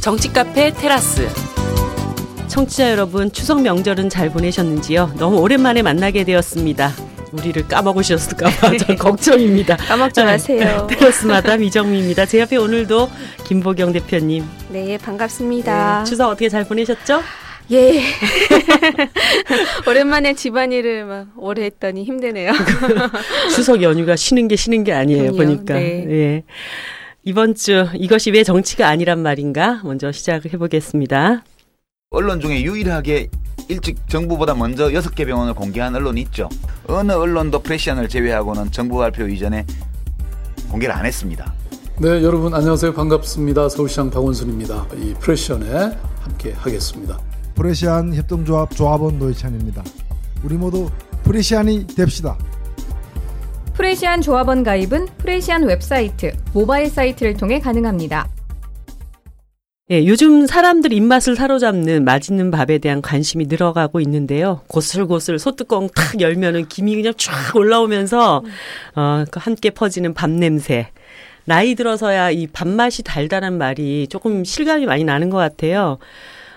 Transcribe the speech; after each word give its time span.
정치 0.00 0.32
카페 0.32 0.72
테라스. 0.72 1.28
청취자 2.48 2.90
여러분, 2.90 3.30
추석 3.30 3.62
명절은 3.62 4.08
잘 4.08 4.30
보내셨는지요? 4.30 5.12
너무 5.18 5.38
오랜만에 5.38 5.82
만나게 5.82 6.24
되었습니다. 6.24 6.92
우리를 7.32 7.68
까먹으셨을까봐 7.68 8.76
전 8.78 8.96
걱정입니다. 8.98 9.76
까먹지 9.76 10.24
마세요. 10.24 10.88
테라스마다 10.90 11.56
미정미입니다. 11.58 12.26
제 12.26 12.40
옆에 12.40 12.56
오늘도 12.56 13.08
김보경 13.46 13.92
대표님. 13.92 14.44
네, 14.70 14.98
반갑습니다. 14.98 16.02
네, 16.02 16.10
추석 16.10 16.28
어떻게 16.30 16.48
잘 16.48 16.64
보내셨죠? 16.64 17.22
예. 17.70 18.02
오랜만에 19.86 20.34
집안일을 20.34 21.04
막 21.04 21.26
오래 21.36 21.66
했더니 21.66 22.02
힘드네요. 22.02 22.50
추석 23.54 23.80
연휴가 23.80 24.16
쉬는 24.16 24.48
게 24.48 24.56
쉬는 24.56 24.82
게 24.82 24.92
아니에요, 24.92 25.30
그럼요. 25.32 25.36
보니까. 25.36 25.74
네. 25.74 26.06
예. 26.10 26.42
이번 27.22 27.54
주 27.54 27.86
이것이 27.94 28.30
왜 28.30 28.42
정치가 28.42 28.88
아니란 28.88 29.20
말인가? 29.20 29.80
먼저 29.84 30.10
시작을 30.10 30.52
해보겠습니다. 30.54 31.44
언론 32.10 32.40
중에 32.40 32.62
유일하게 32.62 33.28
일찍 33.68 34.08
정부보다 34.08 34.54
먼저 34.54 34.92
여섯 34.92 35.14
개 35.14 35.24
병원을 35.24 35.54
공개한 35.54 35.94
언론이 35.94 36.22
있죠. 36.22 36.48
어느 36.86 37.12
언론도 37.12 37.60
프레시안을 37.60 38.08
제외하고는 38.08 38.72
정부 38.72 38.98
발표 38.98 39.28
이전에 39.28 39.64
공개를 40.70 40.94
안 40.94 41.04
했습니다. 41.04 41.52
네, 41.98 42.08
여러분 42.22 42.54
안녕하세요. 42.54 42.94
반갑습니다. 42.94 43.68
서울시장 43.68 44.10
박원순입니다. 44.10 44.86
이 44.96 45.14
프레시언에 45.20 45.96
함께 46.20 46.52
하겠습니다. 46.52 47.18
프레시안 47.54 48.14
협동조합 48.14 48.74
조합원 48.74 49.18
노희찬입니다. 49.18 49.84
우리 50.42 50.54
모두 50.56 50.90
프레시안이 51.22 51.86
됩시다. 51.88 52.38
프레시안 53.80 54.20
조합원 54.20 54.62
가입은 54.62 55.06
프레시안 55.16 55.62
웹사이트, 55.62 56.36
모바일 56.52 56.90
사이트를 56.90 57.32
통해 57.32 57.58
가능합니다. 57.60 58.28
예, 59.90 60.04
요즘 60.04 60.46
사람들 60.46 60.92
입맛을 60.92 61.34
사로잡는 61.34 62.04
맛있는 62.04 62.50
밥에 62.50 62.76
대한 62.76 63.00
관심이 63.00 63.46
늘어가고 63.46 64.00
있는데요. 64.00 64.60
고슬고슬 64.66 65.38
소뚜껑 65.38 65.88
탁 65.96 66.20
열면은 66.20 66.68
김이 66.68 66.94
그냥 66.94 67.14
쫙 67.16 67.56
올라오면서 67.56 68.44
어, 68.96 69.24
그 69.30 69.40
함께 69.40 69.70
퍼지는 69.70 70.12
밥 70.12 70.28
냄새. 70.28 70.88
나이 71.46 71.74
들어서야 71.74 72.32
이 72.32 72.48
밥맛이 72.48 73.02
달달한 73.02 73.56
말이 73.56 74.08
조금 74.08 74.44
실감이 74.44 74.84
많이 74.84 75.04
나는 75.04 75.30
것 75.30 75.38
같아요. 75.38 75.96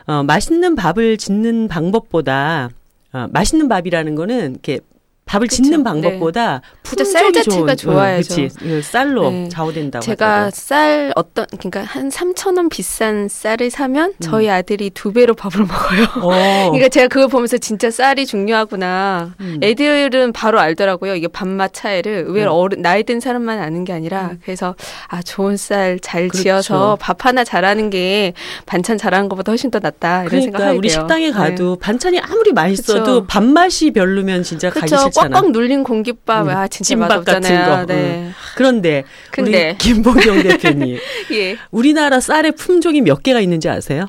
어, 0.07 0.23
맛있는 0.23 0.75
밥을 0.75 1.17
짓는 1.17 1.69
방법보다 1.69 2.69
어, 3.13 3.27
맛있는 3.31 3.69
밥이라는 3.69 4.15
거는 4.15 4.51
이렇게 4.51 4.81
밥을 5.25 5.47
그쵸. 5.47 5.63
짓는 5.63 5.83
방법보다 5.83 6.61
진짜 6.83 7.05
쌀 7.05 7.23
품종이 7.23 7.43
자체가 7.45 7.75
좋은, 7.75 7.93
좋아야죠. 7.95 8.33
어, 8.33 8.47
그치. 8.47 8.81
쌀로 8.83 9.29
네. 9.31 9.49
좌우된다고 9.49 10.03
제가 10.03 10.25
하더라고요. 10.27 10.51
쌀 10.53 11.13
어떤 11.15 11.45
그러니까 11.57 11.81
한 11.83 12.09
3천 12.09 12.57
원 12.57 12.69
비싼 12.69 13.27
쌀을 13.29 13.71
사면 13.71 14.09
음. 14.11 14.15
저희 14.19 14.49
아들이 14.49 14.89
두 14.89 15.11
배로 15.13 15.33
밥을 15.33 15.61
먹어요. 15.65 16.03
어. 16.21 16.69
그러니까 16.71 16.89
제가 16.89 17.07
그걸 17.07 17.29
보면서 17.29 17.57
진짜 17.57 17.89
쌀이 17.89 18.25
중요하구나. 18.25 19.33
음. 19.39 19.59
애들은 19.63 20.33
바로 20.33 20.59
알더라고요. 20.59 21.15
이게 21.15 21.27
밥맛 21.27 21.73
차이를 21.73 22.25
의외로 22.27 22.51
음. 22.53 22.59
어른 22.59 22.81
나이 22.81 23.03
든 23.03 23.19
사람만 23.19 23.59
아는 23.59 23.85
게 23.85 23.93
아니라 23.93 24.31
그래서 24.43 24.75
아 25.07 25.21
좋은 25.21 25.57
쌀잘 25.57 26.27
그렇죠. 26.27 26.43
지어서 26.43 26.97
밥 26.99 27.25
하나 27.25 27.43
잘하는 27.43 27.89
게 27.89 28.33
반찬 28.65 28.97
잘하는 28.97 29.29
것보다 29.29 29.51
훨씬 29.51 29.71
더 29.71 29.79
낫다 29.79 30.23
이런 30.23 30.29
그러니까 30.29 30.43
생각하게 30.57 30.77
우리 30.77 30.89
돼요. 30.89 30.99
식당에 30.99 31.25
네. 31.27 31.31
가도 31.31 31.75
반찬이 31.77 32.19
아무리 32.19 32.51
맛있어도 32.51 33.03
그쵸. 33.21 33.25
밥맛이 33.27 33.91
별로면 33.91 34.43
진짜 34.43 34.69
가기 34.69 34.81
그 34.89 34.95
꽉꽉 35.15 35.51
눌린 35.51 35.83
공깃밥 35.83 36.45
음, 36.47 36.49
아 36.49 36.67
진짜 36.67 36.95
맛없잖아요. 36.95 37.69
같은 37.69 37.85
거. 37.87 37.93
네. 37.93 38.31
그런데 38.55 39.03
근데 39.31 39.69
우리 39.71 39.77
김보경 39.93 40.43
대표님, 40.43 40.97
예. 41.33 41.57
우리나라 41.71 42.19
쌀의 42.19 42.53
품종이 42.53 43.01
몇 43.01 43.23
개가 43.23 43.39
있는지 43.39 43.69
아세요? 43.69 44.07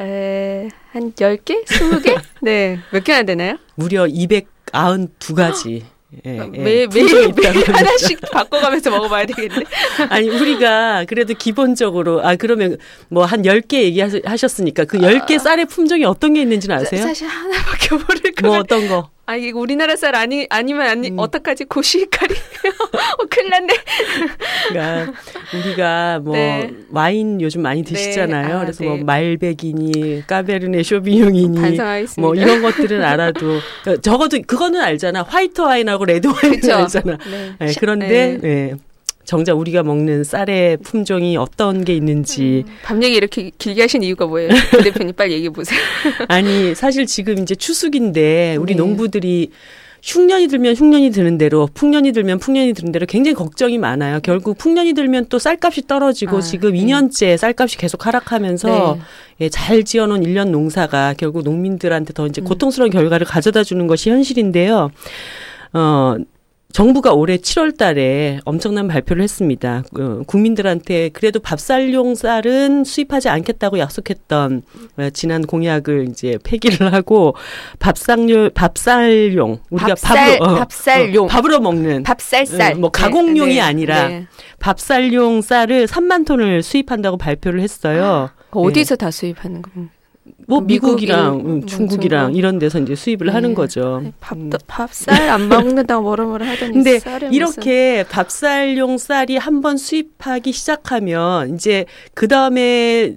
에, 0.00 0.68
한 0.92 1.12
10개? 1.12 1.64
20개? 1.64 2.20
네. 2.42 2.78
몇 2.90 3.02
개나 3.02 3.22
되나요? 3.22 3.56
무려 3.76 4.04
292가지. 4.06 5.82
예, 6.24 6.36
예, 6.36 6.40
매, 6.46 6.86
매일, 6.86 6.88
매일 6.94 7.24
합니다. 7.24 7.72
하나씩 7.74 8.20
바꿔가면서 8.30 8.90
먹어봐야 8.90 9.26
되겠네. 9.26 9.64
아니 10.08 10.28
우리가 10.28 11.04
그래도 11.08 11.34
기본적으로 11.34 12.26
아 12.26 12.36
그러면 12.36 12.76
뭐 13.08 13.24
한 13.26 13.42
10개 13.42 13.74
얘기하셨으니까 13.82 14.84
그 14.84 14.98
10개 14.98 15.38
쌀의 15.38 15.66
품종이 15.66 16.04
어떤 16.04 16.34
게 16.34 16.42
있는지는 16.42 16.76
아세요? 16.76 17.02
사실 17.02 17.26
하나밖에 17.26 17.94
모를 17.96 18.32
것 18.34 18.46
뭐. 18.46 18.58
어떤 18.58 18.88
거? 18.88 19.10
아, 19.28 19.34
이거 19.34 19.58
우리나라 19.58 19.96
쌀 19.96 20.14
아니, 20.14 20.46
아니면 20.50 20.86
아니, 20.86 21.08
음. 21.10 21.18
어떡하지? 21.18 21.64
고시히카리. 21.64 22.32
어, 23.18 23.26
큰일 23.28 23.50
났네. 23.50 23.74
그러니까 24.68 25.12
우리가 25.52 26.20
뭐 26.20 26.34
네. 26.36 26.70
와인 26.90 27.40
요즘 27.40 27.62
많이 27.62 27.82
드시잖아요. 27.82 28.46
네. 28.46 28.52
아, 28.54 28.60
그래서 28.60 28.84
네. 28.84 28.90
뭐 28.90 28.98
말벡이니 29.04 30.22
까베르네 30.28 30.82
반성하겠습니다. 31.60 32.20
뭐 32.20 32.34
이런 32.36 32.62
것들은 32.62 33.02
알아도 33.02 33.56
어, 33.88 33.96
적어도 34.00 34.38
그거는 34.46 34.80
알잖아. 34.80 35.22
화이트 35.22 35.60
와인하고 35.60 36.04
레드 36.04 36.32
그쵸? 36.32 36.74
알잖아. 36.74 37.18
네. 37.28 37.52
네, 37.58 37.66
시- 37.68 37.80
그런데 37.80 38.38
네. 38.40 38.48
예, 38.48 38.74
정작 39.26 39.58
우리가 39.58 39.82
먹는 39.82 40.24
쌀의 40.24 40.78
품종이 40.78 41.36
어떤 41.36 41.84
게 41.84 41.94
있는지 41.94 42.64
밤 42.82 43.02
얘기 43.02 43.16
이렇게 43.16 43.50
길게 43.58 43.82
하신 43.82 44.02
이유가 44.02 44.26
뭐예요? 44.26 44.48
그 44.70 44.82
대표님 44.84 45.14
빨리 45.14 45.34
얘기해 45.34 45.50
보세요. 45.50 45.78
아니 46.28 46.74
사실 46.74 47.06
지금 47.06 47.38
이제 47.38 47.54
추수기인데 47.54 48.56
우리 48.56 48.74
네. 48.74 48.78
농부들이 48.78 49.50
흉년이 50.02 50.46
들면 50.46 50.74
흉년이 50.76 51.10
드는 51.10 51.36
대로 51.36 51.68
풍년이 51.74 52.12
들면 52.12 52.38
풍년이 52.38 52.74
드는 52.74 52.92
대로 52.92 53.06
굉장히 53.06 53.34
걱정이 53.34 53.76
많아요. 53.76 54.20
결국 54.22 54.56
풍년이 54.56 54.92
들면 54.92 55.26
또 55.28 55.40
쌀값이 55.40 55.88
떨어지고 55.88 56.38
아, 56.38 56.40
지금 56.40 56.72
네. 56.72 56.84
2년째 56.84 57.36
쌀값이 57.36 57.76
계속 57.76 58.06
하락하면서 58.06 58.96
네. 58.98 59.02
예, 59.40 59.48
잘 59.48 59.82
지어놓은 59.82 60.22
일년 60.22 60.52
농사가 60.52 61.12
결국 61.14 61.42
농민들한테 61.42 62.12
더 62.12 62.22
음. 62.22 62.28
이제 62.28 62.40
고통스러운 62.40 62.90
결과를 62.90 63.26
가져다 63.26 63.64
주는 63.64 63.88
것이 63.88 64.10
현실인데요. 64.10 64.90
어, 65.72 66.16
정부가 66.76 67.14
올해 67.14 67.38
7월 67.38 67.74
달에 67.74 68.38
엄청난 68.44 68.86
발표를 68.86 69.22
했습니다. 69.22 69.82
어, 69.98 70.20
국민들한테 70.26 71.08
그래도 71.08 71.40
밥쌀용 71.40 72.14
쌀은 72.14 72.84
수입하지 72.84 73.30
않겠다고 73.30 73.78
약속했던 73.78 74.62
어, 74.98 75.10
지난 75.14 75.40
공약을 75.40 76.10
이제 76.10 76.36
폐기를 76.44 76.92
하고 76.92 77.34
밥상용 77.78 78.50
밥쌀용 78.52 79.60
우리가 79.70 79.94
밥쌀, 79.94 80.38
밥으로 80.38 80.44
어, 80.44 80.54
밥쌀용. 80.58 81.24
어, 81.24 81.28
밥으로 81.28 81.60
먹는 81.60 82.02
밥쌀쌀. 82.02 82.74
음, 82.74 82.82
뭐 82.82 82.90
가공용이 82.90 83.54
네, 83.54 83.60
아니라 83.62 84.08
네. 84.08 84.26
밥쌀용 84.60 85.40
쌀을 85.40 85.86
3만 85.86 86.26
톤을 86.26 86.62
수입한다고 86.62 87.16
발표를 87.16 87.60
했어요. 87.60 88.28
그거 88.50 88.60
어디서 88.60 88.96
다 88.96 89.10
수입하는 89.10 89.62
겁니까? 89.62 89.95
뭐 90.48 90.60
미국, 90.60 90.86
미국이랑 90.86 91.38
일- 91.40 91.46
음, 91.46 91.58
뭐 91.60 91.66
중국이랑 91.66 92.24
중국. 92.26 92.38
이런 92.38 92.58
데서 92.58 92.78
이제 92.78 92.94
수입을 92.94 93.34
하는 93.34 93.50
네. 93.50 93.54
거죠. 93.54 94.02
밥, 94.20 94.36
음. 94.36 94.50
밥쌀 94.66 95.28
안 95.28 95.48
먹는다고 95.48 96.02
뭐라 96.02 96.24
뭐라 96.24 96.46
하더니 96.46 96.72
근데 96.72 96.98
쌀을 97.00 97.28
무슨- 97.28 97.32
이렇게 97.34 98.04
밥쌀용 98.08 98.96
쌀이 98.98 99.36
한번 99.36 99.76
수입하기 99.76 100.52
시작하면 100.52 101.54
이제 101.54 101.84
그 102.14 102.28
다음에 102.28 103.16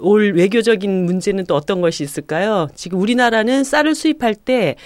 올 0.00 0.32
외교적인 0.34 1.04
문제는 1.04 1.44
또 1.46 1.54
어떤 1.54 1.80
것이 1.82 2.02
있을까요? 2.02 2.68
지금 2.74 2.98
우리나라는 3.00 3.62
쌀을 3.64 3.94
수입할 3.94 4.34
때 4.34 4.76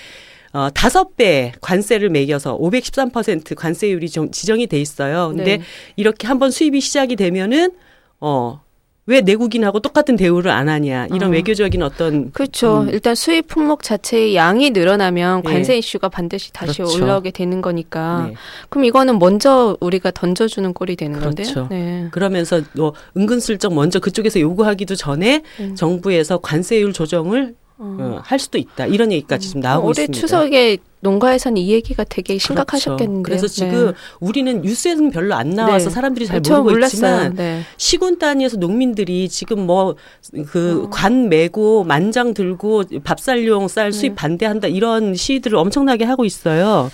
어, 0.52 0.68
다섯 0.72 1.16
배 1.16 1.52
관세를 1.60 2.10
매겨서 2.10 2.56
513% 2.58 3.54
관세율이 3.56 4.08
좀 4.08 4.30
지정이 4.30 4.66
돼 4.68 4.80
있어요. 4.80 5.28
근데 5.34 5.58
네. 5.58 5.62
이렇게 5.96 6.26
한번 6.28 6.50
수입이 6.50 6.80
시작이 6.80 7.16
되면은 7.16 7.72
어, 8.20 8.62
왜 9.06 9.20
내국인하고 9.20 9.80
똑같은 9.80 10.16
대우를 10.16 10.50
안 10.50 10.68
하냐. 10.68 11.06
이런 11.12 11.24
어. 11.24 11.32
외교적인 11.32 11.82
어떤 11.82 12.30
그렇죠. 12.32 12.82
음. 12.82 12.88
일단 12.88 13.14
수입 13.14 13.48
품목 13.48 13.82
자체의 13.82 14.34
양이 14.34 14.70
늘어나면 14.70 15.42
예. 15.44 15.50
관세 15.50 15.76
이슈가 15.76 16.08
반드시 16.08 16.52
다시 16.52 16.78
그렇죠. 16.78 16.96
올라오게 17.04 17.30
되는 17.30 17.60
거니까. 17.60 18.28
네. 18.28 18.34
그럼 18.70 18.86
이거는 18.86 19.18
먼저 19.18 19.76
우리가 19.80 20.10
던져주는 20.10 20.72
꼴이 20.72 20.96
되는 20.96 21.18
그렇죠. 21.18 21.66
건데요. 21.66 21.68
네. 21.70 22.08
그러면서 22.12 22.62
뭐 22.72 22.94
은근슬쩍 23.16 23.74
먼저 23.74 23.98
그쪽에서 23.98 24.40
요구하기도 24.40 24.94
전에 24.96 25.42
음. 25.60 25.74
정부에서 25.74 26.38
관세율 26.38 26.94
조정을 26.94 27.54
어. 27.84 27.96
어, 28.00 28.20
할 28.24 28.38
수도 28.38 28.58
있다. 28.58 28.86
이런 28.86 29.12
얘기까지 29.12 29.48
지금 29.48 29.60
나오고 29.60 29.88
올해 29.88 30.02
있습니다. 30.02 30.20
추석에 30.20 30.78
농가에서는 31.00 31.58
이 31.58 31.70
얘기가 31.70 32.04
되게 32.04 32.34
그렇죠. 32.34 32.46
심각하셨겠는데요. 32.46 33.22
그래서 33.22 33.46
지금 33.46 33.86
네. 33.88 33.92
우리는 34.20 34.62
뉴스에는 34.62 35.10
별로 35.10 35.34
안 35.34 35.50
나와서 35.50 35.90
네. 35.90 35.94
사람들이 35.94 36.26
잘 36.26 36.40
그렇죠. 36.40 36.62
모르고 36.62 36.70
몰랐어요. 36.70 37.24
있지만 37.24 37.34
네. 37.34 37.60
시군 37.76 38.18
단위에서 38.18 38.56
농민들이 38.56 39.28
지금 39.28 39.66
뭐 39.66 39.90
어. 39.90 40.42
그관 40.46 41.28
메고 41.28 41.84
만장 41.84 42.32
들고 42.32 42.84
밥쌀용 43.04 43.68
쌀 43.68 43.92
수입 43.92 44.12
네. 44.12 44.16
반대한다 44.16 44.68
이런 44.68 45.14
시위들을 45.14 45.58
엄청나게 45.58 46.04
하고 46.04 46.24
있어요. 46.24 46.90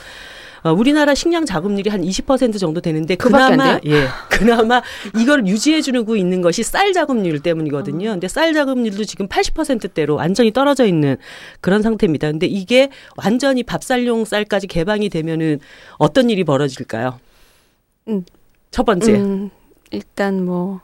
어, 0.63 0.73
우리나라 0.73 1.15
식량 1.15 1.45
자급률이 1.45 1.91
한 1.91 2.03
20% 2.03 2.59
정도 2.59 2.81
되는데 2.81 3.15
안 3.15 3.19
그나마 3.19 3.81
예 3.87 4.07
그나마 4.29 4.83
이걸 5.19 5.47
유지해 5.47 5.81
주고 5.81 6.17
있는 6.17 6.43
것이 6.43 6.63
쌀 6.63 6.93
자급률 6.93 7.41
때문이거든요. 7.41 8.11
근데 8.11 8.29
쌀 8.29 8.53
자급률도 8.53 9.05
지금 9.05 9.29
80%대로 9.29 10.17
완전히 10.17 10.53
떨어져 10.53 10.87
있는 10.87 11.17
그런 11.61 11.83
상태입니다. 11.83 12.31
근데 12.31 12.47
이게 12.47 12.91
완전히 13.17 13.63
밥쌀용 13.63 14.25
쌀까지 14.25 14.67
개방이 14.67 15.09
되면은 15.09 15.61
어떤 15.99 16.31
일이 16.31 16.45
벌어질까요? 16.45 17.19
음. 18.09 18.25
첫 18.71 18.85
번째 18.85 19.13
음, 19.13 19.51
일단 19.91 20.45
뭐 20.45 20.81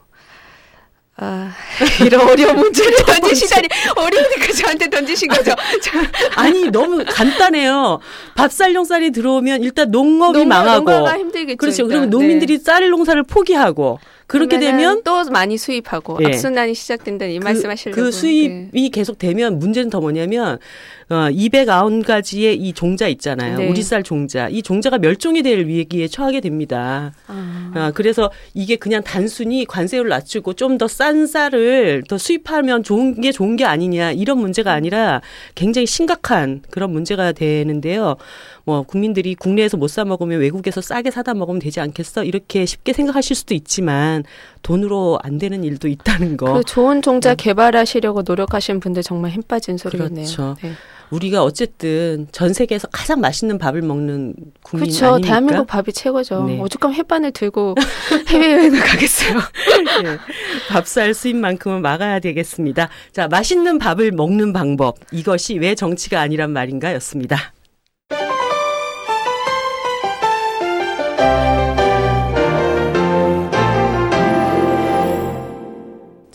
아, 1.18 1.50
이런 2.04 2.28
어려운 2.28 2.56
문제를 2.56 2.92
던지시다니 3.06 3.68
어려우니까 3.96 4.52
저한테 4.52 4.90
던지신 4.90 5.28
거죠. 5.28 5.52
아니 6.36 6.70
너무 6.70 7.02
간단해요. 7.06 8.00
밥쌀농쌀이 8.34 9.12
들어오면 9.12 9.62
일단 9.62 9.90
농업이 9.90 10.40
농가- 10.40 10.56
망하고 10.58 10.90
농가가 10.90 11.18
힘들겠죠. 11.18 11.56
그렇죠. 11.56 11.82
일단. 11.84 12.00
그리고 12.00 12.10
노민들이 12.10 12.58
쌀 12.58 12.90
농사를 12.90 13.22
포기하고 13.22 13.98
그렇게 14.26 14.58
되면 14.58 15.02
또 15.05 15.23
많이 15.31 15.56
수입하고 15.56 16.19
예. 16.23 16.26
악순환이 16.26 16.75
시작된다는 16.75 17.32
이 17.34 17.38
말씀하시려고 17.38 18.00
그 18.00 18.11
수입이 18.11 18.90
계속 18.90 19.19
되면 19.19 19.58
문제는 19.58 19.88
더 19.90 20.00
뭐냐면 20.00 20.58
어 21.08 21.28
290가지의 21.31 22.56
이 22.58 22.73
종자 22.73 23.06
있잖아요. 23.08 23.58
네. 23.58 23.69
우리 23.69 23.82
쌀 23.82 24.02
종자. 24.02 24.49
이 24.49 24.62
종자가 24.62 24.99
멸종이 24.99 25.43
될 25.43 25.67
위기에 25.67 26.08
처하게 26.08 26.40
됩니다. 26.40 27.12
아, 27.28 27.70
아, 27.75 27.93
그래서 27.94 28.31
이게 28.55 28.75
그냥 28.76 29.02
단순히 29.05 29.64
관세율을 29.64 30.08
낮추고 30.11 30.55
좀 30.55 30.76
더 30.78 30.87
싼 30.88 31.26
쌀을 31.26 32.02
더 32.08 32.19
수입하면 32.19 32.82
좋은 32.82 33.20
게 33.20 33.31
좋은 33.32 33.56
게 33.56 33.64
아니냐 33.64 34.12
이런 34.12 34.38
문제가 34.38 34.73
아니라 34.73 35.20
굉장히 35.55 35.87
심각한 35.87 36.62
그런 36.70 36.90
문제가 36.90 37.32
되는데요. 37.32 38.17
뭐 38.64 38.82
국민들이 38.82 39.34
국내에서 39.37 39.76
못 39.76 39.87
사 39.87 40.05
먹으면 40.05 40.40
외국에서 40.40 40.81
싸게 40.81 41.11
사다 41.12 41.32
먹으면 41.34 41.61
되지 41.61 41.78
않겠어? 41.81 42.25
이렇게 42.25 42.67
쉽게 42.67 42.93
생각하실 42.93 43.37
수도 43.37 43.55
있지만 43.55 44.15
돈으로 44.62 45.18
안 45.22 45.38
되는 45.38 45.64
일도 45.64 45.88
있다는 45.88 46.36
거. 46.36 46.54
그 46.54 46.64
좋은 46.64 47.02
종자 47.02 47.34
개발하시려고 47.34 48.22
노력하신 48.22 48.80
분들 48.80 49.02
정말 49.02 49.30
힘 49.30 49.42
빠진 49.42 49.76
소리겠네요. 49.76 50.26
네. 50.26 50.34
그렇죠. 50.34 50.56
네. 50.62 50.72
우리가 51.10 51.44
어쨌든 51.44 52.26
전 52.32 52.52
세계에서 52.52 52.88
가장 52.88 53.20
맛있는 53.20 53.58
밥을 53.58 53.82
먹는 53.82 54.34
국민 54.62 54.88
그렇죠. 54.88 55.06
아닙니까? 55.06 55.26
대한민국 55.28 55.66
밥이 55.66 55.92
최고죠. 55.92 56.44
네. 56.44 56.58
오죽하면 56.60 56.96
햇반을 56.96 57.30
들고 57.30 57.74
해외여행을 58.28 58.80
가겠어요. 58.80 59.38
예. 60.04 60.18
밥살 60.68 61.14
수입만큼은 61.14 61.82
막아야 61.82 62.18
되겠습니다. 62.20 62.88
자, 63.12 63.28
맛있는 63.28 63.78
밥을 63.78 64.12
먹는 64.12 64.52
방법. 64.52 64.96
이것이 65.12 65.58
왜 65.58 65.74
정치가 65.74 66.20
아니란 66.20 66.50
말인가 66.50 66.92
였습니다. 66.94 67.52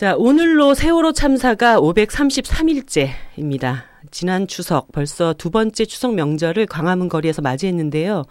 자, 0.01 0.15
오늘로 0.18 0.74
세월호 0.74 1.12
참사가 1.12 1.80
533일째입니다. 1.80 3.83
지난 4.09 4.48
추석, 4.48 4.92
벌써 4.92 5.33
두 5.33 5.51
번째 5.51 5.86
추석 5.86 6.15
명절을 6.15 6.65
광화문 6.65 7.07
거리에서 7.07 7.44
맞이했는데요. 7.44 8.24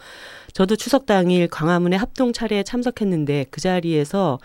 저도 0.52 0.74
추석 0.74 1.06
당일 1.06 1.46
광화문의 1.46 1.96
합동 1.96 2.32
차례에 2.32 2.64
참석했는데 2.64 3.46
그 3.52 3.60
자리에서 3.60 4.40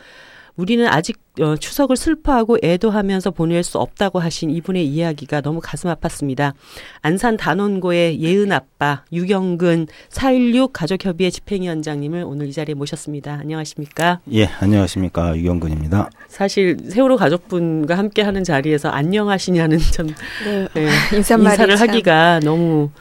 우리는 0.57 0.87
아직 0.87 1.17
어, 1.41 1.57
추석을 1.57 1.97
슬퍼하고 1.97 2.57
애도하면서 2.63 3.31
보낼 3.31 3.61
수 3.61 3.77
없다고 3.77 4.19
하신 4.19 4.49
이분의 4.51 4.87
이야기가 4.87 5.41
너무 5.41 5.59
가슴 5.61 5.89
아팠습니다. 5.93 6.53
안산 7.01 7.35
단원고의 7.35 8.21
예은 8.21 8.53
아빠 8.53 9.03
유경근 9.11 9.87
4.16 10.09 10.69
가족협의회 10.71 11.29
집행위원장님을 11.29 12.23
오늘 12.25 12.47
이 12.47 12.53
자리에 12.53 12.73
모셨습니다. 12.73 13.33
안녕하십니까? 13.41 14.21
예, 14.31 14.45
안녕하십니까. 14.45 15.35
유경근입니다. 15.35 16.09
사실 16.29 16.77
세월호 16.87 17.17
가족분과 17.17 17.97
함께 17.97 18.21
하는 18.21 18.45
자리에서 18.45 18.89
안녕하시냐는 18.89 19.77
참 19.91 20.07
네. 20.45 20.67
예, 20.77 20.89
인사말이 21.17 21.51
인사를 21.53 21.75
참. 21.75 21.89
하기가 21.89 22.39
너무 22.43 22.91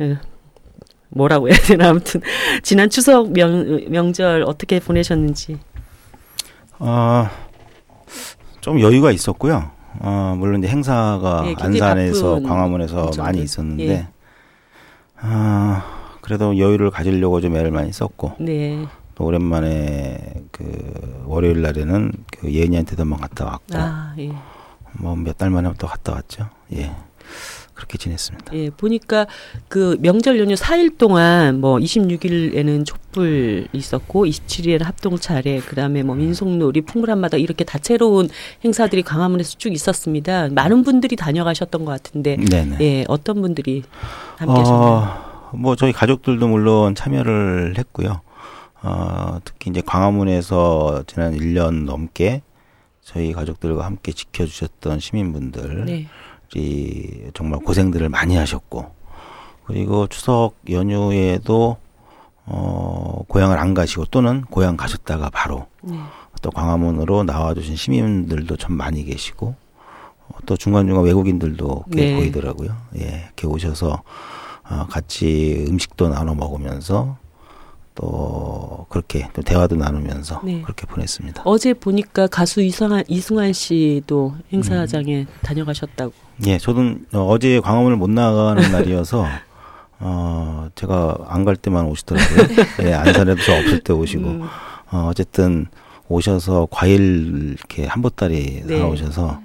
예, 0.00 0.18
뭐라고 1.08 1.48
해야 1.48 1.56
되나 1.58 1.88
아무튼 1.88 2.20
지난 2.62 2.88
추석 2.88 3.32
명, 3.32 3.80
명절 3.88 4.44
어떻게 4.46 4.78
보내셨는지 4.78 5.58
어, 6.78 7.28
좀 8.60 8.80
여유가 8.80 9.10
있었고요. 9.10 9.70
어, 10.00 10.34
물론 10.38 10.62
이제 10.62 10.68
행사가 10.68 11.42
예, 11.46 11.54
굉장히 11.54 11.82
안산에서 11.82 12.40
광화문에서 12.42 12.96
일정들. 13.06 13.22
많이 13.22 13.42
있었는데, 13.42 13.88
예. 13.88 14.08
아, 15.16 15.82
그래도 16.20 16.56
여유를 16.56 16.90
가지려고 16.90 17.40
좀 17.40 17.56
애를 17.56 17.70
많이 17.70 17.92
썼고, 17.92 18.34
네. 18.40 18.86
또 19.14 19.24
오랜만에 19.24 20.34
그 20.52 21.24
월요일 21.26 21.62
날에는 21.62 22.12
그 22.38 22.52
예은이한테도 22.52 23.02
한번 23.02 23.20
갔다 23.20 23.46
왔고, 23.46 23.76
아, 23.76 24.14
예. 24.18 24.32
뭐몇 24.92 25.36
달 25.36 25.50
만에 25.50 25.72
또 25.78 25.86
갔다 25.86 26.12
왔죠. 26.12 26.48
예. 26.74 26.92
그렇게 27.78 27.96
지냈습니다. 27.96 28.52
예, 28.54 28.70
보니까 28.70 29.28
그 29.68 29.96
명절 30.00 30.40
연휴 30.40 30.54
4일 30.54 30.98
동안 30.98 31.60
뭐 31.60 31.76
26일에는 31.76 32.84
촛불 32.84 33.68
있었고 33.72 34.26
27일에는 34.26 34.82
합동 34.82 35.16
차례, 35.16 35.60
그다음에 35.60 36.02
뭐 36.02 36.16
민속놀이, 36.16 36.80
풍물 36.80 37.12
한마다 37.12 37.36
이렇게 37.36 37.62
다채로운 37.62 38.30
행사들이 38.64 39.02
광화문에서 39.02 39.58
쭉 39.58 39.72
있었습니다. 39.72 40.48
많은 40.48 40.82
분들이 40.82 41.14
다녀가셨던 41.14 41.84
것 41.84 41.92
같은데 41.92 42.36
네네. 42.36 42.78
예, 42.80 43.04
어떤 43.06 43.40
분들이 43.40 43.84
함께 44.36 44.58
하셨나요? 44.58 44.82
어, 44.82 45.50
뭐 45.54 45.76
저희 45.76 45.92
가족들도 45.92 46.48
물론 46.48 46.96
참여를 46.96 47.74
했고요. 47.78 48.22
어, 48.82 49.38
특히 49.44 49.70
이제 49.70 49.80
광화문에서 49.86 51.04
지난 51.06 51.36
1년 51.36 51.84
넘게 51.84 52.42
저희 53.02 53.32
가족들과 53.32 53.84
함께 53.84 54.10
지켜주셨던 54.12 54.98
시민분들 54.98 56.08
이 56.54 57.20
네. 57.24 57.30
정말 57.34 57.60
고생들을 57.60 58.08
많이 58.08 58.36
하셨고 58.36 58.86
그리고 59.64 60.06
추석 60.06 60.54
연휴에도 60.70 61.76
어, 62.46 63.22
고향을 63.28 63.58
안 63.58 63.74
가시고 63.74 64.06
또는 64.06 64.42
고향 64.42 64.76
가셨다가 64.76 65.28
바로 65.30 65.66
네. 65.82 65.98
또 66.40 66.50
광화문으로 66.50 67.24
나와주신 67.24 67.76
시민들도 67.76 68.56
참 68.56 68.74
많이 68.74 69.04
계시고 69.04 69.54
어, 70.28 70.34
또 70.46 70.56
중간중간 70.56 71.04
외국인들도 71.04 71.84
꽤 71.92 72.06
네. 72.06 72.16
보이더라고요. 72.16 72.74
예, 72.98 73.24
이렇게 73.26 73.46
오셔서 73.46 74.02
어, 74.70 74.86
같이 74.88 75.66
음식도 75.68 76.08
나눠 76.08 76.34
먹으면서 76.34 77.18
또 77.94 78.86
그렇게 78.88 79.28
또 79.32 79.42
대화도 79.42 79.76
나누면서 79.76 80.40
네. 80.44 80.62
그렇게 80.62 80.86
보냈습니다. 80.86 81.42
어제 81.44 81.74
보니까 81.74 82.28
가수 82.28 82.62
이승환, 82.62 83.04
이승환 83.08 83.52
씨도 83.52 84.36
행사장에 84.52 85.26
다녀가셨다고. 85.42 86.27
예, 86.46 86.58
저도 86.58 86.80
어, 87.12 87.26
어제 87.28 87.60
광화문을 87.60 87.96
못 87.96 88.08
나가는 88.10 88.60
날이어서 88.72 89.26
어, 90.00 90.68
제가 90.74 91.16
안 91.28 91.44
갈 91.44 91.56
때만 91.56 91.86
오시더라고요. 91.86 92.46
예, 92.88 92.92
안산에도 92.94 93.40
저 93.42 93.54
없을 93.56 93.80
때 93.80 93.92
오시고 93.92 94.24
음, 94.28 94.42
어, 94.90 95.08
어쨌든 95.10 95.66
오셔서 96.08 96.68
과일 96.70 97.54
이렇게 97.56 97.86
한 97.86 98.00
보따리 98.02 98.62
네. 98.64 98.78
사오셔서 98.78 99.40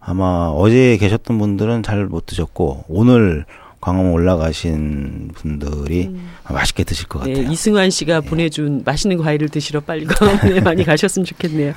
아마 0.00 0.50
어제 0.54 0.96
계셨던 0.98 1.38
분들은 1.38 1.82
잘 1.82 2.06
못 2.06 2.26
드셨고 2.26 2.84
오늘 2.88 3.44
광화문 3.80 4.12
올라가신 4.12 5.30
분들이 5.34 6.06
음. 6.06 6.30
맛있게 6.50 6.84
드실 6.84 7.06
것 7.06 7.22
네, 7.24 7.34
같아요. 7.34 7.50
이승환 7.52 7.90
씨가 7.90 8.22
보내준 8.22 8.82
맛있는 8.84 9.18
과일을 9.18 9.48
드시러 9.50 9.80
빨리 9.80 10.04
광화문에 10.06 10.60
많이 10.60 10.82
가셨으면 10.84 11.24
좋겠네요. 11.26 11.72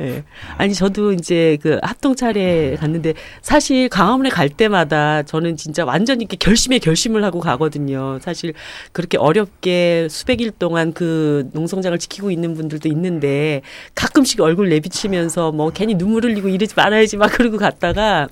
예. 0.00 0.22
아니 0.56 0.74
저도 0.74 1.12
이제 1.12 1.58
그 1.60 1.78
합동 1.82 2.14
차례 2.14 2.76
갔는데 2.76 3.14
사실 3.42 3.88
광화문에 3.88 4.28
갈 4.28 4.48
때마다 4.48 5.22
저는 5.22 5.56
진짜 5.56 5.84
완전히 5.84 6.22
이렇게 6.22 6.36
결심에 6.36 6.78
결심을 6.78 7.24
하고 7.24 7.40
가거든요. 7.40 8.18
사실 8.20 8.54
그렇게 8.92 9.18
어렵게 9.18 10.06
수백 10.08 10.40
일 10.40 10.52
동안 10.52 10.92
그 10.92 11.48
농성장을 11.52 11.98
지키고 11.98 12.30
있는 12.30 12.54
분들도 12.54 12.88
있는데 12.88 13.62
가끔씩 13.94 14.40
얼굴 14.40 14.68
내비치면서 14.68 15.52
뭐 15.52 15.70
괜히 15.70 15.96
눈물 15.96 16.24
흘리고 16.24 16.48
이러지 16.48 16.74
말아야지 16.76 17.16
막 17.16 17.32
그러고 17.32 17.58
갔다가 17.58 18.28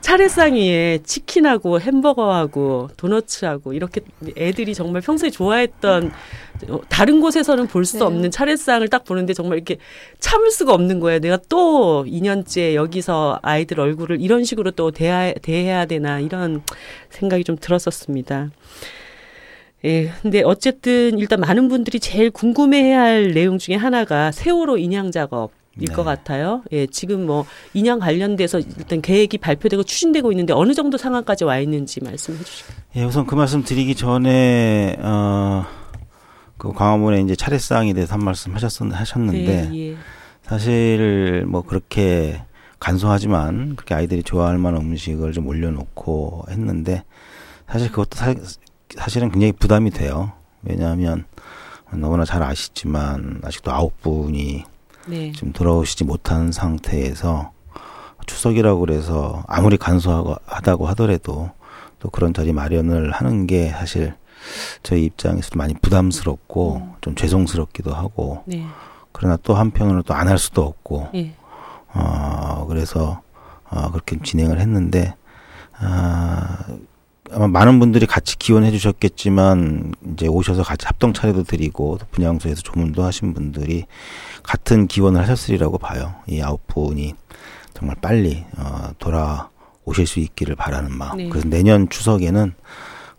차례상 0.00 0.54
위에 0.54 0.98
치킨하고 1.04 1.80
햄버거하고 1.80 2.90
도너츠하고 2.96 3.72
이렇게 3.72 4.00
애들이 4.36 4.74
정말 4.74 5.02
평소에 5.02 5.30
좋아했던 5.30 6.06
어, 6.06 6.51
다른 6.88 7.20
곳에서는 7.20 7.66
볼수 7.66 7.98
네. 7.98 8.04
없는 8.04 8.30
차례상을 8.30 8.86
딱 8.88 9.04
보는데 9.04 9.34
정말 9.34 9.58
이렇게 9.58 9.78
참을 10.20 10.50
수가 10.50 10.72
없는 10.74 11.00
거예요. 11.00 11.18
내가 11.18 11.38
또 11.48 12.04
2년째 12.04 12.74
여기서 12.74 13.40
아이들 13.42 13.80
얼굴을 13.80 14.20
이런 14.20 14.44
식으로 14.44 14.70
또 14.72 14.90
대하, 14.90 15.32
대해야 15.42 15.86
되나 15.86 16.20
이런 16.20 16.62
생각이 17.10 17.44
좀 17.44 17.56
들었었습니다. 17.56 18.50
예, 19.84 20.12
근데 20.22 20.42
어쨌든 20.42 21.18
일단 21.18 21.40
많은 21.40 21.68
분들이 21.68 21.98
제일 21.98 22.30
궁금해해야 22.30 23.00
할 23.00 23.32
내용 23.32 23.58
중에 23.58 23.74
하나가 23.74 24.30
세월호 24.30 24.78
인양 24.78 25.10
작업일 25.10 25.50
네. 25.88 25.92
것 25.92 26.04
같아요. 26.04 26.62
예, 26.70 26.86
지금 26.86 27.26
뭐 27.26 27.44
인양 27.74 27.98
관련돼서 27.98 28.60
일단 28.60 29.02
계획이 29.02 29.38
발표되고 29.38 29.82
추진되고 29.82 30.30
있는데 30.32 30.52
어느 30.52 30.72
정도 30.72 30.96
상황까지 30.98 31.44
와 31.44 31.58
있는지 31.58 32.02
말씀해 32.02 32.38
주시죠. 32.38 32.72
예, 32.96 33.02
우선 33.02 33.26
그 33.26 33.34
말씀 33.34 33.64
드리기 33.64 33.96
전에 33.96 34.96
어, 35.00 35.64
그 36.62 36.72
광화문에 36.72 37.22
이제 37.22 37.34
차례상에 37.34 37.92
대해서 37.92 38.14
한 38.14 38.22
말씀 38.22 38.54
하셨, 38.54 38.80
하셨는데 38.80 39.70
예, 39.74 39.90
예. 39.90 39.96
사실 40.42 41.44
뭐 41.48 41.62
그렇게 41.62 42.40
간소하지만 42.78 43.74
그렇게 43.74 43.96
아이들이 43.96 44.22
좋아할 44.22 44.58
만한 44.58 44.82
음식을 44.82 45.32
좀 45.32 45.48
올려놓고 45.48 46.44
했는데 46.50 47.02
사실 47.68 47.88
그것도 47.88 48.16
사, 48.16 48.32
사실은 48.96 49.32
굉장히 49.32 49.50
부담이 49.50 49.90
돼요. 49.90 50.30
왜냐하면 50.62 51.24
너무나 51.90 52.24
잘 52.24 52.44
아시지만 52.44 53.40
아직도 53.42 53.72
아홉 53.72 54.00
분이 54.00 54.62
네. 55.08 55.32
지금 55.32 55.52
돌아오시지 55.52 56.04
못한 56.04 56.52
상태에서 56.52 57.50
추석이라고 58.24 58.78
그래서 58.78 59.42
아무리 59.48 59.76
간소하다고 59.76 60.86
하더라도 60.90 61.50
또 61.98 62.08
그런 62.10 62.32
자리 62.32 62.52
마련을 62.52 63.10
하는 63.10 63.48
게 63.48 63.70
사실 63.70 64.14
저희 64.82 65.04
입장에서도 65.04 65.56
많이 65.58 65.74
부담스럽고 65.74 66.76
음. 66.76 66.92
좀 67.00 67.14
죄송스럽기도 67.14 67.92
하고 67.94 68.42
네. 68.46 68.64
그러나 69.12 69.36
또 69.42 69.54
한편으로 69.54 70.02
또 70.02 70.14
안 70.14 70.28
할 70.28 70.38
수도 70.38 70.62
없고 70.62 71.08
예. 71.14 71.34
어 71.94 72.64
그래서 72.68 73.20
어 73.70 73.90
그렇게 73.90 74.18
진행을 74.22 74.58
했는데 74.60 75.14
아 75.78 76.58
아마 77.30 77.46
많은 77.48 77.78
분들이 77.78 78.04
같이 78.06 78.36
기원해 78.36 78.70
주셨겠지만 78.70 79.94
이제 80.12 80.26
오셔서 80.26 80.62
같이 80.62 80.86
합동 80.86 81.12
차례도 81.14 81.44
드리고 81.44 81.98
또 81.98 82.06
분향소에서 82.10 82.60
조문도 82.62 83.02
하신 83.04 83.32
분들이 83.32 83.86
같은 84.42 84.86
기원을 84.86 85.20
하셨으리라고 85.22 85.78
봐요. 85.78 86.14
이 86.26 86.40
아홉 86.42 86.66
분이 86.66 87.14
정말 87.74 87.96
빨리 88.02 88.44
어 88.58 88.90
돌아오실 88.98 90.06
수 90.06 90.20
있기를 90.20 90.56
바라는 90.56 90.92
마음. 90.92 91.16
네. 91.16 91.28
그래서 91.30 91.48
내년 91.48 91.88
추석에는 91.88 92.54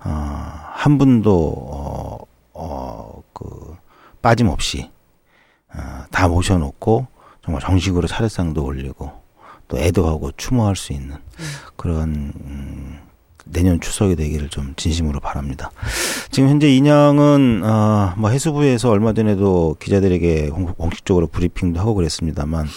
어 0.06 0.64
한 0.76 0.98
분도 0.98 1.54
어 1.70 2.18
어 2.54 3.24
그 3.34 3.76
빠짐없이 4.22 4.90
어, 5.74 6.04
다 6.12 6.28
모셔놓고 6.28 7.08
정말 7.44 7.62
정식으로 7.62 8.08
차례상도 8.08 8.64
올리고 8.64 9.12
또 9.68 9.78
애도하고 9.78 10.32
추모할 10.38 10.76
수 10.76 10.94
있는 10.94 11.16
그런 11.76 12.32
음, 12.46 13.00
내년 13.46 13.82
추석이 13.82 14.16
되기를 14.16 14.50
좀 14.50 14.74
진심으로 14.76 15.20
바랍니다. 15.20 15.72
지금 16.32 16.50
현재 16.50 16.70
인양은 16.74 17.62
어, 17.66 18.14
뭐 18.18 18.30
해수부에서 18.30 18.90
얼마 18.92 19.14
전에도 19.14 19.76
기자들에게 19.80 20.50
공- 20.50 20.66
공식적으로 20.74 21.28
브리핑도 21.28 21.80
하고 21.80 21.94
그랬습니다만 21.96 22.68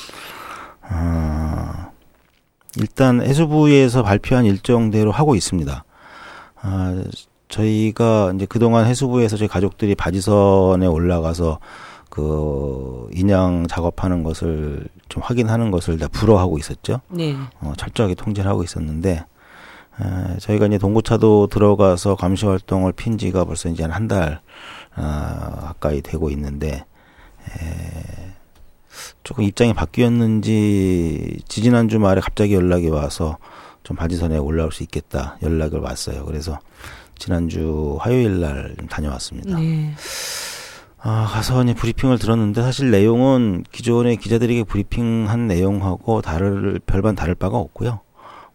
어, 0.91 1.93
일단 2.77 3.21
해수부에서 3.23 4.03
발표한 4.03 4.45
일정대로 4.45 5.13
하고 5.13 5.35
있습니다. 5.35 5.85
아, 6.67 7.03
저희가 7.49 8.33
이제 8.35 8.45
그동안 8.47 8.87
해수부에서 8.87 9.37
저희 9.37 9.49
가족들이 9.49 9.95
바지선에 9.95 10.87
올라가서 10.87 11.61
그 12.11 13.09
인양 13.13 13.67
작업하는 13.69 14.23
것을 14.25 14.89
좀 15.09 15.23
확인하는 15.23 15.71
것을 15.71 15.99
다 15.99 16.09
불허하고 16.09 16.59
있었죠. 16.59 17.01
네. 17.09 17.37
어, 17.61 17.73
철저하게 17.77 18.15
통제를 18.15 18.51
하고 18.51 18.65
있었는데 18.65 19.25
에, 20.01 20.39
저희가 20.39 20.67
이제 20.67 20.79
동고차도 20.79 21.49
들어가서 21.49 22.17
감시 22.17 22.47
활동을 22.47 22.93
핀 22.93 23.17
지가 23.17 23.45
벌써 23.45 23.69
이제 23.69 23.83
한한달 23.83 24.41
아, 24.95 25.61
가까이 25.67 26.01
되고 26.03 26.31
있는데 26.31 26.85
에, 27.45 28.35
조금 29.23 29.45
입장이 29.45 29.73
바뀌었는지 29.75 31.39
지지난주 31.49 31.99
말에 31.99 32.21
갑자기 32.21 32.55
연락이 32.55 32.89
와서 32.89 33.37
좀 33.87 33.97
바지선에 33.97 34.37
올라올 34.37 34.73
수 34.73 34.83
있겠다 34.83 35.39
연락을 35.43 35.79
왔어요. 35.79 36.25
그래서 36.25 36.59
지난주 37.17 37.97
화요일 38.01 38.41
날좀 38.41 38.89
다녀왔습니다. 38.89 39.57
네. 39.61 39.95
아, 40.99 41.25
가서 41.31 41.63
이제 41.63 41.73
브리핑을 41.73 42.19
들었는데 42.19 42.63
사실 42.63 42.91
내용은 42.91 43.63
기존에 43.71 44.17
기자들에게 44.17 44.65
브리핑한 44.65 45.47
내용하고 45.47 46.21
다를 46.21 46.81
별반 46.85 47.15
다를 47.15 47.37
바가 47.37 47.57
없고요. 47.59 48.01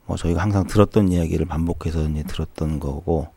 뭐 0.05 0.17
저희가 0.17 0.41
항상 0.41 0.67
들었던 0.67 1.07
이야기를 1.07 1.45
반복해서 1.45 2.09
이제 2.09 2.23
들었던 2.23 2.81
거고 2.81 3.29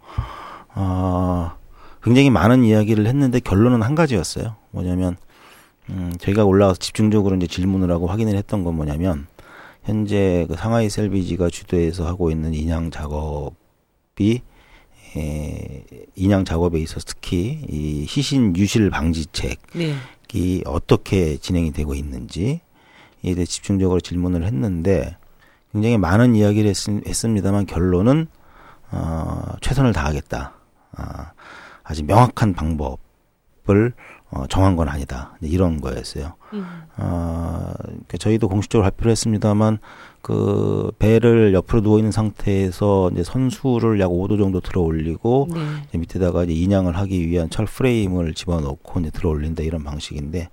아, 0.75 1.55
굉장히 2.03 2.29
많은 2.29 2.65
이야기를 2.65 3.07
했는데 3.07 3.39
결론은 3.39 3.83
한 3.83 3.95
가지였어요. 3.95 4.57
뭐냐면 4.73 5.17
음, 5.91 6.13
저희가 6.19 6.45
올라가서 6.45 6.81
집중적으로 6.81 7.37
이제 7.37 7.47
질문을 7.47 7.89
하고 7.93 8.09
확인을 8.09 8.35
했던 8.35 8.65
건 8.65 8.75
뭐냐면 8.75 9.29
현재 9.85 10.47
그 10.49 10.57
상하이 10.57 10.89
셀비지가 10.89 11.51
주도해서 11.51 12.07
하고 12.07 12.31
있는 12.31 12.55
인양 12.55 12.91
작업이 12.91 14.43
에, 15.17 15.85
인양 16.17 16.45
작업에 16.45 16.81
있어서 16.81 17.05
특히 17.07 17.65
이 17.69 18.07
시신 18.07 18.57
유실 18.57 18.91
방지책이 18.91 19.57
네. 19.75 20.63
어떻게 20.65 21.37
진행이 21.37 21.73
되고 21.73 21.95
있는지 21.95 22.61
이에 23.23 23.35
대해 23.35 23.45
집중적으로 23.45 24.01
질문을 24.01 24.45
했는데 24.45 25.17
굉장히 25.73 25.99
많은 25.99 26.35
이야기를 26.35 26.71
했, 26.71 26.89
했습니다만 27.07 27.67
결론은 27.67 28.27
어, 28.91 29.57
최선을 29.61 29.93
다하겠다. 29.93 30.55
아, 30.97 31.33
아주 31.83 32.05
명확한 32.05 32.55
방법을 32.55 33.93
어, 34.35 34.47
정한 34.49 34.75
건 34.75 34.89
아니다. 34.89 35.37
이런 35.41 35.81
거였어요. 35.81 36.35
음. 36.55 36.67
어, 36.97 37.73
그러니까 37.79 38.19
저희도 38.19 38.49
공식적으로 38.49 38.83
발표를 38.83 39.13
했습니다만 39.13 39.79
그 40.23 40.91
배를 40.99 41.55
옆으로 41.55 41.83
누워 41.83 41.99
있는 41.99 42.11
상태에서 42.11 43.11
이제 43.13 43.23
선수를 43.23 44.01
약 44.01 44.09
5도 44.09 44.37
정도 44.39 44.61
들어 44.61 44.81
올리고 44.81 45.49
네. 45.55 45.61
이제 45.89 45.99
밑에다가 45.99 46.45
이제 46.45 46.53
인양을 46.53 46.97
하기 46.97 47.29
위한 47.29 47.49
철 47.49 47.67
프레임을 47.67 48.35
집어넣고 48.35 49.01
이제 49.01 49.11
들어 49.11 49.31
올린다 49.31 49.63
이런 49.63 49.85
방식인데 49.85 50.49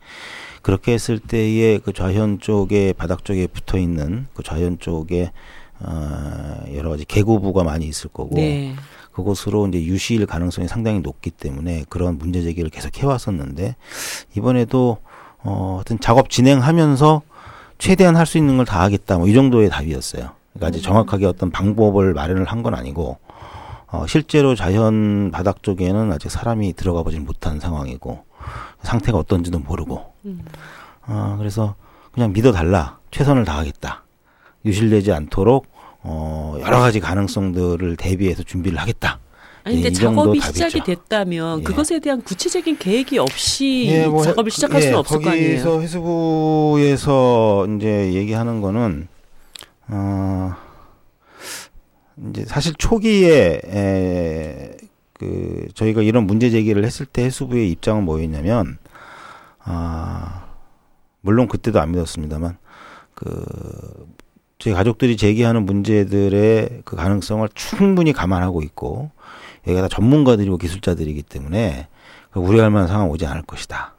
그렇게 0.61 0.93
했을 0.93 1.17
때에 1.17 1.79
그 1.79 1.91
좌현 1.91 2.39
쪽에 2.39 2.93
바닥 2.93 3.25
쪽에 3.25 3.47
붙어 3.47 3.79
있는 3.79 4.27
그 4.35 4.43
좌현 4.43 4.77
쪽에 4.79 5.31
어 5.79 6.63
여러 6.75 6.91
가지 6.91 7.05
개구부가 7.05 7.63
많이 7.63 7.87
있을 7.87 8.11
거고 8.11 8.35
네. 8.35 8.75
그곳으로 9.13 9.67
이제 9.67 9.83
유실 9.83 10.25
가능성이 10.25 10.67
상당히 10.67 10.99
높기 10.99 11.29
때문에 11.31 11.85
그런 11.89 12.17
문제 12.17 12.41
제기를 12.41 12.69
계속 12.69 12.97
해왔었는데 12.97 13.75
이번에도 14.35 14.97
어 15.43 15.75
하여튼 15.77 15.99
작업 15.99 16.29
진행하면서 16.29 17.21
최대한 17.79 18.15
할 18.15 18.25
수 18.25 18.37
있는 18.37 18.57
걸 18.57 18.65
다 18.65 18.81
하겠다 18.81 19.17
뭐 19.17 19.27
이 19.27 19.33
정도의 19.33 19.69
답이었어요. 19.69 20.31
그러니까 20.53 20.67
아직 20.67 20.81
정확하게 20.81 21.25
어떤 21.25 21.49
방법을 21.51 22.13
마련을 22.13 22.45
한 22.45 22.61
건 22.63 22.73
아니고 22.75 23.17
어 23.87 24.05
실제로 24.07 24.55
자연 24.55 25.31
바닥 25.31 25.63
쪽에는 25.63 26.11
아직 26.13 26.29
사람이 26.31 26.73
들어가 26.73 27.03
보지 27.03 27.19
못한 27.19 27.59
상황이고 27.59 28.23
상태가 28.83 29.17
어떤지도 29.17 29.59
모르고 29.59 30.13
음. 30.25 30.45
어 31.07 31.35
그래서 31.37 31.75
그냥 32.11 32.31
믿어달라 32.33 32.99
최선을 33.11 33.45
다하겠다 33.45 34.03
유실되지 34.65 35.11
않도록 35.11 35.65
어 36.03 36.57
여러 36.61 36.79
가지 36.79 36.99
가능성들을 36.99 37.95
대비해서 37.97 38.43
준비를 38.43 38.79
하겠다. 38.79 39.19
아니 39.63 39.77
예, 39.77 39.81
근데 39.83 39.89
이 39.89 39.93
정도 39.93 40.21
작업이 40.23 40.39
답이죠. 40.39 40.53
시작이 40.69 40.83
됐다면 40.83 41.59
예. 41.59 41.63
그것에 41.63 41.99
대한 41.99 42.21
구체적인 42.23 42.77
계획이 42.79 43.19
없이 43.19 43.85
예, 43.89 44.07
뭐 44.07 44.23
작업을 44.23 44.45
해- 44.51 44.53
시작할 44.55 44.77
예, 44.81 44.85
수는 44.85 44.97
없을 44.97 45.21
거 45.21 45.29
아니에요. 45.29 45.49
거기서 45.63 45.79
해수부에서 45.81 47.67
이제 47.77 48.13
얘기하는 48.13 48.61
거는 48.61 49.07
어 49.89 50.55
이제 52.29 52.45
사실 52.45 52.73
초기에 52.75 53.61
에, 53.65 54.71
그 55.13 55.67
저희가 55.75 56.01
이런 56.01 56.25
문제 56.25 56.49
제기를 56.49 56.83
했을 56.83 57.05
때 57.05 57.23
해수부의 57.25 57.69
입장은 57.71 58.03
뭐였냐면 58.03 58.79
아 59.59 60.45
물론 61.21 61.47
그때도 61.47 61.79
안 61.79 61.91
믿었습니다만 61.91 62.57
그 63.13 63.45
저희 64.61 64.75
가족들이 64.75 65.17
제기하는 65.17 65.65
문제들의 65.65 66.81
그 66.85 66.95
가능성을 66.95 67.49
충분히 67.55 68.13
감안하고 68.13 68.61
있고 68.61 69.09
여기가 69.65 69.81
다 69.81 69.87
전문가들이고 69.87 70.59
기술자들이기 70.59 71.23
때문에 71.23 71.87
그 72.29 72.39
우려할 72.39 72.69
만한 72.69 72.87
상황 72.87 73.09
오지 73.09 73.25
않을 73.25 73.41
것이다. 73.41 73.95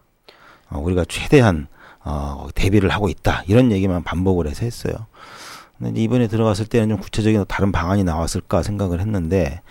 어, 0.70 0.78
우리가 0.78 1.04
최대한 1.08 1.66
어, 2.04 2.46
대비를 2.54 2.90
하고 2.90 3.08
있다. 3.08 3.42
이런 3.48 3.72
얘기만 3.72 4.04
반복을 4.04 4.46
해서 4.46 4.64
했어요. 4.64 4.94
근데 5.78 6.00
이번에 6.00 6.28
들어갔을 6.28 6.66
때는 6.66 6.90
좀 6.90 6.98
구체적인 6.98 7.44
다른 7.48 7.72
방안이 7.72 8.04
나왔을까 8.04 8.62
생각을 8.62 9.00
했는데 9.00 9.62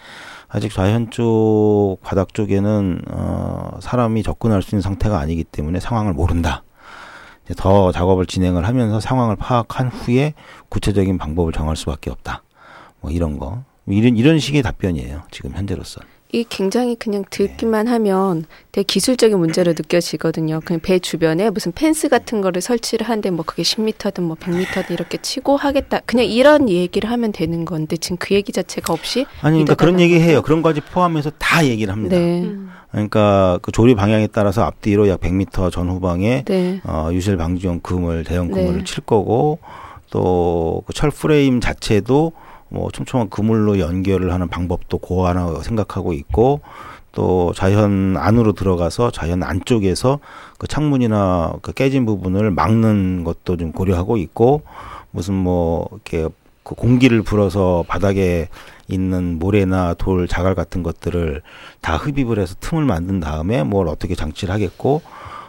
아직 0.49 0.73
좌현 0.73 1.09
쪽 1.11 1.99
바닥 2.03 2.33
쪽에는 2.33 3.03
어, 3.11 3.79
사람이 3.81 4.23
접근할 4.23 4.61
수 4.61 4.75
있는 4.75 4.81
상태가 4.81 5.19
아니기 5.19 5.45
때문에 5.45 5.79
상황을 5.79 6.11
모른다. 6.11 6.63
더 7.57 7.91
작업을 7.91 8.25
진행을 8.25 8.67
하면서 8.67 8.99
상황을 8.99 9.35
파악한 9.35 9.89
후에 9.89 10.33
구체적인 10.69 11.17
방법을 11.17 11.53
정할 11.53 11.75
수밖에 11.75 12.09
없다. 12.09 12.43
뭐 13.01 13.11
이런 13.11 13.37
거. 13.37 13.63
이런 13.87 14.15
이런 14.15 14.39
식의 14.39 14.61
답변이에요. 14.61 15.23
지금 15.31 15.53
현재로서. 15.53 16.01
이 16.33 16.45
굉장히 16.47 16.95
그냥 16.95 17.25
듣기만 17.29 17.87
하면 17.87 18.45
되게 18.71 18.83
기술적인 18.85 19.37
문제로 19.37 19.71
느껴지거든요. 19.73 20.61
그냥 20.63 20.79
배 20.79 20.97
주변에 20.99 21.49
무슨 21.49 21.73
펜스 21.73 22.07
같은 22.07 22.39
거를 22.41 22.61
설치를 22.61 23.07
하는데 23.07 23.29
뭐 23.31 23.43
그게 23.45 23.63
10m든 23.63 24.21
뭐 24.21 24.37
100m든 24.37 24.91
이렇게 24.91 25.17
치고 25.17 25.57
하겠다. 25.57 25.99
그냥 26.05 26.25
이런 26.25 26.69
얘기를 26.69 27.09
하면 27.11 27.31
되는 27.33 27.65
건데 27.65 27.97
지금 27.97 28.15
그 28.17 28.33
얘기 28.33 28.51
자체가 28.53 28.93
없이 28.93 29.25
아니 29.41 29.55
그러니까 29.63 29.75
그런 29.75 29.99
얘기 29.99 30.19
해요. 30.19 30.41
그런 30.41 30.61
까지 30.61 30.79
포함해서 30.79 31.31
다 31.37 31.65
얘기를 31.65 31.91
합니다. 31.91 32.15
네. 32.17 32.43
음. 32.43 32.69
그러니까 32.91 33.59
그 33.61 33.71
조리 33.71 33.95
방향에 33.95 34.27
따라서 34.27 34.63
앞뒤로 34.63 35.07
약 35.09 35.19
100m 35.21 35.71
전후방에 35.71 36.43
네. 36.45 36.81
어, 36.85 37.09
유실 37.11 37.35
방지용 37.37 37.79
그물 37.81 38.23
대형 38.23 38.49
그물을 38.51 38.79
네. 38.79 38.83
칠 38.85 39.03
거고 39.03 39.59
또 40.09 40.83
그 40.87 40.93
철 40.93 41.09
프레임 41.11 41.59
자체도 41.61 42.31
뭐 42.71 42.89
촘촘한 42.89 43.29
그물로 43.29 43.79
연결을 43.79 44.31
하는 44.31 44.47
방법도 44.47 44.97
고안하고 44.99 45.61
생각하고 45.61 46.13
있고 46.13 46.61
또 47.11 47.51
자연 47.53 48.15
안으로 48.15 48.53
들어가서 48.53 49.11
자연 49.11 49.43
안쪽에서 49.43 50.19
그 50.57 50.67
창문이나 50.67 51.55
그 51.61 51.73
깨진 51.73 52.05
부분을 52.05 52.49
막는 52.51 53.25
것도 53.25 53.57
좀 53.57 53.73
고려하고 53.73 54.15
있고 54.15 54.61
무슨 55.11 55.33
뭐 55.33 55.89
이렇게 55.91 56.29
그 56.63 56.75
공기를 56.75 57.23
불어서 57.23 57.83
바닥에 57.89 58.47
있는 58.87 59.37
모래나 59.37 59.93
돌 59.95 60.29
자갈 60.29 60.55
같은 60.55 60.81
것들을 60.81 61.41
다 61.81 61.97
흡입을 61.97 62.39
해서 62.39 62.55
틈을 62.61 62.85
만든 62.85 63.19
다음에 63.19 63.63
뭘 63.63 63.89
어떻게 63.89 64.15
장치를 64.15 64.53
하겠고 64.53 65.01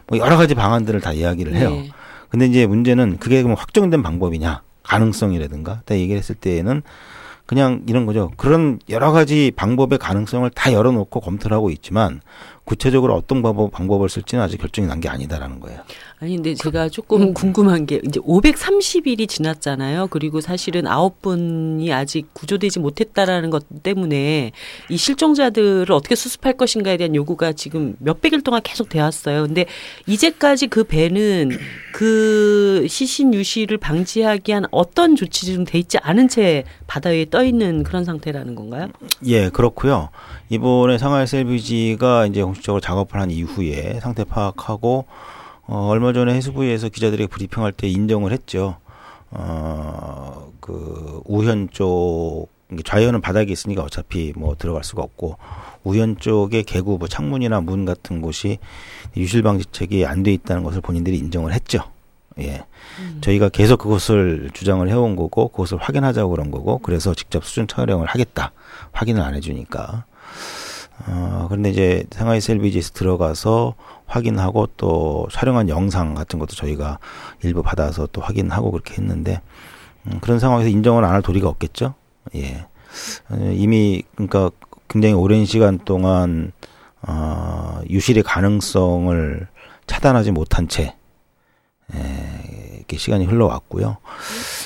뭐 0.09 0.19
여러 0.19 0.37
가지 0.37 0.57
방안들을 0.57 1.00
다 1.00 1.12
이야기를 1.12 1.55
해요. 1.55 1.71
네. 1.71 1.91
근데 2.31 2.47
이제 2.47 2.67
문제는 2.67 3.19
그게 3.19 3.43
그럼 3.43 3.57
확정된 3.57 4.02
방법이냐 4.02 4.62
가능성이라든가 4.83 5.83
딱 5.85 5.95
얘기를 5.97 6.19
했을 6.19 6.35
때에는 6.35 6.83
그냥 7.47 7.83
이런 7.87 8.07
거죠. 8.07 8.31
그런 8.37 8.79
여러 8.89 9.12
가지 9.12 9.53
방법의 9.55 9.99
가능성을 9.99 10.49
다 10.51 10.73
열어놓고 10.73 11.21
검토를 11.21 11.57
하고 11.57 11.71
있지만 11.71 12.21
구체적으로 12.64 13.14
어떤 13.14 13.42
방법, 13.42 13.71
방법을 13.73 14.09
쓸지는 14.09 14.42
아직 14.42 14.59
결정이 14.59 14.87
난 14.87 15.00
게 15.02 15.09
아니다라는 15.09 15.59
거예요. 15.59 15.81
아니 16.21 16.37
근데 16.37 16.54
제가 16.54 16.88
조금 16.88 17.35
궁금한 17.35 17.87
게 17.87 18.00
이제 18.07 18.21
530일이 18.21 19.28
지났잖아요. 19.28 20.07
그리고 20.11 20.40
사실은 20.40 20.87
아홉 20.87 21.21
분이 21.21 21.92
아직 21.92 22.33
구조되지 22.33 22.78
못했다라는 22.78 23.50
것 23.50 23.64
때문에 23.83 24.52
이 24.88 24.97
실종자들을 24.97 25.90
어떻게 25.90 26.14
수습할 26.14 26.52
것인가에 26.57 26.97
대한 26.99 27.16
요구가 27.16 27.50
지금 27.52 27.97
몇백일 27.99 28.42
동안 28.42 28.61
계속 28.62 28.88
돼 28.88 29.00
왔어요. 29.00 29.42
근데 29.47 29.66
이제까지 30.07 30.69
그 30.69 30.85
배는 30.85 31.50
그 31.92 32.87
시신 32.88 33.35
유실을 33.35 33.78
방지하기 33.78 34.50
위한 34.50 34.64
어떤 34.71 35.16
조치도 35.16 35.52
좀돼 35.54 35.78
있지 35.81 35.99
않은 35.99 36.28
채 36.28 36.62
바다 36.87 37.11
위에 37.11 37.26
떠 37.28 37.45
있는 37.45 37.83
그런 37.83 38.04
상태라는 38.04 38.54
건가요? 38.54 38.88
예, 39.26 39.50
그렇고요. 39.50 40.11
이번에 40.53 40.99
상하이 40.99 41.27
셀비지가 41.27 42.27
이제 42.27 42.43
공식적으로 42.43 42.83
작업을 42.83 43.19
한 43.19 43.31
이후에 43.31 44.01
상태 44.01 44.23
파악하고 44.23 45.07
어, 45.67 45.87
얼마 45.89 46.13
전에 46.13 46.35
해수부에서 46.35 46.91
기자들에게 46.91 47.29
브리핑할 47.29 47.73
때 47.73 47.89
인정을 47.89 48.33
했죠. 48.33 48.77
어, 49.31 50.53
그 50.61 51.23
우현 51.25 51.71
쪽 51.71 52.49
좌현은 52.85 53.23
바닥에 53.23 53.51
있으니까 53.51 53.83
어차피 53.83 54.35
뭐 54.37 54.55
들어갈 54.55 54.85
수가 54.85 55.03
없고 55.03 55.39
우현 55.85 56.19
쪽에 56.19 56.65
개구 56.65 56.99
뭐 56.99 57.09
창문이나 57.09 57.63
문 57.63 57.87
같은 57.87 58.21
곳이 58.21 58.59
유실 59.17 59.43
방지책이 59.43 60.05
안 60.05 60.23
돼 60.23 60.35
있다는 60.35 60.65
것을 60.65 60.83
본인들이 60.83 61.17
인정을 61.17 61.55
했죠. 61.55 61.81
예. 62.41 62.65
저희가 63.23 63.49
계속 63.49 63.79
그것을 63.79 64.51
주장을 64.53 64.87
해온 64.87 65.17
거고 65.17 65.49
그것을 65.49 65.79
확인하자고 65.79 66.29
그런 66.29 66.51
거고 66.51 66.77
그래서 66.77 67.15
직접 67.15 67.43
수중 67.43 67.69
촬영을 67.69 68.07
하겠다. 68.07 68.53
확인을 68.93 69.23
안 69.23 69.35
해주니까. 69.35 70.05
어, 71.07 71.47
그런데 71.49 71.71
이제 71.71 72.05
상하이 72.11 72.41
셀비지에서 72.41 72.91
들어가서 72.93 73.75
확인하고 74.07 74.69
또 74.77 75.27
촬영한 75.33 75.69
영상 75.69 76.15
같은 76.15 76.39
것도 76.39 76.55
저희가 76.55 76.99
일부 77.43 77.63
받아서 77.63 78.07
또 78.13 78.21
확인하고 78.21 78.71
그렇게 78.71 78.95
했는데 78.95 79.41
음, 80.07 80.19
그런 80.21 80.39
상황에서 80.39 80.69
인정을 80.69 81.05
안 81.05 81.13
할 81.13 81.23
도리가 81.23 81.49
없겠죠. 81.49 81.95
예. 82.37 82.67
어, 83.31 83.53
이미 83.55 84.03
그러니까 84.15 84.51
굉장히 84.89 85.15
오랜 85.15 85.45
시간 85.45 85.79
동안 85.79 86.53
어, 87.03 87.81
유실의 87.89 88.23
가능성을 88.23 89.49
차단하지 89.87 90.31
못한 90.31 90.69
채 90.69 90.95
에, 91.95 92.77
이렇게 92.77 92.97
시간이 92.97 93.25
흘러왔고요. 93.25 93.97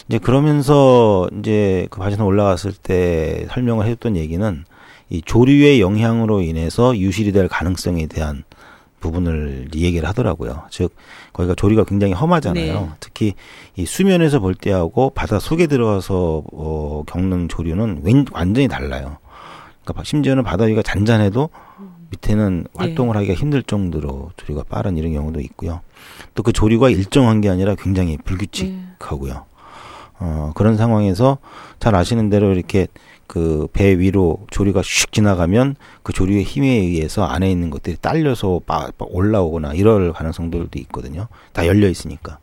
이제 0.08 0.18
그러면서 0.18 1.28
이제 1.38 1.86
그 1.90 1.98
바지선 2.00 2.26
올라갔을 2.26 2.72
때 2.72 3.46
설명을 3.50 3.86
해줬던 3.86 4.16
얘기는 4.16 4.64
이 5.08 5.22
조류의 5.22 5.80
영향으로 5.80 6.42
인해서 6.42 6.96
유실이 6.96 7.32
될 7.32 7.48
가능성에 7.48 8.06
대한 8.06 8.44
부분을 9.00 9.68
얘기를 9.74 10.08
하더라고요. 10.08 10.64
즉 10.70 10.94
거기가 11.32 11.54
조류가 11.54 11.84
굉장히 11.84 12.12
험하잖아요. 12.12 12.80
네. 12.80 12.88
특히 12.98 13.34
이 13.76 13.86
수면에서 13.86 14.40
볼 14.40 14.54
때하고 14.54 15.10
바다 15.10 15.38
속에 15.38 15.66
들어가서 15.66 16.42
어, 16.52 17.02
겪는 17.06 17.48
조류는 17.48 18.00
웬, 18.02 18.24
완전히 18.32 18.68
달라요. 18.68 19.18
그러니까 19.84 20.02
심지어는 20.02 20.42
바다 20.42 20.64
위가 20.64 20.82
잔잔해도 20.82 21.50
밑에는 22.10 22.62
네. 22.62 22.68
활동을 22.74 23.16
하기가 23.16 23.34
힘들 23.34 23.62
정도로 23.62 24.30
조류가 24.36 24.64
빠른 24.68 24.96
이런 24.96 25.12
경우도 25.12 25.40
있고요. 25.40 25.80
또 26.34 26.42
그 26.42 26.52
조류가 26.52 26.90
일정한 26.90 27.40
게 27.40 27.48
아니라 27.48 27.74
굉장히 27.76 28.16
불규칙하고요. 28.24 29.44
어, 30.18 30.52
그런 30.54 30.76
상황에서 30.76 31.38
잘 31.78 31.94
아시는 31.94 32.30
대로 32.30 32.52
이렇게 32.52 32.86
그 33.26 33.68
배 33.72 33.98
위로 33.98 34.38
조류가 34.50 34.80
슉 34.82 35.12
지나가면 35.12 35.76
그 36.02 36.12
조류의 36.12 36.44
힘에 36.44 36.66
의해서 36.68 37.24
안에 37.24 37.50
있는 37.50 37.70
것들이 37.70 37.96
딸려서 38.00 38.60
막, 38.66 38.92
막 38.98 39.08
올라오거나 39.14 39.74
이럴 39.74 40.12
가능성들도 40.12 40.78
있거든요. 40.80 41.28
다 41.52 41.66
열려 41.66 41.88
있으니까. 41.88 42.38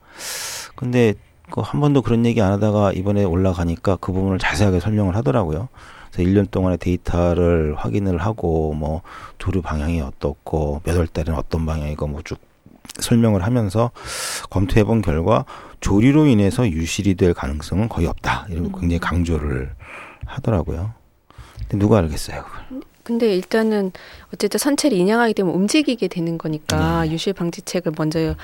근데 0.76 1.14
그 1.52 1.62
한 1.62 1.80
번도 1.82 2.02
그런 2.02 2.26
얘기 2.26 2.42
안 2.42 2.52
하다가 2.54 2.94
이번에 2.94 3.24
올라가니까 3.24 3.98
그 3.98 4.12
부분을 4.12 4.40
자세하게 4.40 4.80
설명을 4.80 5.16
하더라고요. 5.16 5.70
그래서 6.12 6.30
1년 6.30 6.50
동안의 6.52 6.78
데이터를 6.80 7.76
확인을 7.78 8.18
하고 8.20 8.74
뭐 8.74 9.02
조류 9.38 9.62
방향이 9.62 10.02
어떻고 10.02 10.82
몇 10.84 10.98
월 10.98 11.08
달에는 11.08 11.38
어떤 11.38 11.66
방향이고 11.66 12.08
뭐쭉 12.08 12.40
설명을 13.00 13.44
하면서 13.44 13.92
검토해 14.50 14.84
본 14.84 15.02
결과 15.02 15.46
조류로 15.80 16.28
인해서 16.28 16.68
유실이 16.70 17.16
될 17.16 17.34
가능성은 17.34 17.90
거의 17.90 18.08
없다. 18.08 18.48
이런 18.50 18.72
거 18.72 18.80
굉장히 18.80 19.00
강조를 19.00 19.72
하더라고요. 20.26 20.94
근데 21.70 21.78
누가 21.78 21.98
알겠어요, 22.00 22.44
그걸. 22.44 22.82
근데 23.04 23.36
일단은 23.36 23.92
어쨌든 24.34 24.58
선체를 24.58 24.98
인양하게 24.98 25.34
되면 25.34 25.54
움직이게 25.54 26.08
되는 26.08 26.38
거니까 26.38 27.04
네. 27.04 27.12
유실 27.12 27.34
방지책을 27.34 27.92
먼저 27.98 28.36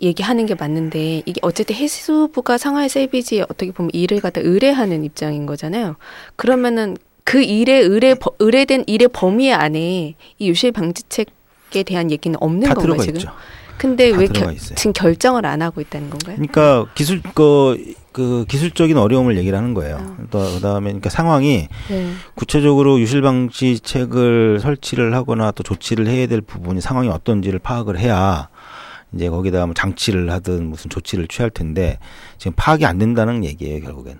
얘기하는 0.00 0.46
게 0.46 0.54
맞는데 0.54 1.22
이게 1.26 1.38
어쨌든 1.42 1.74
해수부가 1.76 2.58
상하이 2.58 2.88
셀비지에 2.88 3.42
어떻게 3.42 3.72
보면 3.72 3.90
일을 3.92 4.20
갖다 4.20 4.40
의뢰하는 4.42 5.04
입장인 5.04 5.46
거잖아요. 5.46 5.96
그러면은 6.36 6.96
그 7.24 7.42
일에 7.42 7.78
의뢰 7.78 8.14
버- 8.14 8.32
의뢰된 8.38 8.84
일의 8.86 9.08
범위 9.08 9.52
안에 9.52 10.14
이 10.38 10.48
유실 10.48 10.72
방지책에 10.72 11.82
대한 11.84 12.10
얘기는 12.10 12.36
없는 12.40 12.68
다 12.68 12.74
건가요 12.74 12.98
지금? 13.00 13.16
있죠. 13.16 13.30
근데 13.78 14.12
다왜 14.12 14.26
결. 14.28 14.56
지금 14.56 14.92
결정을 14.92 15.46
안 15.46 15.62
하고 15.62 15.80
있다는 15.80 16.10
건가요? 16.10 16.36
그러니까 16.36 16.86
기술 16.94 17.22
그, 17.34 17.94
그 18.12 18.44
기술적인 18.48 18.96
어려움을 18.96 19.36
얘기를 19.36 19.56
하는 19.56 19.74
거예요. 19.74 20.16
또 20.30 20.40
그다음에 20.40 20.86
그러니까 20.86 21.10
상황이 21.10 21.68
네. 21.88 22.10
구체적으로 22.34 22.98
유실 23.00 23.22
방지책을 23.22 24.60
설치를 24.60 25.14
하거나 25.14 25.50
또 25.52 25.62
조치를 25.62 26.06
해야 26.06 26.26
될 26.26 26.40
부분이 26.40 26.80
상황이 26.80 27.08
어떤지를 27.08 27.58
파악을 27.58 27.98
해야 27.98 28.48
이제 29.12 29.28
거기다 29.28 29.66
뭐 29.66 29.74
장치를 29.74 30.30
하든 30.30 30.66
무슨 30.66 30.90
조치를 30.90 31.28
취할 31.28 31.50
텐데 31.50 31.98
지금 32.38 32.52
파악이 32.56 32.84
안 32.86 32.98
된다는 32.98 33.44
얘기예요, 33.44 33.80
결국엔. 33.80 34.18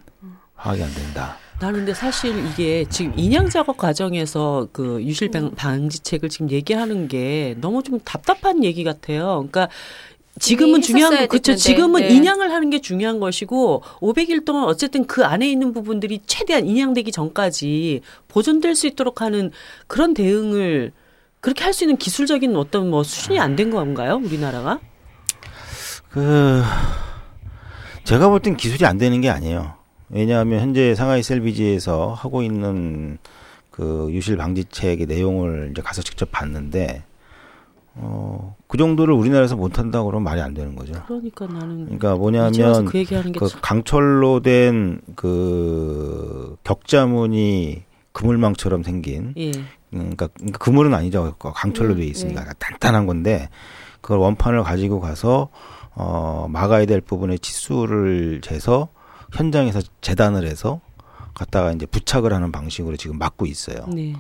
파악이 0.57 0.83
안 0.83 0.93
된다. 0.95 1.37
나는 1.61 1.81
근데 1.81 1.95
사실 1.95 2.37
이게 2.47 2.85
지금 2.91 3.15
인양 3.17 3.49
작업 3.49 3.79
과정에서 3.79 4.69
그 4.73 5.03
유실 5.03 5.31
방- 5.31 5.53
방지책을 5.53 6.29
지금 6.29 6.51
얘기하는 6.51 7.09
게 7.09 7.57
너무 7.61 7.83
좀 7.83 7.99
답답한 8.01 8.63
얘기 8.63 8.85
같아요. 8.85 9.47
그러니까 9.51 9.69
지금은 10.39 10.83
중요한 10.83 11.17
거 11.17 11.27
그렇죠. 11.29 11.55
지금은 11.57 12.03
네. 12.03 12.09
인양을 12.15 12.53
하는 12.53 12.69
게 12.69 12.83
중요한 12.83 13.21
것이고 13.21 13.83
500일 14.01 14.45
동안 14.45 14.65
어쨌든 14.65 15.07
그 15.07 15.25
안에 15.25 15.51
있는 15.51 15.73
부분들이 15.73 16.21
최대한 16.27 16.67
인양되기 16.67 17.11
전까지 17.11 18.03
보존될 18.29 18.75
수 18.75 18.87
있도록 18.87 19.23
하는 19.23 19.51
그런 19.87 20.13
대응을 20.13 20.93
그렇게 21.41 21.65
할 21.65 21.73
수 21.73 21.85
있는 21.85 21.97
기술적인 21.97 22.55
어떤 22.57 22.91
뭐 22.91 23.03
수준이 23.03 23.39
안 23.39 23.57
된 23.57 23.71
건가요? 23.71 24.21
우리나라가? 24.23 24.79
그 26.11 26.63
제가 28.05 28.29
볼 28.29 28.41
땐 28.41 28.59
기술이 28.59 28.85
안 28.85 28.99
되는 28.99 29.23
게 29.23 29.31
아니에요. 29.31 29.75
왜냐하면 30.09 30.61
현재 30.61 30.95
상하이 30.95 31.23
셀비지에서 31.23 32.15
하고 32.15 32.43
있는 32.43 33.19
그 33.71 34.09
유실 34.11 34.37
방지책의 34.37 35.07
내용을 35.07 35.69
이제 35.73 35.83
가서 35.83 36.03
직접 36.03 36.31
봤는데 36.31 37.03
어, 37.99 38.55
그 38.69 38.77
정도를 38.77 39.15
우리나라에서 39.15 39.57
못 39.57 39.79
한다고 39.79 40.07
그러면 40.07 40.25
말이 40.25 40.41
안 40.41 40.53
되는 40.55 40.77
거죠. 40.77 40.93
그러니까 41.07 41.47
나는 41.47 41.85
그러니까 41.85 42.15
뭐냐면 42.15 42.85
그그 42.85 43.49
참- 43.49 43.61
강철로 43.63 44.41
된그 45.37 46.57
격자문이 46.65 47.83
그물망처럼 48.13 48.83
생긴 48.83 49.35
예. 49.37 49.49
음, 49.49 49.65
그러니까, 50.15 50.29
그러니까 50.29 50.59
그물은 50.59 50.95
아니죠. 50.95 51.35
강철로 51.39 51.95
음, 51.95 51.97
돼 51.99 52.07
있으니까 52.07 52.45
네. 52.45 52.51
단단한 52.59 53.07
건데 53.07 53.49
그걸 54.01 54.19
원판을 54.19 54.63
가지고 54.63 55.01
가서 55.01 55.49
어 55.95 56.47
막아야 56.51 56.87
될 56.87 57.01
부분의 57.01 57.39
치수를 57.39 58.41
재서 58.43 58.89
현장에서 59.33 59.81
재단을 60.01 60.47
해서 60.47 60.81
갖다가 61.35 61.73
이제 61.73 61.87
부착을 61.87 62.33
하는 62.33 62.51
방식으로 62.53 62.97
지금 62.97 63.19
막고 63.19 63.47
있어요. 63.47 63.87
네. 63.89 64.15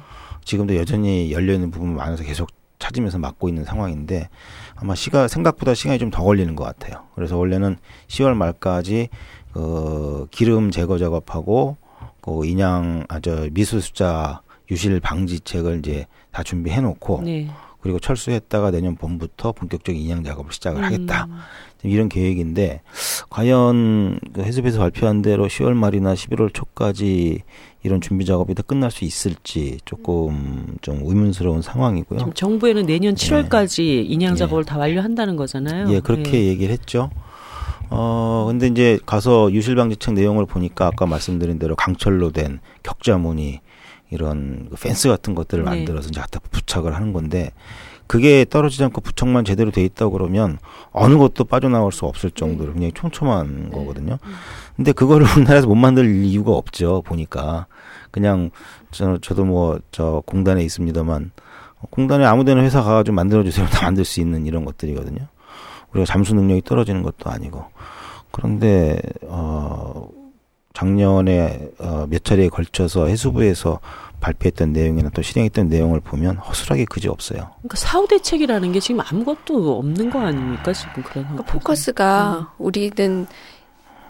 지금도 0.44 0.76
여전히 0.76 1.32
열려 1.32 1.54
있는 1.54 1.70
부분 1.70 1.94
많아서 1.96 2.22
계속 2.22 2.50
찾으면서 2.78 3.18
막고 3.18 3.48
있는 3.48 3.64
상황인데 3.64 4.28
아마 4.76 4.94
시가 4.94 5.28
생각보다 5.28 5.74
시간이 5.74 5.98
좀 5.98 6.10
더 6.10 6.22
걸리는 6.22 6.54
것 6.56 6.64
같아요. 6.64 7.04
그래서 7.14 7.36
원래는 7.36 7.76
10월 8.08 8.34
말까지 8.34 9.08
그 9.52 10.26
기름 10.30 10.70
제거 10.70 10.98
작업하고 10.98 11.78
그 12.20 12.44
인양 12.44 13.06
아저 13.08 13.48
미수 13.52 13.80
숫자 13.80 14.42
유실 14.70 15.00
방지책을 15.00 15.78
이제 15.78 16.06
다 16.32 16.42
준비해 16.42 16.80
놓고 16.80 17.22
네. 17.22 17.48
그리고 17.80 17.98
철수했다가 17.98 18.72
내년 18.72 18.96
봄부터 18.96 19.52
본격적인 19.52 20.00
인양 20.00 20.24
작업을 20.24 20.52
시작을 20.52 20.84
하겠다. 20.84 21.28
음. 21.86 21.90
이런 21.90 22.08
계획인데 22.08 22.82
과연 23.30 24.18
그 24.32 24.42
해수부에서 24.42 24.78
발표한 24.78 25.22
대로 25.22 25.46
10월 25.46 25.74
말이나 25.74 26.14
11월 26.14 26.52
초까지 26.52 27.42
이런 27.82 28.00
준비 28.00 28.24
작업이 28.24 28.54
다 28.54 28.62
끝날 28.62 28.90
수 28.90 29.04
있을지 29.04 29.78
조금 29.84 30.76
좀 30.80 31.00
의문스러운 31.04 31.62
상황이고요. 31.62 32.32
정부에는 32.34 32.86
내년 32.86 33.14
7월까지 33.14 34.04
인양 34.10 34.32
예. 34.32 34.36
작업을 34.36 34.64
다 34.64 34.76
완료한다는 34.76 35.36
거잖아요. 35.36 35.88
예, 35.90 36.00
그렇게 36.00 36.46
얘기를 36.46 36.72
했죠. 36.72 37.10
어, 37.88 38.46
근데 38.48 38.66
이제 38.66 38.98
가서 39.06 39.52
유실방지책 39.52 40.14
내용을 40.14 40.46
보니까 40.46 40.86
아까 40.86 41.06
말씀드린 41.06 41.58
대로 41.58 41.76
강철로 41.76 42.32
된 42.32 42.58
격자무늬 42.82 43.60
이런 44.10 44.68
그 44.70 44.76
펜스 44.76 45.08
같은 45.08 45.34
것들을 45.34 45.64
네. 45.64 45.70
만들어서 45.70 46.08
이제 46.08 46.20
갖다 46.20 46.40
부착을 46.50 46.94
하는 46.94 47.12
건데 47.12 47.50
그게 48.06 48.44
떨어지지 48.48 48.84
않고 48.84 49.00
부착만 49.00 49.44
제대로 49.44 49.70
돼 49.70 49.84
있다고 49.84 50.12
그러면 50.12 50.58
어느 50.92 51.16
것도 51.16 51.44
빠져나올 51.44 51.92
수 51.92 52.06
없을 52.06 52.30
정도로 52.30 52.72
굉장히 52.72 52.92
촘촘한 52.92 53.70
거거든요. 53.70 54.18
근데 54.76 54.92
그거를 54.92 55.26
우리나라에서 55.36 55.66
못 55.66 55.74
만들 55.74 56.24
이유가 56.24 56.52
없죠. 56.52 57.02
보니까 57.02 57.66
그냥 58.10 58.50
저, 58.90 59.18
저도 59.18 59.44
뭐 59.44 59.78
저 59.90 60.22
공단에 60.26 60.62
있습니다만 60.62 61.32
공단에 61.90 62.24
아무데나 62.24 62.62
회사 62.62 62.82
가가지고 62.82 63.14
만들어주세요. 63.14 63.66
다 63.72 63.86
만들 63.86 64.04
수 64.04 64.20
있는 64.20 64.46
이런 64.46 64.64
것들이거든요. 64.64 65.26
우리가 65.92 66.04
잠수 66.06 66.34
능력이 66.34 66.62
떨어지는 66.62 67.02
것도 67.02 67.30
아니고 67.30 67.64
그런데 68.30 68.98
어 69.22 70.08
작년에 70.74 71.70
어, 71.78 72.06
몇 72.08 72.22
차례에 72.22 72.48
걸쳐서 72.48 73.06
해수부에서 73.06 73.80
발표했던 74.20 74.72
내용이나 74.72 75.10
또 75.10 75.22
실행했던 75.22 75.68
내용을 75.68 76.00
보면 76.00 76.36
허술하게 76.38 76.86
그지 76.86 77.08
없어요. 77.08 77.50
그러니까 77.58 77.76
사후 77.76 78.06
대책이라는 78.08 78.72
게 78.72 78.80
지금 78.80 79.00
아무것도 79.00 79.78
없는 79.78 80.10
거 80.10 80.20
아닙니까 80.20 80.72
지금 80.72 81.02
그런 81.02 81.24
그러니까. 81.26 81.44
포커스가 81.44 82.54
우리는 82.58 83.26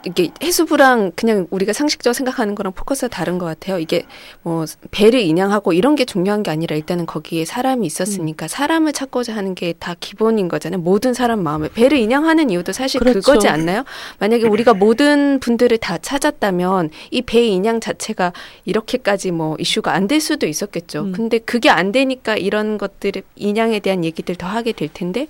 이게 0.07 0.31
해수부랑 0.43 1.13
그냥 1.17 1.47
우리가 1.51 1.73
상식적으로 1.73 2.15
생각하는 2.15 2.55
거랑 2.55 2.73
포커스가 2.73 3.09
다른 3.09 3.37
것 3.39 3.45
같아요. 3.47 3.79
이게 3.79 4.07
뭐 4.43 4.65
배를 4.91 5.21
인양하고 5.21 5.73
이런 5.75 5.95
게 5.97 6.05
중요한 6.05 6.43
게 6.43 6.51
아니라 6.51 6.77
일단은 6.77 7.05
거기에 7.07 7.45
사람이 7.45 7.87
있었으니까 7.87 8.49
사람을 8.49 8.93
찾고자 8.93 9.35
하는 9.37 9.55
게 9.55 9.67
다 9.79 9.95
기본인 10.01 10.49
거잖아요. 10.49 10.81
모든 10.81 11.13
사람 11.13 11.43
마음에 11.43 11.69
배를 11.69 11.99
인양하는 11.99 12.49
이유도 12.51 12.73
사실 12.73 13.01
그렇죠. 13.01 13.21
그거지 13.21 13.49
않나요? 13.49 13.85
만약에 14.21 14.45
우리가 14.47 14.73
모든 14.75 15.39
분들을 15.41 15.77
다 15.79 15.99
찾았다면 15.99 16.91
이 17.11 17.23
배 17.23 17.45
인양 17.45 17.81
자체가 17.81 18.33
이렇게까지 18.65 19.33
뭐 19.33 19.57
이슈가 19.59 19.93
안 19.93 20.07
될 20.07 20.21
수도 20.21 20.47
있었겠죠. 20.47 21.01
음. 21.01 21.13
근데 21.13 21.39
그게 21.39 21.69
안 21.69 21.91
되니까 21.91 22.37
이런 22.37 22.79
것들을 22.79 23.23
인양에 23.35 23.81
대한 23.81 24.05
얘기들 24.05 24.37
더 24.37 24.47
하게 24.47 24.71
될 24.71 24.89
텐데 24.89 25.27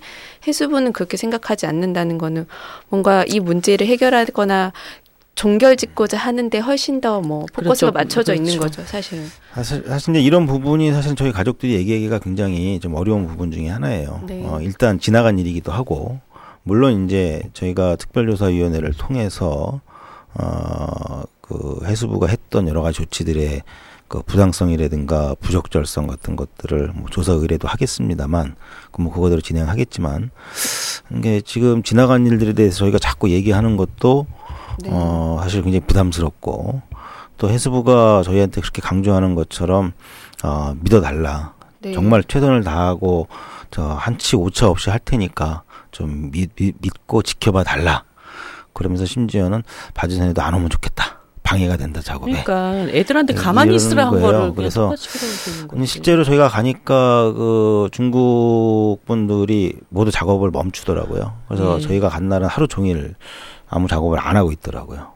해수부는 0.47 0.93
그렇게 0.93 1.17
생각하지 1.17 1.65
않는다는 1.67 2.17
거는 2.17 2.47
뭔가 2.89 3.23
이 3.27 3.39
문제를 3.39 3.85
해결하거나 3.87 4.71
종결짓고자 5.35 6.17
하는데 6.17 6.57
훨씬 6.57 6.99
더 6.99 7.21
뭐 7.21 7.45
포커스가 7.53 7.91
그렇죠. 7.91 8.05
맞춰져 8.05 8.33
있는 8.33 8.57
그렇죠. 8.57 8.77
거죠, 8.77 8.89
사실은. 8.89 9.25
사실 9.53 9.83
사실 9.87 10.15
이제 10.15 10.23
이런 10.23 10.47
부분이 10.47 10.91
사실 10.91 11.15
저희 11.15 11.31
가족들이 11.31 11.73
얘기하기가 11.75 12.19
굉장히 12.19 12.79
좀 12.79 12.95
어려운 12.95 13.27
부분 13.27 13.51
중에 13.51 13.67
하나예요. 13.69 14.23
네. 14.25 14.43
어, 14.45 14.59
일단 14.61 14.99
지나간 14.99 15.37
일이기도 15.37 15.71
하고 15.71 16.19
물론 16.63 17.05
이제 17.05 17.43
저희가 17.53 17.97
특별조사위원회를 17.97 18.93
통해서 18.97 19.79
어그 20.33 21.81
해수부가 21.85 22.27
했던 22.27 22.67
여러 22.67 22.81
가지 22.81 22.97
조치들의 22.97 23.61
그 24.07 24.21
부당성이라든가 24.21 25.35
부적절성 25.39 26.07
같은 26.07 26.35
것들을 26.35 26.91
뭐 26.95 27.09
조사 27.09 27.33
의뢰도 27.33 27.67
하겠습니다만 27.67 28.55
그뭐 28.91 29.11
그거대로 29.11 29.41
진행하겠지만 29.41 30.31
이게 31.15 31.41
지금 31.41 31.83
지나간 31.83 32.25
일들에 32.25 32.53
대해서 32.53 32.77
저희가 32.77 32.99
자꾸 32.99 33.29
얘기하는 33.29 33.75
것도 33.75 34.27
네. 34.79 34.89
어 34.91 35.39
사실 35.41 35.61
굉장히 35.61 35.85
부담스럽고 35.85 36.81
또 37.37 37.49
해수부가 37.49 38.23
저희한테 38.23 38.61
그렇게 38.61 38.81
강조하는 38.81 39.35
것처럼 39.35 39.93
어 40.43 40.73
믿어달라 40.79 41.53
네. 41.79 41.91
정말 41.93 42.23
최선을 42.23 42.63
다하고 42.63 43.27
저 43.71 43.83
한치 43.83 44.35
오차 44.35 44.69
없이 44.69 44.89
할 44.89 44.99
테니까 44.99 45.63
좀 45.91 46.31
믿, 46.31 46.55
믿, 46.55 46.75
믿고 46.79 47.23
지켜봐 47.23 47.63
달라 47.63 48.03
그러면서 48.73 49.05
심지어는 49.05 49.63
바지선에도 49.93 50.41
안 50.41 50.53
오면 50.53 50.69
좋겠다 50.69 51.16
방해가 51.47 51.77
된다 51.77 52.01
작업에 52.01 52.43
그러니까 52.43 52.73
애들한테 52.93 53.33
네, 53.33 53.41
가만히 53.41 53.75
있으라 53.75 54.07
한 54.07 54.11
거예요. 54.11 54.25
거를 54.27 54.53
그래서. 54.53 54.93
실제로 55.85 56.25
저희가 56.25 56.49
가니까 56.49 57.31
그 57.33 57.87
중국 57.93 58.99
분들이 59.05 59.73
모두 59.87 60.11
작업을 60.11 60.51
멈추더라고요. 60.51 61.33
그래서 61.47 61.77
네. 61.77 61.87
저희가 61.87 62.09
간 62.09 62.27
날은 62.27 62.47
하루 62.47 62.67
종일 62.67 63.15
아무 63.69 63.87
작업을 63.87 64.19
안 64.19 64.35
하고 64.35 64.51
있더라고요. 64.51 65.07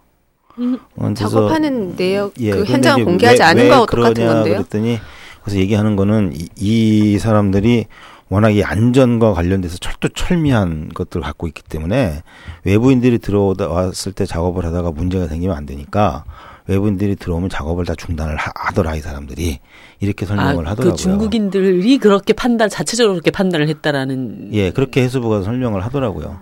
음, 0.59 0.79
어, 0.97 1.13
작업하는 1.13 1.95
내역 1.97 2.33
예, 2.39 2.51
그 2.51 2.63
현장을 2.65 3.03
공개하지 3.03 3.41
왜- 3.41 3.45
않은 3.47 3.63
왜 3.63 3.69
거하고 3.69 3.85
똑같은 3.87 4.25
건데요. 4.27 4.53
그랬더니 4.55 4.99
그래서 5.43 5.59
얘기하는 5.59 5.95
거는 5.97 6.33
이, 6.35 6.47
이 6.55 7.17
사람들이 7.19 7.85
워낙 8.31 8.51
이 8.51 8.63
안전과 8.63 9.33
관련돼서 9.33 9.77
철두철미한 9.77 10.89
것들을 10.93 11.21
갖고 11.21 11.47
있기 11.47 11.63
때문에 11.63 12.21
외부인들이 12.63 13.19
들어왔을 13.19 14.13
때 14.13 14.25
작업을 14.25 14.63
하다가 14.65 14.91
문제가 14.91 15.27
생기면 15.27 15.55
안 15.55 15.65
되니까 15.65 16.23
외부인들이 16.67 17.17
들어오면 17.17 17.49
작업을 17.49 17.83
다 17.83 17.93
중단을 17.93 18.37
하, 18.37 18.49
하더라 18.55 18.95
이 18.95 19.01
사람들이 19.01 19.59
이렇게 19.99 20.25
설명을 20.25 20.65
아, 20.65 20.71
하더라고요. 20.71 20.93
그 20.93 20.97
중국인들이 20.97 21.97
그렇게 21.97 22.31
판단 22.31 22.69
자체적으로 22.69 23.15
그렇게 23.15 23.31
판단을 23.31 23.67
했다라는 23.67 24.49
예, 24.53 24.71
그렇게 24.71 25.03
해수부가 25.03 25.41
설명을 25.41 25.83
하더라고요. 25.83 26.39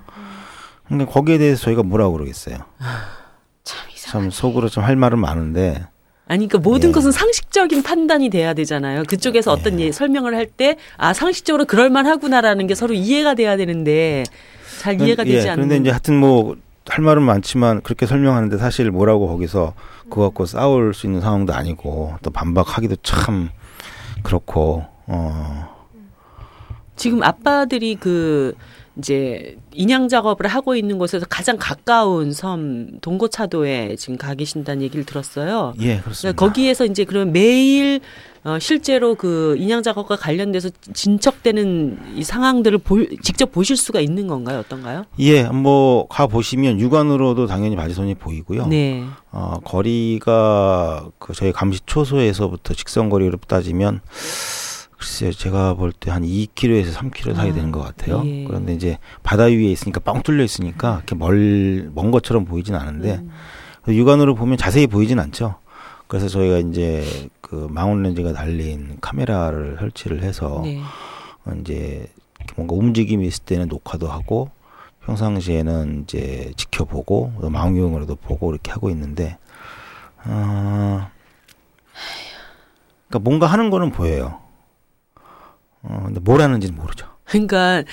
근데 0.87 1.05
거기에 1.05 1.39
대해서 1.39 1.63
저희가 1.63 1.81
뭐라고 1.81 2.13
그러겠어요. 2.13 2.57
참 3.63 3.89
이상. 3.95 4.11
참 4.21 4.29
속으로 4.29 4.69
좀 4.69 4.83
할 4.83 4.95
말은 4.95 5.17
많은데 5.17 5.87
아니 6.29 6.47
그러니까 6.47 6.69
모든 6.69 6.89
예. 6.89 6.93
것은 6.93 7.11
상식적인 7.11 7.83
판단이 7.83 8.29
돼야 8.29 8.53
되잖아요. 8.53 9.03
그쪽에서 9.03 9.51
어떤 9.51 9.79
예, 9.81 9.91
설명을 9.91 10.35
할 10.35 10.45
때 10.55 10.77
아 10.97 11.11
상식적으로 11.13 11.65
그럴 11.65 11.89
만하구나라는 11.89 12.67
게 12.67 12.75
서로 12.75 12.93
이해가 12.93 13.33
돼야 13.33 13.57
되는데 13.57 14.23
잘 14.79 15.01
이해가 15.01 15.23
되지 15.25 15.47
예, 15.47 15.49
않는. 15.49 15.55
그런데 15.67 15.77
이제 15.77 15.89
하여튼 15.89 16.19
뭐 16.19 16.55
할 16.91 17.03
말은 17.03 17.21
많지만 17.21 17.81
그렇게 17.81 18.07
설명하는데 18.07 18.57
사실 18.57 18.89
뭐라고 18.89 19.27
거기서 19.27 19.73
그거 20.09 20.23
갖고 20.23 20.47
싸울 20.47 20.95
수 20.95 21.05
있는 21.05 21.21
상황도 21.21 21.53
아니고 21.53 22.15
또 22.23 22.31
반박하기도 22.31 22.95
참 23.03 23.49
그렇고 24.23 24.85
어 25.05 25.69
지금 26.95 27.21
아빠들이 27.21 27.93
그 27.93 28.55
이제 28.97 29.57
인양 29.73 30.09
작업을 30.09 30.47
하고 30.47 30.75
있는 30.75 30.97
곳에서 30.97 31.25
가장 31.29 31.57
가까운 31.57 32.33
섬 32.33 32.99
동고차도에 33.01 33.95
지금 33.97 34.17
가 34.17 34.33
계신다는 34.35 34.81
얘기를 34.81 35.05
들었어요. 35.05 35.73
예, 35.79 35.99
그렇습니다. 35.99 36.21
그러니까 36.21 36.45
거기에서 36.45 36.85
이제 36.85 37.05
그런 37.05 37.31
매일 37.31 38.01
어, 38.45 38.57
실제로 38.57 39.15
그 39.15 39.55
인양 39.57 39.83
작업과 39.83 40.15
관련돼서 40.15 40.69
진척되는 40.93 41.99
이 42.15 42.23
상황들을 42.23 42.77
볼, 42.79 43.09
직접 43.21 43.51
보실 43.51 43.75
수가 43.75 43.99
있는 43.99 44.27
건가요? 44.27 44.59
어떤가요? 44.59 45.03
예, 45.19 45.43
뭐 45.43 46.07
가 46.09 46.27
보시면 46.27 46.79
육안으로도 46.79 47.47
당연히 47.47 47.75
바지선이 47.75 48.15
보이고요. 48.15 48.67
네. 48.67 49.03
어, 49.31 49.55
거리가 49.63 51.07
그 51.19 51.33
저희 51.33 51.51
감시 51.51 51.79
초소에서부터 51.85 52.73
직선 52.73 53.09
거리로 53.09 53.37
따지면 53.47 54.01
글쎄요, 54.99 55.31
제가 55.31 55.75
볼 55.75 55.93
때 55.93 56.11
한 56.11 56.23
2km에서 56.23 56.91
3km 56.93 57.35
사이 57.35 57.51
아, 57.51 57.53
되는 57.53 57.71
것 57.71 57.79
같아요. 57.81 58.21
예. 58.25 58.43
그런데 58.45 58.73
이제 58.73 58.97
바다 59.23 59.43
위에 59.45 59.63
있으니까 59.71 60.01
뻥 60.01 60.21
뚫려 60.23 60.43
있으니까 60.43 60.97
이렇게 60.97 61.15
멀, 61.15 61.89
먼 61.95 62.11
것처럼 62.11 62.45
보이진 62.45 62.75
않은데 62.75 63.15
음. 63.15 63.31
그 63.83 63.95
육안으로 63.95 64.35
보면 64.35 64.57
자세히 64.57 64.87
보이진 64.87 65.19
않죠. 65.19 65.55
그래서 66.07 66.27
저희가 66.27 66.57
이제 66.69 67.29
그 67.39 67.67
망원 67.71 68.03
렌즈가 68.03 68.33
달린 68.33 68.97
카메라를 68.99 69.77
설치를 69.79 70.21
해서 70.23 70.61
네. 70.65 70.81
어, 71.45 71.51
이제 71.61 72.07
뭔가 72.55 72.75
움직임이 72.75 73.25
있을 73.27 73.43
때는 73.45 73.67
녹화도 73.67 74.07
하고 74.09 74.49
평상시에는 75.05 76.03
이제 76.03 76.51
지켜보고 76.57 77.33
또 77.39 77.49
망원경으로도 77.49 78.15
보고 78.17 78.51
이렇게 78.51 78.71
하고 78.71 78.89
있는데 78.89 79.37
어, 80.25 81.07
그러니까 83.07 83.19
뭔가 83.23 83.47
하는 83.47 83.69
거는 83.69 83.91
보여요. 83.91 84.39
어, 85.83 86.03
근데 86.05 86.19
뭘 86.19 86.41
하는지는 86.41 86.75
모르죠. 86.75 87.07
그러니까 87.25 87.83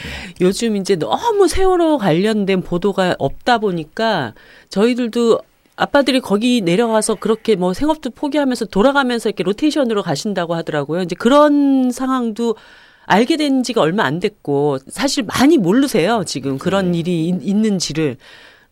요즘 0.40 0.76
이제 0.76 0.96
너무 0.96 1.46
세월호 1.46 1.98
관련된 1.98 2.62
보도가 2.62 3.16
없다 3.18 3.58
보니까 3.58 4.32
저희들도 4.70 5.40
아빠들이 5.76 6.20
거기 6.20 6.62
내려가서 6.62 7.16
그렇게 7.16 7.54
뭐 7.54 7.74
생업도 7.74 8.10
포기하면서 8.10 8.66
돌아가면서 8.66 9.28
이렇게 9.28 9.42
로테이션으로 9.44 10.02
가신다고 10.02 10.54
하더라고요. 10.54 11.02
이제 11.02 11.14
그런 11.18 11.90
상황도 11.90 12.56
알게 13.04 13.36
된 13.36 13.62
지가 13.62 13.82
얼마 13.82 14.04
안 14.04 14.18
됐고 14.20 14.78
사실 14.88 15.22
많이 15.24 15.58
모르세요. 15.58 16.24
지금 16.24 16.56
그런 16.58 16.94
일이 16.94 17.28
있- 17.28 17.46
있는지를. 17.46 18.16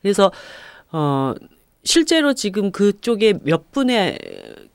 그래서 0.01 0.33
어 0.93 1.35
실제로 1.85 2.33
지금 2.33 2.73
그쪽에 2.73 3.35
몇 3.43 3.71
분의 3.71 4.19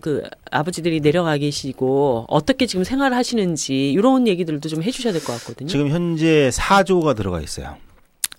그 0.01 0.23
아버지들이 0.51 1.01
내려가 1.01 1.38
계시고 1.38 2.25
어떻게 2.29 2.65
지금 2.65 2.83
생활을 2.83 3.15
하시는지 3.17 3.91
이런 3.91 4.27
얘기들도 4.27 4.69
좀 4.69 4.81
해주셔야 4.81 5.12
될 5.13 5.21
것 5.23 5.33
같거든요. 5.39 5.67
지금 5.67 5.89
현재 5.89 6.49
4조가 6.53 7.15
들어가 7.15 7.41
있어요. 7.41 7.75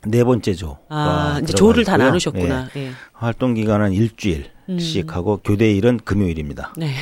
네 0.07 0.25
번째 0.25 0.55
조. 0.55 0.79
아 0.89 1.39
이제 1.43 1.53
조를 1.53 1.85
다 1.85 1.99
나누셨구나. 1.99 2.71
예. 2.77 2.91
활동 3.13 3.53
기간은 3.53 3.93
일주일씩 3.93 4.49
음. 5.11 5.15
하고 5.15 5.37
교대일은 5.45 5.99
금요일입니다. 6.05 6.73
네. 6.79 6.95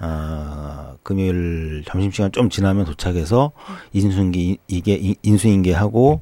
아, 0.00 0.94
금요일 1.02 1.82
점심시간 1.86 2.30
좀 2.30 2.48
지나면 2.50 2.84
도착해서 2.84 3.50
인수인계 3.92 4.58
이게 4.68 4.94
인- 4.94 5.16
인수인계하고 5.24 6.20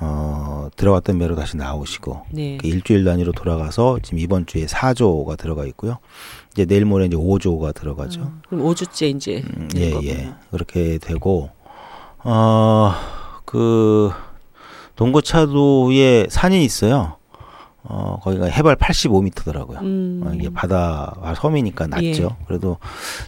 어 0.00 0.68
들어갔던 0.76 1.18
배로 1.18 1.34
다시 1.34 1.56
나오시고 1.56 2.26
네. 2.32 2.58
그 2.60 2.66
일주일 2.66 3.04
단위로 3.04 3.32
돌아가서 3.32 4.00
지금 4.02 4.18
이번 4.18 4.44
주에 4.44 4.66
4조가 4.66 5.38
들어가 5.38 5.64
있고요. 5.66 5.98
이제 6.54 6.64
내일 6.66 6.84
모레 6.84 7.06
이제 7.06 7.16
5조가 7.16 7.74
들어가죠. 7.74 8.20
음, 8.20 8.40
그럼 8.48 8.64
5주째 8.64 9.16
이제 9.16 9.42
음, 9.56 9.68
된 9.68 9.82
예, 9.82 9.90
거군요. 9.90 10.10
예. 10.10 10.34
그렇게 10.52 10.98
되고, 10.98 11.50
어, 12.22 12.92
그, 13.44 14.12
동고차도에 14.94 16.28
산이 16.30 16.64
있어요. 16.64 17.16
어, 17.82 18.18
거기가 18.22 18.46
해발 18.46 18.76
85m더라고요. 18.76 19.82
음. 19.82 20.22
어, 20.24 20.32
이게 20.32 20.48
바다, 20.48 21.14
아, 21.20 21.34
섬이니까 21.34 21.88
낮죠. 21.88 22.04
예. 22.06 22.44
그래도 22.46 22.78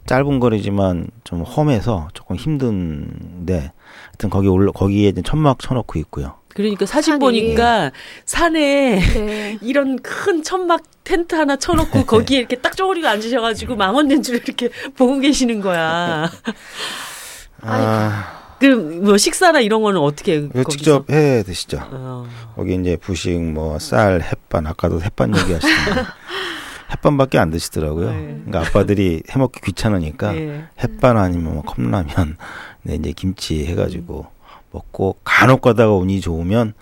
짧은 0.06 0.38
거리지만 0.38 1.08
좀 1.24 1.42
험해서 1.42 2.08
조금 2.14 2.36
힘든데, 2.36 3.72
하여튼 4.06 4.30
거기 4.30 4.46
올라, 4.46 4.70
거기에 4.70 5.08
이제 5.08 5.20
천막 5.20 5.58
쳐놓고 5.58 5.98
있고요. 5.98 6.34
그러니까 6.56 6.86
사진 6.86 7.12
산이. 7.12 7.20
보니까 7.20 7.92
산에 8.24 8.98
네. 8.98 9.58
이런 9.62 9.98
큰 9.98 10.42
천막 10.42 10.82
텐트 11.04 11.34
하나 11.34 11.56
쳐놓고 11.56 12.06
거기에 12.06 12.38
이렇게 12.38 12.56
딱 12.56 12.74
쪼그리고 12.76 13.06
앉으셔가지고 13.06 13.76
줄 14.22 14.36
이렇게 14.36 14.70
보고 14.96 15.18
계시는 15.18 15.60
거야. 15.60 16.30
아, 17.60 18.56
그뭐 18.58 19.18
식사나 19.18 19.60
이런 19.60 19.82
거는 19.82 20.00
어떻게? 20.00 20.48
직접 20.70 21.10
해 21.10 21.42
드시죠. 21.42 21.78
어. 21.90 22.26
거기 22.54 22.74
이제 22.74 22.96
부식, 22.96 23.38
뭐, 23.38 23.78
쌀, 23.78 24.22
햇반, 24.22 24.66
아까도 24.66 25.02
햇반 25.02 25.36
얘기하시던데. 25.36 26.02
햇반밖에 26.92 27.38
안 27.38 27.50
드시더라고요. 27.50 28.10
네. 28.10 28.42
그러니까 28.46 28.60
아빠들이 28.60 29.22
해먹기 29.28 29.60
귀찮으니까 29.60 30.36
예. 30.36 30.64
햇반 30.82 31.18
아니면 31.18 31.54
뭐 31.54 31.62
컵라면, 31.62 32.36
네, 32.82 32.94
이제 32.94 33.12
김치 33.12 33.66
해가지고 33.66 34.26
먹고 34.70 35.16
간혹 35.24 35.60
가다가 35.62 35.92
운이 35.94 36.20
좋으면 36.20 36.74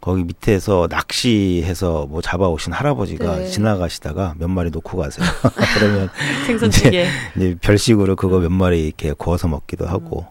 거기 0.00 0.24
밑에서 0.24 0.88
낚시해서 0.90 2.06
뭐 2.08 2.22
잡아오신 2.22 2.72
할아버지가 2.72 3.36
네. 3.36 3.46
지나가시다가 3.48 4.34
몇 4.38 4.48
마리 4.48 4.70
놓고 4.70 4.96
가세요. 4.96 5.26
그러면 5.76 6.08
생선찌개. 6.46 7.06
이제 7.36 7.56
별식으로 7.60 8.16
그거 8.16 8.38
몇 8.38 8.50
마리 8.50 8.86
이렇게 8.86 9.12
구워서 9.12 9.46
먹기도 9.48 9.86
하고 9.86 10.26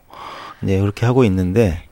이제 0.63 0.79
그렇게 0.79 1.05
하고 1.05 1.23
있는데 1.23 1.83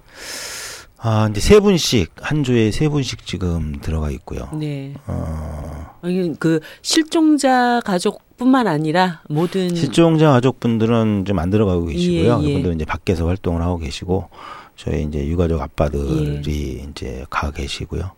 아 0.97 1.27
이제 1.29 1.39
세 1.39 1.59
분씩 1.59 2.11
한 2.19 2.43
조에 2.43 2.71
세 2.71 2.89
분씩 2.89 3.27
지금 3.27 3.79
들어가 3.81 4.09
있고요. 4.09 4.49
네. 4.53 4.95
어, 5.05 6.01
그 6.39 6.59
실종자 6.81 7.79
가족뿐만 7.85 8.65
아니라 8.65 9.21
모든 9.29 9.75
실종자 9.75 10.31
가족분들은 10.31 11.25
좀 11.25 11.37
안 11.37 11.51
들어가고 11.51 11.85
계시고요. 11.85 12.39
예, 12.41 12.43
예. 12.47 12.49
이분들은 12.49 12.75
이제 12.77 12.85
밖에서 12.85 13.27
활동을 13.27 13.61
하고 13.61 13.77
계시고 13.77 14.29
저희 14.77 15.03
이제 15.03 15.25
유가족 15.27 15.61
아빠들이 15.61 16.79
예. 16.79 16.89
이제 16.89 17.25
가 17.29 17.51
계시고요. 17.51 18.11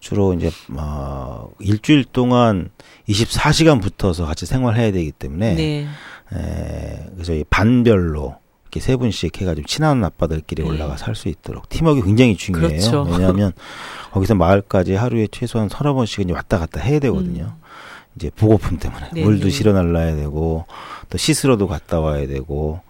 주로 0.00 0.32
이제 0.34 0.50
어 0.76 1.50
일주일 1.58 2.04
동안 2.04 2.70
24시간 3.08 3.82
붙어서 3.82 4.24
같이 4.24 4.46
생활해야 4.46 4.92
되기 4.92 5.12
때문에 5.12 5.54
네. 5.54 5.86
에, 6.34 7.06
그래서 7.14 7.34
이 7.34 7.44
반별로 7.50 8.36
이렇게 8.64 8.80
세 8.80 8.96
분씩 8.96 9.40
해가지고 9.40 9.66
친한 9.66 10.02
아빠들끼리 10.02 10.62
네. 10.62 10.68
올라가 10.68 10.96
살 10.96 11.14
수 11.14 11.28
있도록 11.28 11.68
팀워크 11.68 12.02
굉장히 12.02 12.36
중요해요. 12.36 12.68
그렇죠. 12.68 13.02
왜냐하면 13.10 13.52
거기서 14.12 14.36
마을까지 14.36 14.94
하루에 14.94 15.26
최소한 15.30 15.68
서너 15.68 15.92
번씩은 15.92 16.30
왔다 16.30 16.58
갔다 16.58 16.80
해야 16.80 16.98
되거든요. 17.00 17.56
이제 18.16 18.30
보고품 18.36 18.78
때문에 18.78 19.06
음. 19.06 19.10
네, 19.14 19.22
물도 19.24 19.44
네. 19.44 19.50
실어 19.50 19.72
날라야 19.72 20.16
되고 20.16 20.64
또 21.10 21.18
씻으러도 21.18 21.66
갔다 21.68 22.00
와야 22.00 22.26
되고 22.26 22.80
또 22.86 22.89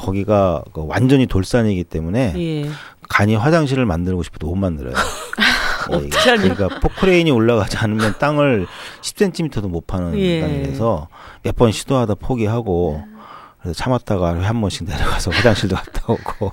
거기가 0.00 0.62
그 0.72 0.84
완전히 0.86 1.26
돌산이기 1.26 1.84
때문에 1.84 2.34
예. 2.36 2.70
간이 3.08 3.34
화장실을 3.34 3.84
만들고 3.86 4.22
싶어도 4.22 4.46
못 4.48 4.54
만들어요. 4.56 4.94
하냐? 5.90 6.36
그러니까 6.40 6.68
포크레인이 6.80 7.30
올라가지 7.30 7.76
않으면 7.76 8.14
땅을 8.18 8.66
10cm도 9.02 9.68
못 9.68 9.86
파는 9.86 10.18
예. 10.18 10.40
단위라서 10.40 11.08
몇 11.42 11.56
번 11.56 11.72
시도하다 11.72 12.14
포기하고 12.16 13.02
그래서 13.60 13.76
참았다가 13.78 14.28
하루에 14.28 14.44
한 14.44 14.60
번씩 14.60 14.84
내려가서 14.86 15.30
화장실도 15.34 15.76
갔다 15.76 16.02
오고 16.08 16.52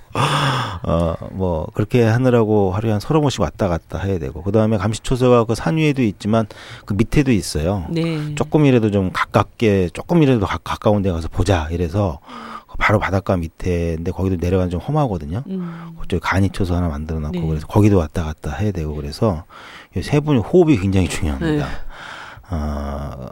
어 0.84 1.15
뭐 1.32 1.67
그렇게 1.73 2.04
하느라고 2.04 2.71
하루에 2.71 2.91
한 2.91 2.99
서너 2.99 3.21
번씩 3.21 3.41
왔다 3.41 3.67
갔다 3.67 3.99
해야 3.99 4.19
되고 4.19 4.41
그다음에 4.43 4.78
감시초소가 4.78 5.45
그 5.45 5.54
산 5.56 5.78
위에도 5.78 6.02
있지만 6.02 6.47
그 6.86 6.93
밑에도 6.93 7.32
있어요. 7.32 7.86
네. 7.89 8.34
조금이라도 8.36 8.91
좀 8.91 9.12
가깝게 9.12 9.89
조금이라도 9.93 10.45
가, 10.45 10.58
가까운 10.63 11.02
데 11.02 11.12
가서 11.12 11.28
보자 11.28 11.67
이래서 11.71 12.19
바로 12.80 12.98
바닷가 12.98 13.38
밑에인데 13.38 14.12
거기도 14.12 14.38
내려가는 14.38 14.72
좀 14.72 14.80
험하거든요. 14.80 15.44
음. 15.48 15.92
그쪽에 16.00 16.20
간이초소 16.24 16.74
하나 16.74 16.88
만들어 16.88 17.20
놨고 17.20 17.39
네. 17.39 17.48
그래서 17.48 17.68
거기도 17.68 17.98
왔다 18.00 18.24
갔다 18.24 18.56
해야 18.56 18.72
되고 18.72 18.96
그래서 18.96 19.44
이세 19.96 20.20
분이 20.22 20.39
호흡이 20.39 20.78
굉장히 20.78 21.08
중요합니다. 21.08 21.65
네. 21.68 21.72
아 22.50 23.30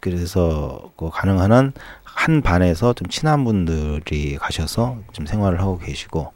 그래서 0.00 0.90
그 0.96 1.08
가능한 1.10 1.50
한 1.52 1.72
한 2.18 2.42
반에서 2.42 2.94
좀 2.94 3.06
친한 3.08 3.44
분들이 3.44 4.36
가셔서 4.38 4.98
좀 5.12 5.24
생활을 5.24 5.60
하고 5.60 5.78
계시고 5.78 6.32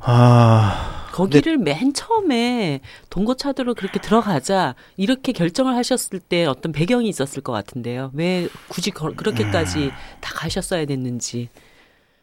아 0.00 0.99
거기를 1.24 1.58
맨 1.58 1.92
처음에 1.92 2.80
동고차도로 3.10 3.74
그렇게 3.74 4.00
들어가자 4.00 4.74
이렇게 4.96 5.32
결정을 5.32 5.74
하셨을 5.76 6.18
때 6.20 6.46
어떤 6.46 6.72
배경이 6.72 7.08
있었을 7.08 7.42
것 7.42 7.52
같은데요. 7.52 8.10
왜 8.14 8.48
굳이 8.68 8.90
거- 8.90 9.12
그렇게까지 9.14 9.90
다 10.20 10.32
가셨어야 10.34 10.86
됐는지. 10.86 11.48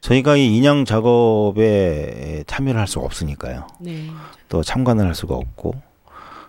저희가 0.02 0.36
이 0.38 0.56
인양 0.58 0.86
작업에 0.86 2.44
참여를 2.48 2.80
할 2.80 2.88
수가 2.88 3.06
없으니까요. 3.06 3.68
네. 3.80 4.08
또 4.50 4.64
참관을 4.64 5.06
할 5.06 5.16
수가 5.16 5.36
없고 5.36 5.74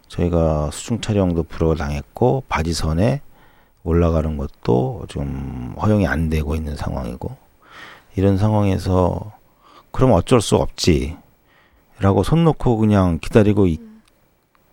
저희가 0.08 0.70
수중 0.72 1.00
촬영도 1.00 1.42
불허 1.44 1.74
당했고 1.74 2.44
바지선에 2.48 3.20
올라가는 3.84 4.36
것도 4.36 5.04
좀 5.08 5.74
허용이 5.80 6.06
안 6.06 6.28
되고 6.28 6.54
있는 6.54 6.76
상황이고 6.76 7.36
이런 8.16 8.36
상황에서 8.36 9.32
그럼 9.90 10.12
어쩔 10.12 10.40
수 10.40 10.56
없지 10.56 11.16
라고 12.00 12.22
손 12.22 12.44
놓고 12.44 12.76
그냥 12.78 13.18
기다리고 13.20 13.66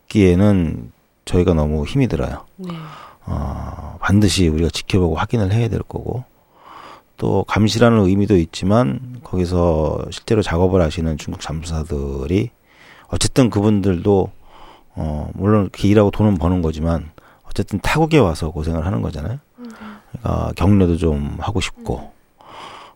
있기에는 0.08 0.92
저희가 1.26 1.54
너무 1.54 1.86
힘이 1.86 2.08
들어요. 2.08 2.46
네. 2.58 2.70
어, 3.26 3.98
반드시 4.00 4.48
우리가 4.48 4.70
지켜보고 4.70 5.16
확인을 5.16 5.52
해야 5.52 5.68
될 5.68 5.80
거고 5.82 6.24
또 7.18 7.44
감시라는 7.48 8.06
의미도 8.06 8.38
있지만 8.38 9.20
거기서 9.24 10.06
실제로 10.12 10.42
작업을 10.42 10.82
하시는 10.82 11.18
중국 11.18 11.42
잠수사들이 11.42 12.52
어쨌든 13.08 13.50
그분들도 13.50 14.32
어 14.98 15.30
물론 15.34 15.64
이렇게 15.64 15.88
일하고 15.88 16.12
돈은 16.12 16.38
버는 16.38 16.62
거지만 16.62 17.12
어쨌든 17.44 17.80
타국에 17.80 18.18
와서 18.18 18.52
고생을 18.52 18.86
하는 18.86 19.02
거잖아요. 19.02 19.40
그러니까 20.12 20.52
격려도 20.56 20.98
좀 20.98 21.38
하고 21.40 21.62
싶고 21.62 22.12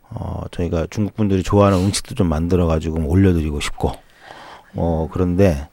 어 0.09 0.43
저희가 0.51 0.87
중국 0.89 1.15
분들이 1.15 1.41
좋아하는 1.43 1.79
음식도 1.79 2.15
좀 2.15 2.27
만들어 2.27 2.67
가지고 2.67 3.07
올려드리고 3.07 3.59
싶고 3.59 3.93
어 4.75 5.07
그런데 5.11 5.67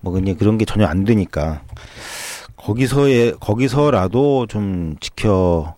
뭐 0.00 0.12
그냥 0.12 0.36
그런 0.36 0.58
게 0.58 0.64
전혀 0.64 0.86
안 0.86 1.04
되니까 1.04 1.62
거기서의 2.56 3.36
거기서라도 3.40 4.46
좀 4.46 4.96
지켜 5.00 5.74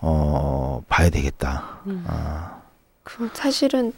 어 0.00 0.82
봐야 0.88 1.10
되겠다. 1.10 1.80
아, 2.06 2.62
그 3.02 3.30
사실은 3.32 3.92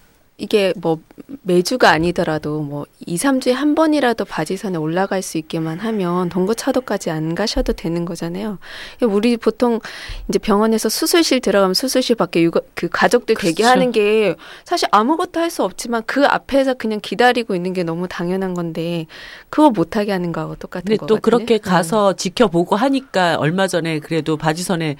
이게 0.44 0.74
뭐 0.76 0.98
매주가 1.42 1.90
아니더라도 1.90 2.60
뭐 2.60 2.84
2, 3.06 3.16
3주에 3.16 3.52
한 3.52 3.74
번이라도 3.74 4.26
바지선에 4.26 4.76
올라갈 4.76 5.22
수 5.22 5.38
있게만 5.38 5.78
하면 5.78 6.28
동거차도까지 6.28 7.10
안 7.10 7.34
가셔도 7.34 7.72
되는 7.72 8.04
거잖아요. 8.04 8.58
우리 9.00 9.38
보통 9.38 9.80
이제 10.28 10.38
병원에서 10.38 10.90
수술실 10.90 11.40
들어가면 11.40 11.72
수술실 11.72 12.16
밖에 12.16 12.42
육아, 12.42 12.60
그 12.74 12.88
가족들 12.90 13.36
그렇죠. 13.36 13.48
대기하는 13.48 13.90
게 13.90 14.34
사실 14.64 14.86
아무것도 14.92 15.40
할 15.40 15.54
수 15.54 15.62
없지만 15.62 16.02
그 16.04 16.26
앞에서 16.26 16.74
그냥 16.74 16.98
기다리고 17.00 17.54
있는 17.54 17.72
게 17.74 17.84
너무 17.84 18.08
당연한 18.08 18.54
건데 18.54 19.06
그거 19.50 19.70
못하게 19.70 20.10
하는 20.10 20.32
거하고 20.32 20.56
똑같은 20.56 20.96
거또 20.96 21.14
같아요. 21.14 21.20
그렇게 21.20 21.58
가서 21.58 22.14
지켜보고 22.14 22.74
하니까 22.74 23.36
얼마 23.38 23.68
전에 23.68 24.00
그래도 24.00 24.36
바지선에 24.36 24.96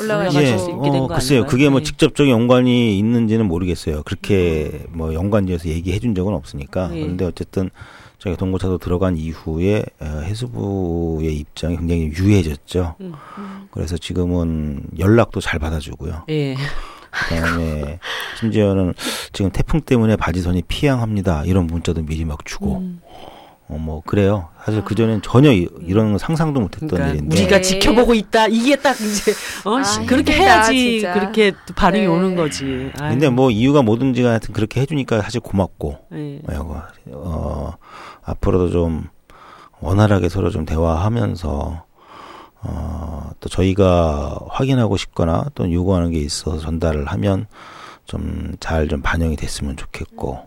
올라갈 0.00 0.32
예, 0.34 0.52
어, 0.52 0.56
거 0.80 1.08
글쎄요. 1.08 1.46
그게 1.46 1.68
뭐 1.68 1.80
네. 1.80 1.84
직접적인 1.84 2.30
연관이 2.32 2.98
있는지는 2.98 3.46
모르겠어요. 3.46 4.02
그렇게 4.04 4.84
뭐 4.90 5.14
연관지어서 5.14 5.68
얘기해 5.68 5.98
준 5.98 6.14
적은 6.14 6.34
없으니까. 6.34 6.88
네. 6.88 7.00
그런데 7.00 7.24
어쨌든 7.24 7.70
저희 8.18 8.36
동고차도 8.36 8.78
들어간 8.78 9.16
이후에 9.16 9.84
어, 10.00 10.20
해수부의 10.24 11.36
입장이 11.36 11.76
굉장히 11.78 12.12
유해졌죠. 12.14 12.96
음. 13.00 13.14
그래서 13.70 13.96
지금은 13.96 14.82
연락도 14.98 15.40
잘 15.40 15.58
받아주고요. 15.58 16.24
예. 16.28 16.56
그다음에 17.10 17.98
심지어는 18.38 18.94
지금 19.32 19.50
태풍 19.50 19.80
때문에 19.80 20.16
바지선이 20.16 20.62
피양합니다. 20.68 21.44
이런 21.44 21.66
문자도 21.66 22.02
미리 22.02 22.24
막 22.24 22.44
주고. 22.44 22.78
음. 22.78 23.00
어, 23.70 23.78
뭐 23.78 24.02
그래요. 24.04 24.48
사실 24.64 24.84
그 24.84 24.96
전엔 24.96 25.22
전혀 25.22 25.52
이, 25.52 25.68
런 25.88 26.18
상상도 26.18 26.60
못했던 26.60 26.88
그러니까 26.88 27.14
일인데. 27.14 27.36
우리가 27.36 27.56
네. 27.56 27.62
지켜보고 27.62 28.14
있다. 28.14 28.48
이게 28.48 28.74
딱 28.74 29.00
이제 29.00 29.32
어 29.64 29.76
아, 29.78 29.84
씨, 29.84 30.04
그렇게 30.06 30.32
힘들다, 30.32 30.54
해야지 30.54 31.00
진짜. 31.00 31.12
그렇게 31.14 31.52
또 31.66 31.74
반응이 31.74 32.02
네. 32.02 32.06
오는 32.08 32.34
거지. 32.34 32.90
아유. 32.98 33.10
근데 33.10 33.28
뭐 33.28 33.50
이유가 33.50 33.82
뭐든지 33.82 34.22
하여튼 34.24 34.52
그렇게 34.52 34.80
해주니까 34.80 35.22
사실 35.22 35.40
고맙고. 35.40 35.98
예. 36.14 36.40
어, 36.48 36.82
어, 37.12 37.72
앞으로도 38.22 38.70
좀 38.70 39.04
원활하게 39.80 40.28
서로 40.28 40.50
좀 40.50 40.64
대화하면서 40.64 41.84
어, 42.62 43.30
또 43.38 43.48
저희가 43.48 44.38
확인하고 44.48 44.96
싶거나 44.96 45.44
또 45.54 45.72
요구하는 45.72 46.10
게 46.10 46.18
있어서 46.18 46.58
전달을 46.58 47.06
하면 47.06 47.46
좀 48.04 48.54
잘좀 48.58 49.00
반영이 49.02 49.36
됐으면 49.36 49.76
좋겠고 49.76 50.40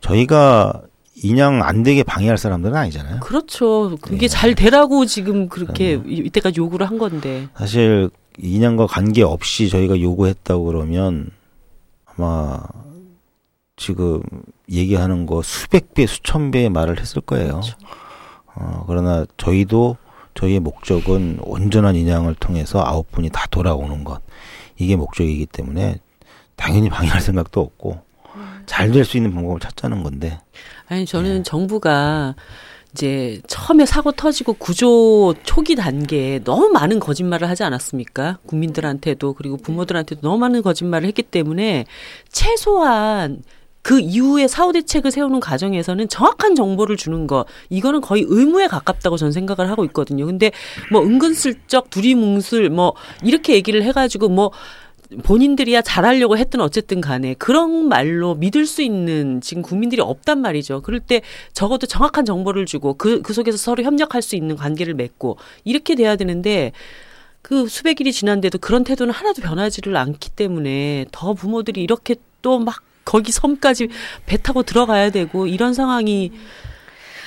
저희가 0.00 0.82
인양 1.22 1.62
안 1.62 1.82
되게 1.82 2.02
방해할 2.02 2.38
사람들은 2.38 2.74
아니잖아요. 2.76 3.20
그렇죠. 3.20 3.96
그게 4.00 4.24
예. 4.24 4.28
잘 4.28 4.54
되라고 4.54 5.04
지금 5.06 5.48
그렇게 5.48 6.00
이- 6.06 6.22
이때까지 6.26 6.60
요구를 6.60 6.88
한 6.88 6.98
건데. 6.98 7.48
사실 7.56 8.10
인양과 8.38 8.86
관계 8.86 9.22
없이 9.22 9.68
저희가 9.68 10.00
요구했다고 10.00 10.64
그러면 10.64 11.30
아마 12.06 12.60
지금 13.76 14.22
얘기하는 14.70 15.26
거 15.26 15.42
수백 15.42 15.94
배, 15.94 16.06
수천 16.06 16.50
배의 16.50 16.70
말을 16.70 17.00
했을 17.00 17.20
거예요. 17.22 17.60
어, 18.54 18.84
그러나 18.86 19.24
저희도 19.36 19.96
저희의 20.34 20.60
목적은 20.60 21.38
온전한 21.42 21.96
인양을 21.96 22.34
통해서 22.36 22.82
아홉 22.84 23.10
분이 23.10 23.30
다 23.30 23.46
돌아오는 23.50 24.04
것. 24.04 24.22
이게 24.78 24.96
목적이기 24.96 25.46
때문에 25.46 25.96
당연히 26.56 26.88
방해할 26.88 27.20
생각도 27.20 27.60
없고 27.60 28.00
잘 28.70 28.92
될 28.92 29.04
수 29.04 29.16
있는 29.16 29.34
방법을 29.34 29.58
찾자는 29.60 30.02
건데 30.02 30.38
아니 30.88 31.04
저는 31.04 31.42
정부가 31.44 32.36
이제 32.92 33.40
처음에 33.46 33.86
사고 33.86 34.10
터지고 34.12 34.52
구조 34.54 35.34
초기 35.44 35.74
단계에 35.76 36.40
너무 36.44 36.68
많은 36.70 36.98
거짓말을 36.98 37.48
하지 37.48 37.62
않았습니까? 37.62 38.38
국민들한테도 38.46 39.34
그리고 39.34 39.56
부모들한테도 39.56 40.22
너무 40.22 40.38
많은 40.38 40.62
거짓말을 40.62 41.06
했기 41.06 41.22
때문에 41.22 41.84
최소한 42.30 43.42
그 43.82 43.98
이후에 43.98 44.46
사후 44.46 44.72
대책을 44.72 45.10
세우는 45.10 45.40
과정에서는 45.40 46.08
정확한 46.08 46.54
정보를 46.54 46.96
주는 46.96 47.26
거 47.26 47.46
이거는 47.70 48.00
거의 48.02 48.24
의무에 48.28 48.66
가깝다고 48.66 49.16
저는 49.16 49.32
생각을 49.32 49.70
하고 49.70 49.84
있거든요. 49.86 50.26
근데 50.26 50.50
뭐 50.92 51.02
은근슬쩍 51.02 51.88
두리뭉술 51.90 52.68
뭐 52.70 52.94
이렇게 53.22 53.54
얘기를 53.54 53.82
해가지고 53.82 54.28
뭐 54.28 54.50
본인들이야 55.22 55.82
잘하려고 55.82 56.38
했든 56.38 56.60
어쨌든 56.60 57.00
간에 57.00 57.34
그런 57.34 57.88
말로 57.88 58.34
믿을 58.34 58.66
수 58.66 58.82
있는 58.82 59.40
지금 59.40 59.62
국민들이 59.62 60.00
없단 60.00 60.40
말이죠. 60.40 60.82
그럴 60.82 61.00
때 61.00 61.22
적어도 61.52 61.86
정확한 61.86 62.24
정보를 62.24 62.66
주고 62.66 62.94
그, 62.94 63.22
그 63.22 63.32
속에서 63.32 63.56
서로 63.56 63.82
협력할 63.82 64.22
수 64.22 64.36
있는 64.36 64.56
관계를 64.56 64.94
맺고 64.94 65.36
이렇게 65.64 65.94
돼야 65.94 66.16
되는데 66.16 66.72
그 67.42 67.68
수백일이 67.68 68.12
지난데도 68.12 68.58
그런 68.58 68.84
태도는 68.84 69.12
하나도 69.12 69.42
변하지를 69.42 69.96
않기 69.96 70.30
때문에 70.30 71.06
더 71.10 71.34
부모들이 71.34 71.82
이렇게 71.82 72.16
또 72.42 72.58
막 72.58 72.82
거기 73.04 73.32
섬까지 73.32 73.88
배 74.26 74.36
타고 74.36 74.62
들어가야 74.62 75.10
되고 75.10 75.46
이런 75.46 75.74
상황이 75.74 76.30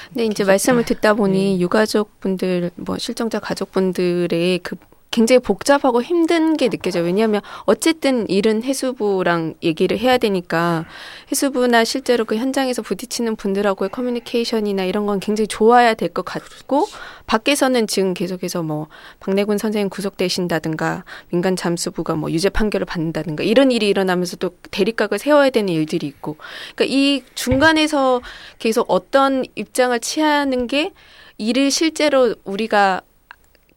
근데 0.10 0.26
이제 0.26 0.43
말씀을 0.43 0.86
듣다 0.86 1.12
네. 1.12 1.17
보니 1.17 1.62
유가족 1.62 2.19
분들 2.19 2.72
뭐 2.76 2.98
실종자 2.98 3.39
가족분들의 3.39 4.60
그 4.60 4.76
굉장히 5.13 5.39
복잡하고 5.39 6.02
힘든 6.02 6.58
게 6.58 6.69
느껴져요. 6.69 7.04
왜냐하면 7.04 7.41
어쨌든 7.65 8.28
일은 8.28 8.63
해수부랑 8.63 9.54
얘기를 9.62 9.99
해야 9.99 10.17
되니까 10.17 10.86
해수부나 11.32 11.84
실제로 11.84 12.26
그 12.26 12.36
현장에서 12.36 12.82
부딪히는 12.82 13.36
분들하고의 13.36 13.91
커뮤니케이션이나 13.91 14.84
이런 14.86 15.06
건 15.06 15.19
굉장히 15.19 15.47
좋아야 15.47 15.93
될 15.93 16.10
것 16.13 16.26
같고 16.26 16.88
밖에서는 17.28 17.86
지금 17.88 18.13
계속해서 18.15 18.63
뭐 18.63 18.88
박내군 19.19 19.60
선생님 19.60 19.89
구속되신다든가 19.89 21.06
민간 21.30 21.56
잠수부가 21.56 22.15
뭐 22.15 22.32
유죄 22.32 22.49
판결을 22.49 22.86
받는다든가 22.86 23.43
이런 23.43 23.71
일이 23.71 23.88
일어나면서 23.89 24.38
또 24.38 24.49
대립각을 24.71 25.19
세워야 25.19 25.52
되는 25.52 25.71
일들이 25.71 26.08
있고 26.08 26.38
그러니까 26.76 26.86
이 26.95 27.23
중간에서 27.36 28.21
계속 28.58 28.86
어떤 28.89 29.45
입장을 29.54 29.97
취하는 29.99 30.65
게 30.65 30.91
이를 31.38 31.69
실제로 31.69 32.36
우리가 32.45 33.02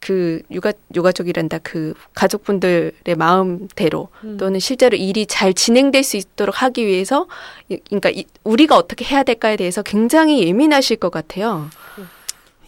그 0.07 0.41
유가 0.53 0.73
유가족이란다 0.95 1.59
그 1.65 1.95
가족분들의 2.15 2.93
마음대로 3.19 4.09
또는 4.39 4.61
실제로 4.61 4.97
일이 4.97 5.27
잘 5.27 5.53
진행될 5.53 6.05
수 6.05 6.17
있도록 6.17 6.63
하기 6.63 6.87
위해서 6.87 7.27
이- 7.69 7.79
그러니까 7.89 8.11
이, 8.11 8.25
우리가 8.45 8.77
어떻게 8.77 9.05
해야 9.05 9.25
될까에 9.25 9.57
대해서 9.57 9.83
굉장히 9.83 10.47
예민하실 10.47 10.99
것 10.99 11.11
같아요. 11.11 11.69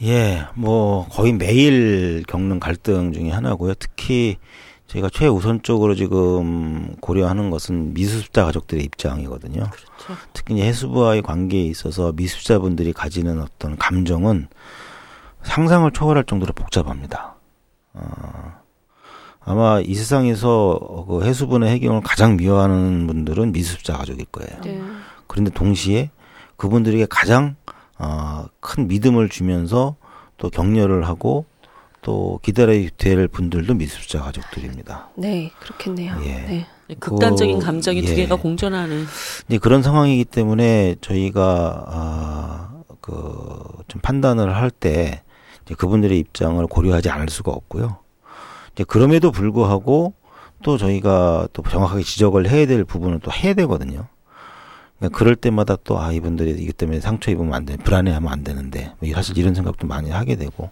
예, 0.02 0.46
뭐 0.54 1.06
거의 1.10 1.32
매일 1.32 2.24
겪는 2.26 2.58
갈등 2.58 3.12
중에 3.12 3.30
하나고요. 3.30 3.74
특히 3.74 4.36
저희가 4.88 5.08
최우선적으로 5.12 5.94
지금 5.94 6.96
고려하는 7.00 7.50
것은 7.50 7.94
미수습자 7.94 8.44
가족들의 8.46 8.82
입장이거든요. 8.84 9.70
특히 10.32 10.54
이제 10.54 10.64
해수부와의 10.64 11.22
관계에 11.22 11.62
있어서 11.62 12.12
미수습자분들이 12.16 12.92
가지는 12.94 13.40
어떤 13.40 13.76
감정은 13.76 14.48
상상을 15.48 15.90
초월할 15.90 16.24
정도로 16.24 16.52
복잡합니다. 16.52 17.34
어, 17.94 18.02
아마 19.40 19.80
이 19.80 19.94
세상에서 19.94 21.06
그 21.08 21.24
해수분의 21.24 21.70
해경을 21.70 22.02
가장 22.02 22.36
미워하는 22.36 23.06
분들은 23.06 23.52
미수습자 23.52 23.96
가족일 23.96 24.26
거예요. 24.26 24.60
네. 24.62 24.80
그런데 25.26 25.50
동시에 25.50 26.10
그분들에게 26.56 27.06
가장 27.08 27.56
어, 27.98 28.44
큰 28.60 28.88
믿음을 28.88 29.28
주면서 29.28 29.96
또 30.36 30.50
격려를 30.50 31.08
하고 31.08 31.46
또 32.02 32.38
기다려야 32.42 32.88
될 32.96 33.26
분들도 33.26 33.74
미수습자 33.74 34.20
가족들입니다. 34.20 35.08
네, 35.16 35.50
그렇겠네요. 35.60 36.14
예. 36.24 36.32
네. 36.34 36.66
극단적인 37.00 37.58
그, 37.58 37.64
감정이 37.64 38.02
두 38.02 38.12
예. 38.12 38.16
개가 38.16 38.36
공존하는 38.36 39.04
이제 39.48 39.58
그런 39.58 39.82
상황이기 39.82 40.24
때문에 40.26 40.96
저희가 41.00 41.84
아, 41.88 42.70
그좀 43.00 44.00
판단을 44.02 44.54
할 44.56 44.70
때 44.70 45.22
그분들의 45.74 46.18
입장을 46.18 46.64
고려하지 46.66 47.10
않을 47.10 47.28
수가 47.28 47.52
없고요. 47.52 47.98
이제 48.72 48.84
그럼에도 48.84 49.30
불구하고 49.32 50.14
또 50.62 50.76
저희가 50.78 51.48
또 51.52 51.62
정확하게 51.62 52.02
지적을 52.02 52.48
해야 52.48 52.66
될 52.66 52.84
부분은 52.84 53.20
또 53.20 53.30
해야 53.32 53.54
되거든요. 53.54 54.06
그러니까 54.98 55.16
그럴 55.16 55.36
때마다 55.36 55.76
또 55.76 55.98
아 55.98 56.12
이분들이 56.12 56.50
이것 56.62 56.76
때문에 56.76 57.00
상처 57.00 57.30
입으면 57.30 57.54
안 57.54 57.64
돼, 57.64 57.76
불안해하면 57.76 58.32
안 58.32 58.42
되는데 58.42 58.92
뭐 58.98 59.08
사실 59.14 59.38
이런 59.38 59.54
생각도 59.54 59.86
많이 59.86 60.10
하게 60.10 60.36
되고 60.36 60.70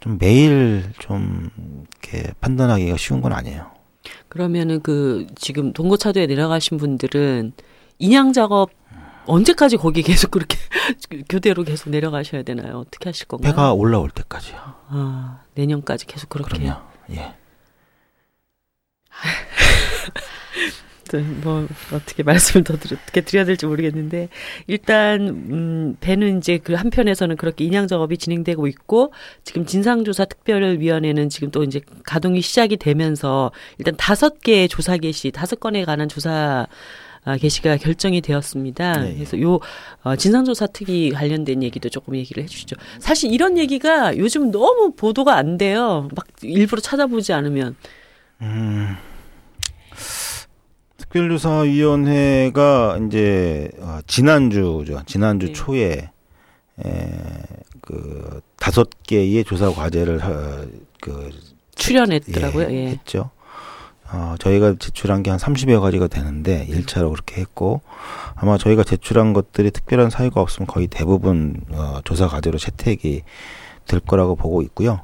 좀 0.00 0.16
매일 0.20 0.92
좀 0.98 1.50
이렇게 1.90 2.32
판단하기가 2.40 2.96
쉬운 2.96 3.20
건 3.20 3.32
아니에요. 3.32 3.66
그러면은 4.28 4.80
그 4.80 5.26
지금 5.34 5.72
동고차도에 5.72 6.26
내려가신 6.26 6.78
분들은 6.78 7.52
인양 7.98 8.32
작업 8.32 8.70
언제까지 9.28 9.76
거기 9.76 10.02
계속 10.02 10.30
그렇게 10.30 10.58
교대로 11.28 11.62
계속 11.62 11.90
내려가셔야 11.90 12.42
되나요? 12.42 12.78
어떻게 12.78 13.08
하실 13.08 13.26
건가요? 13.26 13.52
배가 13.52 13.72
올라올 13.72 14.10
때까지요. 14.10 14.56
아, 14.88 15.42
내년까지 15.54 16.06
계속 16.06 16.28
그렇게. 16.28 16.58
그럼요. 16.58 16.80
예. 17.12 17.34
네, 21.10 21.20
뭐 21.20 21.66
어떻게 21.92 22.22
말씀을 22.22 22.64
더 22.64 22.76
드려, 22.76 22.96
어떻게 23.02 23.22
드려야 23.22 23.46
될지 23.46 23.64
모르겠는데 23.64 24.28
일단 24.66 25.28
음 25.28 25.96
배는 26.00 26.38
이제 26.38 26.58
그 26.58 26.74
한편에서는 26.74 27.36
그렇게 27.36 27.64
인양 27.64 27.86
작업이 27.86 28.18
진행되고 28.18 28.66
있고 28.66 29.12
지금 29.42 29.64
진상조사 29.64 30.26
특별위원회는 30.26 31.30
지금 31.30 31.50
또 31.50 31.62
이제 31.64 31.80
가동이 32.04 32.42
시작이 32.42 32.76
되면서 32.76 33.52
일단 33.78 33.94
다섯 33.96 34.40
개의 34.40 34.68
조사 34.68 34.98
개시 34.98 35.30
다섯 35.30 35.58
건에 35.58 35.84
관한 35.86 36.10
조사 36.10 36.66
아, 37.28 37.36
개시가 37.36 37.76
결정이 37.76 38.22
되었습니다. 38.22 39.02
네, 39.02 39.10
예. 39.10 39.14
그래서 39.14 39.38
요 39.42 39.60
어, 40.02 40.16
진상조사 40.16 40.68
특위 40.68 41.10
관련된 41.10 41.62
얘기도 41.62 41.90
조금 41.90 42.16
얘기를 42.16 42.42
해주시죠. 42.42 42.76
사실 43.00 43.30
이런 43.30 43.58
얘기가 43.58 44.16
요즘 44.16 44.50
너무 44.50 44.92
보도가 44.92 45.36
안 45.36 45.58
돼요. 45.58 46.08
막 46.16 46.26
일부러 46.40 46.80
찾아보지 46.80 47.34
않으면 47.34 47.76
음, 48.40 48.96
특별조사위원회가 50.96 52.98
이제 53.06 53.70
어, 53.78 53.98
지난주죠. 54.06 55.02
지난주 55.04 55.48
네. 55.48 55.52
초에 55.52 56.10
에, 56.82 57.10
그 57.82 58.40
다섯 58.56 58.88
개의 59.02 59.44
조사 59.44 59.70
과제를 59.70 60.24
어, 60.24 60.66
그 61.02 61.28
출연했더라고요. 61.74 62.68
예, 62.70 62.74
예. 62.74 62.86
했죠. 62.86 63.30
어, 64.12 64.34
저희가 64.38 64.76
제출한 64.78 65.22
게 65.22 65.30
한 65.30 65.38
30여 65.38 65.80
가지가 65.80 66.08
되는데 66.08 66.66
1차로 66.66 67.10
그렇게 67.12 67.40
했고 67.40 67.82
아마 68.34 68.56
저희가 68.56 68.82
제출한 68.84 69.32
것들이 69.32 69.70
특별한 69.70 70.10
사유가 70.10 70.40
없으면 70.40 70.66
거의 70.66 70.86
대부분 70.86 71.60
어, 71.72 72.00
조사 72.04 72.26
과제로 72.26 72.58
채택이 72.58 73.22
될 73.86 74.00
거라고 74.00 74.34
보고 74.36 74.62
있고요. 74.62 75.00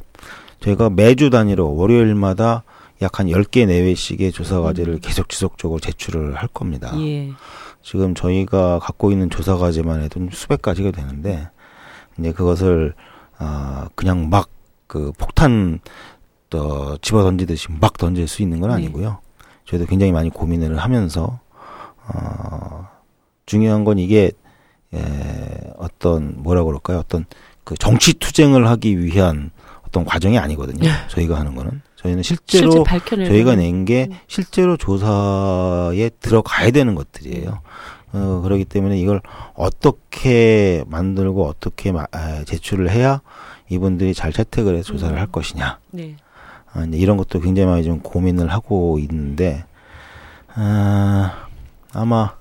저희가 0.60 0.90
매주 0.90 1.30
단위로 1.30 1.74
월요일마다 1.76 2.64
약 3.02 3.18
한 3.18 3.26
10개 3.26 3.66
내외씩의 3.66 4.32
조사 4.32 4.60
과제를 4.60 5.00
계속 5.00 5.28
지속적으로 5.28 5.80
제출을 5.80 6.36
할 6.36 6.48
겁니다. 6.48 6.92
예. 7.00 7.30
지금 7.82 8.14
저희가 8.14 8.78
갖고 8.78 9.10
있는 9.12 9.28
조사 9.28 9.56
과제만 9.56 10.00
해도 10.02 10.26
수백 10.32 10.62
가지가 10.62 10.90
되는데 10.92 11.48
이제 12.18 12.32
그것을 12.32 12.94
아 13.36 13.88
그냥 13.94 14.30
막 14.30 14.48
그 14.86 15.12
폭탄 15.18 15.80
또 16.54 16.96
집어 16.98 17.24
던지듯이 17.24 17.66
막 17.80 17.98
던질 17.98 18.28
수 18.28 18.40
있는 18.42 18.60
건 18.60 18.70
네. 18.70 18.76
아니고요. 18.76 19.18
저희도 19.66 19.86
굉장히 19.86 20.12
많이 20.12 20.30
고민을 20.30 20.78
하면서 20.78 21.40
어 22.06 22.88
중요한 23.46 23.82
건 23.84 23.98
이게 23.98 24.30
에 24.94 25.00
어떤 25.76 26.34
뭐라 26.42 26.62
그럴까요? 26.62 26.98
어떤 26.98 27.24
그 27.64 27.74
정치 27.76 28.14
투쟁을 28.14 28.68
하기 28.68 29.00
위한 29.02 29.50
어떤 29.86 30.04
과정이 30.04 30.38
아니거든요. 30.38 30.88
저희가 31.08 31.38
하는 31.40 31.56
거는 31.56 31.82
저희는 31.96 32.22
실제로 32.22 32.84
실제 32.88 33.24
저희가 33.24 33.56
낸 33.56 33.84
게 33.84 34.08
실제로 34.28 34.76
조사에 34.76 36.10
들어가야 36.20 36.70
되는 36.70 36.94
것들이에요. 36.94 37.60
어, 38.12 38.40
그렇기 38.44 38.64
때문에 38.66 38.96
이걸 39.00 39.20
어떻게 39.54 40.84
만들고 40.86 41.46
어떻게 41.48 41.90
마, 41.90 42.06
아, 42.12 42.44
제출을 42.44 42.90
해야 42.90 43.20
이분들이 43.70 44.14
잘 44.14 44.32
채택을 44.32 44.76
해서 44.76 44.92
조사를 44.92 45.18
할 45.18 45.26
것이냐. 45.26 45.78
네. 45.90 46.14
아, 46.74 46.84
이제 46.84 46.98
이런 46.98 47.16
것도 47.16 47.40
굉장히 47.40 47.68
많이 47.68 47.84
좀 47.84 48.00
고민을 48.00 48.52
하고 48.52 48.98
있는데, 48.98 49.64
아, 50.54 51.46
아마, 51.92 52.34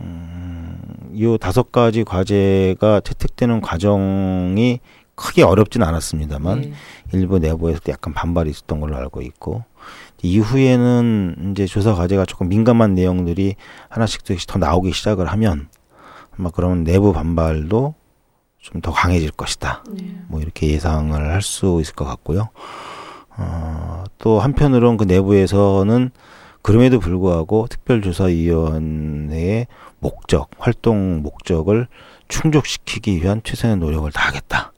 음, 0.00 0.78
요 1.20 1.38
다섯 1.38 1.72
가지 1.72 2.04
과제가 2.04 3.00
채택되는 3.00 3.60
과정이 3.60 4.80
크게 5.14 5.42
어렵진 5.42 5.82
않았습니다만, 5.82 6.60
네. 6.60 6.72
일부 7.12 7.38
내부에서도 7.38 7.90
약간 7.92 8.14
반발이 8.14 8.50
있었던 8.50 8.80
걸로 8.80 8.96
알고 8.96 9.22
있고 9.22 9.64
이후에는 10.22 11.50
이제 11.50 11.66
조사 11.66 11.94
과제가 11.94 12.24
조금 12.26 12.48
민감한 12.48 12.94
내용들이 12.94 13.56
하나씩 13.88 14.22
더 14.46 14.58
나오기 14.58 14.92
시작을 14.92 15.26
하면 15.26 15.68
아마 16.38 16.50
그러면 16.50 16.84
내부 16.84 17.12
반발도 17.12 17.94
좀 18.60 18.80
더 18.82 18.92
강해질 18.92 19.30
것이다. 19.32 19.84
뭐 20.28 20.40
이렇게 20.40 20.68
예상을 20.68 21.18
할 21.18 21.42
수 21.42 21.78
있을 21.80 21.94
것 21.94 22.04
같고요. 22.04 22.50
어, 23.36 24.04
또 24.18 24.38
한편으로는 24.40 24.96
그 24.96 25.04
내부에서는 25.04 26.10
그럼에도 26.62 27.00
불구하고 27.00 27.66
특별조사위원회의 27.70 29.66
목적, 29.98 30.50
활동 30.58 31.22
목적을 31.22 31.88
충족시키기 32.28 33.22
위한 33.22 33.40
최선의 33.44 33.78
노력을 33.78 34.10
다하겠다. 34.12 34.72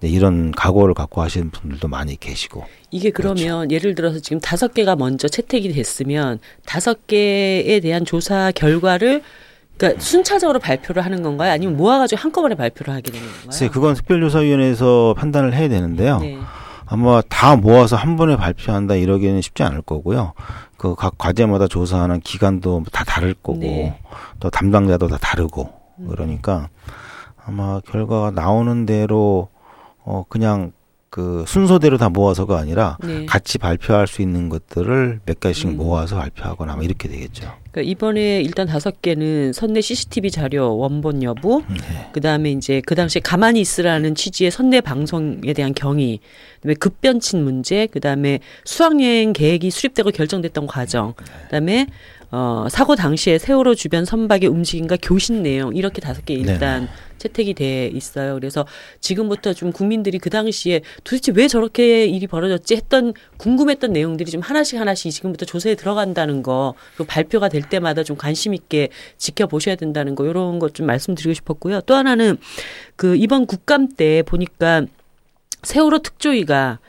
네, 0.00 0.08
이런 0.08 0.50
각오를 0.52 0.94
갖고 0.94 1.22
하시는 1.22 1.50
분들도 1.50 1.88
많이 1.88 2.16
계시고. 2.18 2.64
이게 2.90 3.10
그러면 3.10 3.70
예를 3.70 3.94
들어서 3.94 4.20
지금 4.20 4.40
다섯 4.40 4.74
개가 4.74 4.96
먼저 4.96 5.28
채택이 5.28 5.72
됐으면 5.72 6.38
다섯 6.66 7.06
개에 7.06 7.80
대한 7.80 8.04
조사 8.04 8.52
결과를 8.52 9.22
그러니까 9.76 10.00
순차적으로 10.00 10.58
발표를 10.58 11.04
하는 11.04 11.22
건가요? 11.22 11.52
아니면 11.52 11.76
모아가지고 11.76 12.20
한꺼번에 12.20 12.54
발표를 12.54 12.94
하게 12.94 13.10
되는 13.10 13.26
건가요? 13.26 13.42
글쎄, 13.46 13.68
그건 13.68 13.94
특별조사위원회에서 13.94 15.14
판단을 15.16 15.54
해야 15.54 15.68
되는데요. 15.68 16.18
네. 16.20 16.38
아마 16.86 17.22
다 17.28 17.56
모아서 17.56 17.96
한 17.96 18.16
번에 18.16 18.36
발표한다 18.36 18.94
이러기는 18.94 19.40
쉽지 19.40 19.62
않을 19.62 19.82
거고요. 19.82 20.32
그 20.76 20.94
각 20.94 21.16
과제마다 21.16 21.66
조사하는 21.66 22.20
기간도 22.20 22.84
다 22.92 23.04
다를 23.04 23.32
거고 23.34 23.60
네. 23.60 23.98
또 24.38 24.50
담당자도 24.50 25.08
다 25.08 25.16
다르고 25.18 25.72
그러니까 26.10 26.68
아마 27.46 27.80
결과가 27.80 28.30
나오는 28.32 28.84
대로 28.84 29.48
어 30.04 30.24
그냥 30.28 30.72
그 31.08 31.44
순서대로 31.46 31.96
다 31.96 32.10
모아서가 32.10 32.58
아니라 32.58 32.98
네. 33.02 33.24
같이 33.24 33.56
발표할 33.56 34.06
수 34.06 34.20
있는 34.20 34.50
것들을 34.50 35.20
몇 35.24 35.40
가지씩 35.40 35.70
음. 35.70 35.76
모아서 35.78 36.16
발표하거나 36.16 36.74
아마 36.74 36.82
이렇게 36.82 37.08
되겠죠. 37.08 37.50
그러니까 37.74 37.90
이번에 37.90 38.40
일단 38.40 38.68
다섯 38.68 39.02
개는 39.02 39.52
선내 39.52 39.80
CCTV 39.80 40.30
자료 40.30 40.76
원본 40.78 41.24
여부, 41.24 41.64
네. 41.68 42.08
그 42.12 42.20
다음에 42.20 42.52
이제 42.52 42.80
그 42.86 42.94
당시에 42.94 43.20
가만히 43.20 43.60
있으라는 43.60 44.14
취지의 44.14 44.52
선내 44.52 44.80
방송에 44.80 45.52
대한 45.52 45.74
경위, 45.74 46.20
그다음에 46.60 46.74
급변친 46.74 47.42
문제, 47.42 47.88
그 47.90 47.98
다음에 47.98 48.38
수학여행 48.64 49.32
계획이 49.32 49.72
수립되고 49.72 50.12
결정됐던 50.12 50.68
과정, 50.68 51.14
그 51.16 51.24
다음에 51.50 51.88
어, 52.36 52.66
사고 52.68 52.96
당시에 52.96 53.38
세월호 53.38 53.76
주변 53.76 54.04
선박의 54.04 54.48
움직임과 54.48 54.96
교신 55.00 55.44
내용 55.44 55.76
이렇게 55.76 56.00
다섯 56.00 56.24
개 56.24 56.34
일단 56.34 56.88
채택이 57.18 57.54
돼 57.54 57.86
있어요. 57.86 58.34
그래서 58.34 58.66
지금부터 59.00 59.52
좀 59.54 59.70
국민들이 59.70 60.18
그 60.18 60.30
당시에 60.30 60.80
도대체 61.04 61.32
왜 61.32 61.46
저렇게 61.46 62.06
일이 62.06 62.26
벌어졌지 62.26 62.74
했던 62.74 63.14
궁금했던 63.36 63.92
내용들이 63.92 64.32
좀 64.32 64.40
하나씩 64.40 64.80
하나씩 64.80 65.12
지금부터 65.12 65.46
조사에 65.46 65.76
들어간다는 65.76 66.42
거, 66.42 66.74
그 66.96 67.04
발표가 67.04 67.48
될 67.48 67.62
때마다 67.62 68.02
좀 68.02 68.16
관심 68.16 68.52
있게 68.52 68.88
지켜보셔야 69.16 69.76
된다는 69.76 70.16
거 70.16 70.26
이런 70.26 70.58
것 70.58 70.74
좀 70.74 70.86
말씀드리고 70.86 71.34
싶었고요. 71.34 71.82
또 71.82 71.94
하나는 71.94 72.36
그 72.96 73.14
이번 73.14 73.46
국감 73.46 73.86
때 73.88 74.24
보니까 74.26 74.86
세월호 75.62 76.00
특조위가 76.00 76.80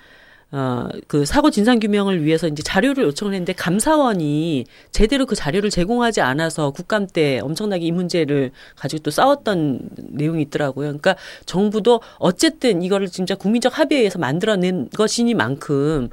어, 0.51 0.87
그 1.07 1.25
사고 1.25 1.49
진상 1.51 1.79
규명을 1.79 2.23
위해서 2.23 2.47
이제 2.47 2.63
자료를 2.63 3.03
요청을 3.05 3.33
했는데 3.33 3.51
감사원이 3.53 4.65
제대로 4.91 5.25
그 5.25 5.35
자료를 5.35 5.69
제공하지 5.69 6.21
않아서 6.21 6.71
국감 6.71 7.07
때 7.07 7.39
엄청나게 7.41 7.83
이 7.85 7.91
문제를 7.91 8.51
가지고 8.75 9.03
또 9.03 9.11
싸웠던 9.11 9.89
내용이 9.97 10.43
있더라고요. 10.43 10.87
그러니까 10.87 11.15
정부도 11.45 11.99
어쨌든 12.19 12.83
이거를 12.83 13.07
진짜 13.09 13.35
국민적 13.35 13.77
합의에 13.79 13.99
의해서 13.99 14.17
만들어낸 14.19 14.89
것이니만큼 14.95 16.09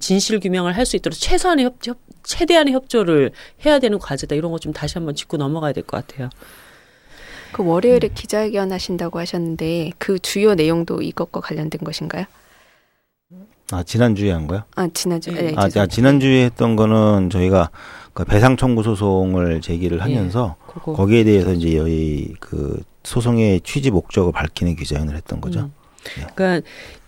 진실 0.00 0.40
규명을 0.40 0.74
할 0.76 0.86
수 0.86 0.96
있도록 0.96 1.18
최소한의 1.18 1.64
협, 1.66 1.74
협 1.84 1.98
최대한의 2.22 2.72
협조를 2.74 3.32
해야 3.66 3.78
되는 3.78 3.98
과제다. 3.98 4.34
이런 4.36 4.50
거 4.52 4.58
좀 4.58 4.72
다시 4.72 4.94
한번 4.94 5.14
짚고 5.14 5.36
넘어가야 5.36 5.72
될 5.72 5.84
것 5.84 6.06
같아요. 6.06 6.30
그 7.52 7.64
월요일에 7.64 8.08
기자회견 8.14 8.72
하신다고 8.72 9.18
하셨는데 9.18 9.92
그 9.98 10.18
주요 10.18 10.54
내용도 10.54 11.02
이것과 11.02 11.40
관련된 11.40 11.80
것인가요? 11.84 12.24
아 13.72 13.82
지난주에 13.82 14.30
한 14.30 14.46
거요? 14.46 14.62
아 14.76 14.88
지난주 14.92 15.32
네. 15.32 15.42
네, 15.42 15.54
아, 15.56 15.68
아. 15.74 15.86
지난주에 15.86 16.44
했던 16.44 16.76
거는 16.76 17.30
저희가 17.30 17.70
그 18.12 18.24
배상 18.24 18.56
청구 18.56 18.82
소송을 18.82 19.60
제기를 19.60 20.02
하면서 20.02 20.56
그거. 20.66 20.92
거기에 20.92 21.24
대해서 21.24 21.52
이제 21.52 21.76
여기 21.76 22.34
그 22.40 22.80
소송의 23.02 23.60
취지 23.62 23.90
목적을 23.90 24.32
밝히는 24.32 24.76
기자회견을 24.76 25.16
했던 25.16 25.40
거죠. 25.40 25.60
음. 25.60 25.72
그러니까 26.34 26.66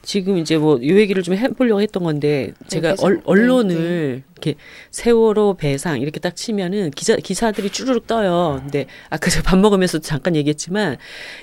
지금 0.08 0.38
이제 0.38 0.56
뭐 0.56 0.78
이 0.80 0.90
얘기를 0.96 1.22
좀 1.22 1.34
해보려고 1.34 1.82
했던 1.82 2.02
건데 2.02 2.52
제가. 2.66 2.94
얼, 3.00 3.16
네, 3.16 3.22
언론을 3.26 4.22
이렇게 4.32 4.54
세월호 4.90 5.56
배상 5.58 6.00
이렇게 6.00 6.18
딱 6.18 6.34
치면은 6.34 6.90
기자 6.92 7.16
기사들이 7.16 7.68
쭈르륵 7.68 8.06
떠요. 8.06 8.58
근데 8.62 8.86
아까 9.10 9.28
제가 9.28 9.42
밥 9.42 9.58
먹으면서도 9.58 10.00
잠깐 10.02 10.34
얘기했지만 10.34 10.96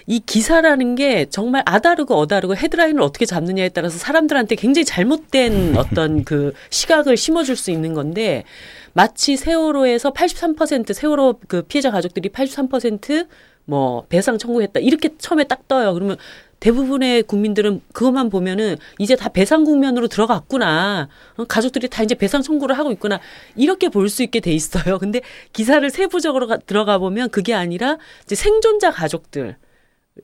이 0.08 0.20
기사라는 0.20 0.96
게 0.96 1.28
정말 1.30 1.62
아다르고 1.68 2.16
어다르고 2.16 2.56
헤드라인을 2.56 3.04
어떻게 3.04 3.28
잡느냐에 3.28 3.70
따라서 3.70 4.00
사람들한테 4.00 4.56
굉장히 4.56 4.84
잘못된 4.86 5.78
어떤 5.78 6.24
그 6.24 6.54
시각을 6.72 7.18
심어줄 7.18 7.56
수 7.56 7.70
있는 7.70 7.94
건데 7.94 8.46
마치 8.94 9.38
세월호에서 9.38 10.12
83% 10.14 10.92
세월호 10.92 11.40
그 11.48 11.62
피해자 11.62 11.92
가족들이 11.92 12.30
83%뭐 12.30 14.06
배상 14.10 14.40
청구했다 14.40 14.80
이렇게 14.80 15.10
처음에 15.20 15.44
딱 15.44 15.68
떠요. 15.68 15.94
그러면 15.94 16.18
대부분의 16.60 17.24
국민들은 17.24 17.82
그것만 17.94 18.30
보면은 18.30 18.78
이제 19.00 19.16
다 19.16 19.30
배상 19.30 19.64
국면으로 19.64 20.08
들어갔구나. 20.08 21.10
어, 21.38 21.44
가족들이 21.46 21.90
다 21.90 22.04
이제 22.04 22.16
배상 22.16 22.42
청구를 22.42 22.78
하고 22.78 22.92
있구나. 22.92 23.20
이렇게 23.56 23.90
볼 23.90 24.10
수 24.10 24.24
있게 24.24 24.40
돼 24.40 24.52
있어요. 24.52 24.98
근데 25.00 25.22
기사를 25.54 25.88
세부적으로 25.90 26.48
가- 26.48 26.58
들어가 26.58 26.98
보면 26.98 27.30
그게 27.30 27.54
아니라 27.54 27.98
이제 28.24 28.36
생존자 28.36 28.92
가족들 28.92 29.58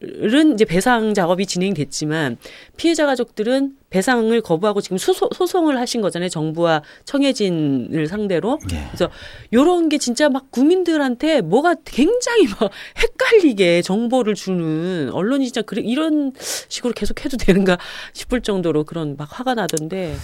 은 0.03 0.53
이제 0.53 0.63
배상 0.63 1.13
작업이 1.13 1.45
진행됐지만 1.45 2.37
피해자 2.77 3.05
가족들은 3.05 3.75
배상을 3.89 4.39
거부하고 4.39 4.79
지금 4.79 4.97
소소, 4.97 5.29
소송을 5.35 5.77
하신 5.77 5.99
거잖아요. 5.99 6.29
정부와 6.29 6.81
청해진을 7.03 8.07
상대로. 8.07 8.57
예. 8.71 8.87
그래서 8.87 9.09
요런 9.51 9.89
게 9.89 9.97
진짜 9.97 10.29
막 10.29 10.49
국민들한테 10.49 11.41
뭐가 11.41 11.75
굉장히 11.83 12.47
막 12.47 12.71
헷갈리게 13.03 13.81
정보를 13.81 14.33
주는 14.33 15.09
언론이 15.11 15.45
진짜 15.45 15.61
그래 15.61 15.81
이런 15.81 16.31
식으로 16.69 16.93
계속 16.93 17.25
해도 17.25 17.35
되는가 17.35 17.77
싶을 18.13 18.41
정도로 18.41 18.85
그런 18.85 19.17
막 19.17 19.27
화가 19.29 19.55
나던데. 19.55 20.15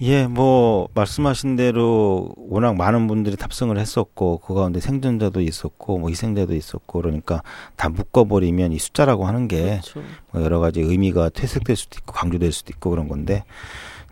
예, 0.00 0.26
뭐 0.26 0.88
말씀하신 0.94 1.54
대로 1.54 2.34
워낙 2.36 2.74
많은 2.74 3.06
분들이 3.06 3.36
탑승을 3.36 3.78
했었고 3.78 4.38
그 4.38 4.52
가운데 4.54 4.80
생존자도 4.80 5.40
있었고 5.40 5.98
뭐 5.98 6.08
희생자도 6.08 6.54
있었고 6.56 7.00
그러니까 7.00 7.42
다 7.76 7.88
묶어버리면 7.88 8.72
이 8.72 8.78
숫자라고 8.78 9.26
하는 9.26 9.46
게 9.46 9.80
그렇죠. 9.80 10.02
뭐 10.32 10.42
여러 10.42 10.58
가지 10.58 10.80
의미가 10.80 11.28
퇴색될 11.28 11.76
수도 11.76 11.98
있고 11.98 12.12
강조될 12.14 12.50
수도 12.50 12.70
있고 12.70 12.90
그런 12.90 13.06
건데 13.06 13.44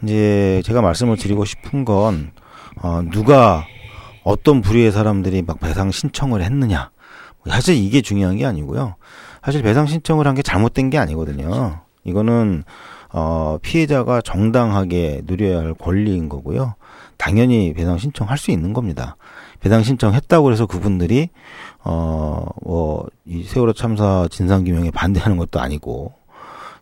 이제 0.04 0.62
제가 0.64 0.80
말씀을 0.80 1.16
드리고 1.16 1.44
싶은 1.44 1.84
건 1.84 2.30
어, 2.82 3.02
누가 3.10 3.64
어떤 4.22 4.60
부류의 4.60 4.92
사람들이 4.92 5.42
막 5.42 5.58
배상 5.58 5.90
신청을 5.90 6.42
했느냐. 6.42 6.90
사실 7.48 7.74
이게 7.74 8.00
중요한 8.00 8.36
게 8.36 8.44
아니고요. 8.46 8.94
사실 9.42 9.62
배상 9.62 9.86
신청을 9.86 10.26
한 10.28 10.34
게 10.36 10.42
잘못된 10.42 10.90
게 10.90 10.98
아니거든요. 10.98 11.80
이거는 12.04 12.62
어, 13.12 13.58
피해자가 13.62 14.20
정당하게 14.20 15.22
누려야 15.24 15.58
할 15.60 15.74
권리인 15.74 16.28
거고요. 16.28 16.74
당연히 17.16 17.74
배상 17.74 17.98
신청할 17.98 18.38
수 18.38 18.50
있는 18.50 18.72
겁니다. 18.72 19.16
배상 19.60 19.82
신청했다고 19.82 20.52
해서 20.52 20.66
그분들이 20.66 21.28
어, 21.84 22.46
뭐, 22.62 23.06
이 23.26 23.42
세월호 23.42 23.72
참사 23.72 24.26
진상 24.30 24.64
규명에 24.64 24.90
반대하는 24.90 25.36
것도 25.36 25.60
아니고, 25.60 26.12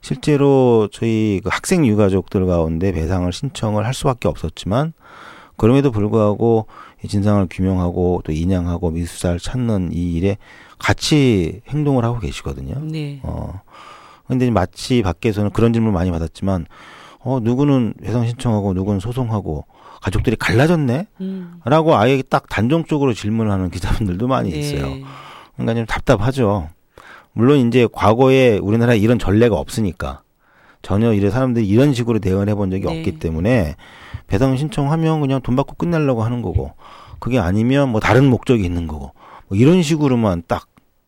실제로 0.00 0.88
저희 0.92 1.40
그 1.42 1.50
학생 1.52 1.86
유가족들 1.86 2.46
가운데 2.46 2.92
배상을 2.92 3.32
신청을 3.32 3.86
할 3.86 3.94
수밖에 3.94 4.28
없었지만, 4.28 4.92
그럼에도 5.56 5.90
불구하고 5.90 6.66
이 7.02 7.08
진상을 7.08 7.46
규명하고 7.50 8.22
또 8.24 8.32
인양하고 8.32 8.90
미수사를 8.90 9.38
찾는 9.40 9.90
이 9.92 10.14
일에 10.14 10.36
같이 10.78 11.62
행동을 11.68 12.04
하고 12.04 12.20
계시거든요. 12.20 12.80
네. 12.80 13.20
어. 13.24 13.60
근데 14.28 14.50
마치 14.50 15.02
밖에서는 15.02 15.50
그런 15.50 15.72
질문 15.72 15.88
을 15.88 15.94
많이 15.94 16.10
받았지만, 16.10 16.66
어, 17.20 17.40
누구는 17.42 17.94
배상 18.02 18.26
신청하고 18.26 18.74
누구는 18.74 19.00
소송하고 19.00 19.64
가족들이 20.00 20.36
갈라졌네? 20.36 21.06
음. 21.20 21.60
라고 21.64 21.96
아예 21.96 22.22
딱 22.22 22.48
단정적으로 22.48 23.12
질문을 23.14 23.50
하는 23.50 23.70
기자분들도 23.70 24.28
많이 24.28 24.50
네. 24.50 24.58
있어요. 24.58 24.86
그러니까 25.56 25.74
좀 25.74 25.86
답답하죠. 25.86 26.68
물론 27.32 27.66
이제 27.66 27.88
과거에 27.92 28.58
우리나라에 28.58 28.98
이런 28.98 29.18
전례가 29.18 29.56
없으니까 29.56 30.22
전혀 30.82 31.12
이래 31.12 31.30
사람들이 31.30 31.66
이런 31.66 31.92
식으로 31.92 32.18
대응을 32.18 32.48
해본 32.48 32.70
적이 32.70 32.86
네. 32.86 32.98
없기 32.98 33.18
때문에 33.18 33.76
배상 34.26 34.56
신청하면 34.56 35.20
그냥 35.20 35.40
돈 35.42 35.56
받고 35.56 35.74
끝내려고 35.74 36.22
하는 36.22 36.42
거고 36.42 36.72
그게 37.18 37.38
아니면 37.38 37.88
뭐 37.90 38.00
다른 38.00 38.28
목적이 38.28 38.64
있는 38.64 38.86
거고 38.86 39.12
뭐 39.48 39.58
이런 39.58 39.82
식으로만 39.82 40.44
딱 40.46 40.66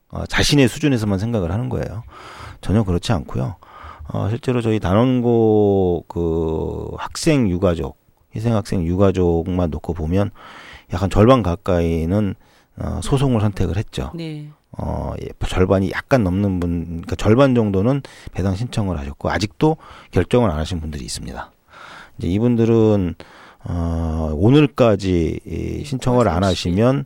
어, 0.09 0.27
자신의 0.27 0.69
수준에서만 0.69 1.19
생각을 1.19 1.53
하는 1.53 1.69
거예요. 1.69 2.03
전혀 2.61 2.83
그렇지 2.83 3.13
않고요. 3.13 3.57
어, 4.13 4.29
실제로 4.29 4.61
저희 4.61 4.81
단원고 4.81 6.05
그 6.09 6.91
학생 6.99 7.49
유가족 7.49 7.99
희생 8.35 8.55
학생 8.55 8.85
유가족만 8.85 9.71
놓고 9.71 9.95
보면 9.95 10.31
약간 10.93 11.11
절반 11.11 11.43
가까이는 11.43 12.35
어, 12.77 13.01
소송을 13.03 13.41
선택을 13.41 13.77
했죠. 13.77 14.11
네. 14.15 14.49
어, 14.79 15.13
예, 15.21 15.29
절반이 15.47 15.91
약간 15.91 16.23
넘는 16.23 16.61
분, 16.61 16.85
그러니까 16.85 17.17
절반 17.17 17.55
정도는 17.55 18.03
배당 18.33 18.55
신청을 18.55 18.99
하셨고, 18.99 19.31
아직도 19.31 19.77
결정을 20.13 20.51
안 20.51 20.59
하신 20.59 20.81
분들이 20.81 21.05
있습니다. 21.05 21.53
이제 22.19 22.29
이분들은, 22.29 23.17
어, 23.65 24.33
오늘까지 24.35 25.41
이 25.45 25.85
신청을 25.85 26.29
안 26.29 26.45
하시면, 26.45 27.05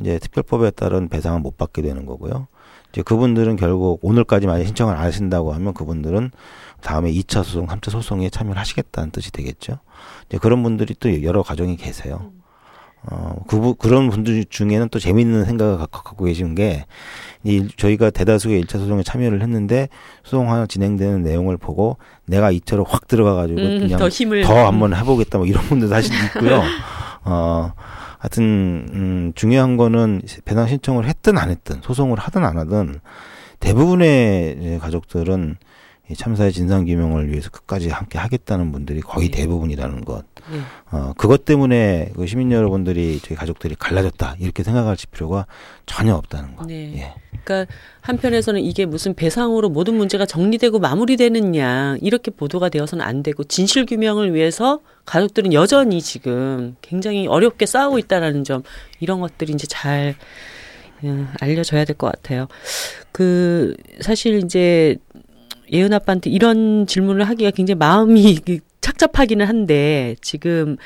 이제 0.00 0.18
특별법에 0.18 0.72
따른 0.72 1.08
배상을 1.08 1.40
못 1.40 1.56
받게 1.56 1.82
되는 1.82 2.04
거고요. 2.04 2.48
이제 2.94 3.02
그분들은 3.02 3.56
결국 3.56 3.98
오늘까지 4.02 4.46
만약 4.46 4.64
신청을 4.66 4.94
안 4.96 5.02
하신다고 5.02 5.52
하면 5.52 5.74
그분들은 5.74 6.30
다음에 6.80 7.10
2차 7.12 7.42
소송, 7.42 7.66
3차 7.66 7.90
소송에 7.90 8.30
참여를 8.30 8.60
하시겠다는 8.60 9.10
뜻이 9.10 9.32
되겠죠. 9.32 9.78
이제 10.28 10.38
그런 10.38 10.62
분들이 10.62 10.94
또 11.00 11.22
여러 11.24 11.42
가정이 11.42 11.76
계세요. 11.76 12.30
어, 13.10 13.34
그, 13.48 13.58
부- 13.60 13.74
그런 13.74 14.08
분들 14.08 14.46
중에는 14.48 14.88
또 14.90 14.98
재밌는 14.98 15.44
생각을 15.44 15.76
갖- 15.76 15.90
갖고 15.90 16.24
계신 16.24 16.54
게, 16.54 16.86
이, 17.42 17.68
저희가 17.76 18.08
대다수의 18.10 18.62
1차 18.64 18.78
소송에 18.78 19.02
참여를 19.02 19.42
했는데, 19.42 19.88
소송 20.22 20.50
하나 20.50 20.64
진행되는 20.66 21.22
내용을 21.22 21.58
보고, 21.58 21.98
내가 22.26 22.50
2차로 22.52 22.86
확 22.88 23.06
들어가가지고, 23.08 23.60
음, 23.60 23.78
그냥 23.80 23.98
더 23.98 24.08
힘을 24.08 24.42
더 24.44 24.66
한번 24.66 24.94
해보겠다, 24.94 25.36
뭐 25.36 25.46
이런 25.46 25.62
분들 25.64 25.88
사실 25.88 26.14
있고요. 26.26 26.62
어, 27.24 27.72
하여튼, 28.24 28.86
음, 28.94 29.32
중요한 29.34 29.76
거는 29.76 30.22
배상 30.46 30.66
신청을 30.66 31.06
했든 31.06 31.36
안 31.36 31.50
했든, 31.50 31.82
소송을 31.82 32.18
하든 32.18 32.42
안 32.42 32.56
하든, 32.56 33.00
대부분의 33.60 34.78
가족들은 34.80 35.56
이 35.60 35.64
참사의 36.14 36.52
진상 36.52 36.84
규명을 36.84 37.30
위해서 37.30 37.48
끝까지 37.48 37.88
함께 37.88 38.18
하겠다는 38.18 38.72
분들이 38.72 39.00
거의 39.00 39.30
네. 39.30 39.38
대부분이라는 39.38 40.04
것. 40.04 40.24
네. 40.52 40.58
어, 40.90 41.14
그것 41.16 41.46
때문에 41.46 42.10
그 42.14 42.26
시민 42.26 42.52
여러분들이 42.52 43.20
저희 43.22 43.36
가족들이 43.36 43.74
갈라졌다 43.74 44.36
이렇게 44.38 44.62
생각하실 44.62 45.08
필요가 45.12 45.46
전혀 45.86 46.14
없다는 46.14 46.56
거. 46.56 46.66
네. 46.66 46.92
예. 46.98 47.14
그러니까 47.42 47.72
한편에서는 48.02 48.60
이게 48.60 48.84
무슨 48.84 49.14
배상으로 49.14 49.70
모든 49.70 49.94
문제가 49.94 50.26
정리되고 50.26 50.78
마무리되느냐 50.78 51.96
이렇게 52.02 52.30
보도가 52.30 52.68
되어서는 52.68 53.02
안 53.02 53.22
되고 53.22 53.42
진실 53.42 53.86
규명을 53.86 54.34
위해서 54.34 54.80
가족들은 55.06 55.54
여전히 55.54 56.02
지금 56.02 56.76
굉장히 56.82 57.26
어렵게 57.26 57.64
싸우고 57.64 57.98
있다라는 57.98 58.44
점 58.44 58.62
이런 59.00 59.20
것들이 59.20 59.52
이제 59.54 59.66
잘 59.66 60.14
음, 61.02 61.28
알려져야 61.40 61.84
될 61.84 61.96
것 61.96 62.10
같아요. 62.12 62.48
그 63.12 63.74
사실 64.00 64.42
이제 64.44 64.96
예은 65.74 65.92
아빠한테 65.92 66.30
이런 66.30 66.86
질문을 66.86 67.24
하기가 67.28 67.50
굉장히 67.50 67.76
마음이 67.78 68.36
그 68.46 68.58
착잡하기는 68.80 69.44
한데 69.44 70.14
지금 70.20 70.76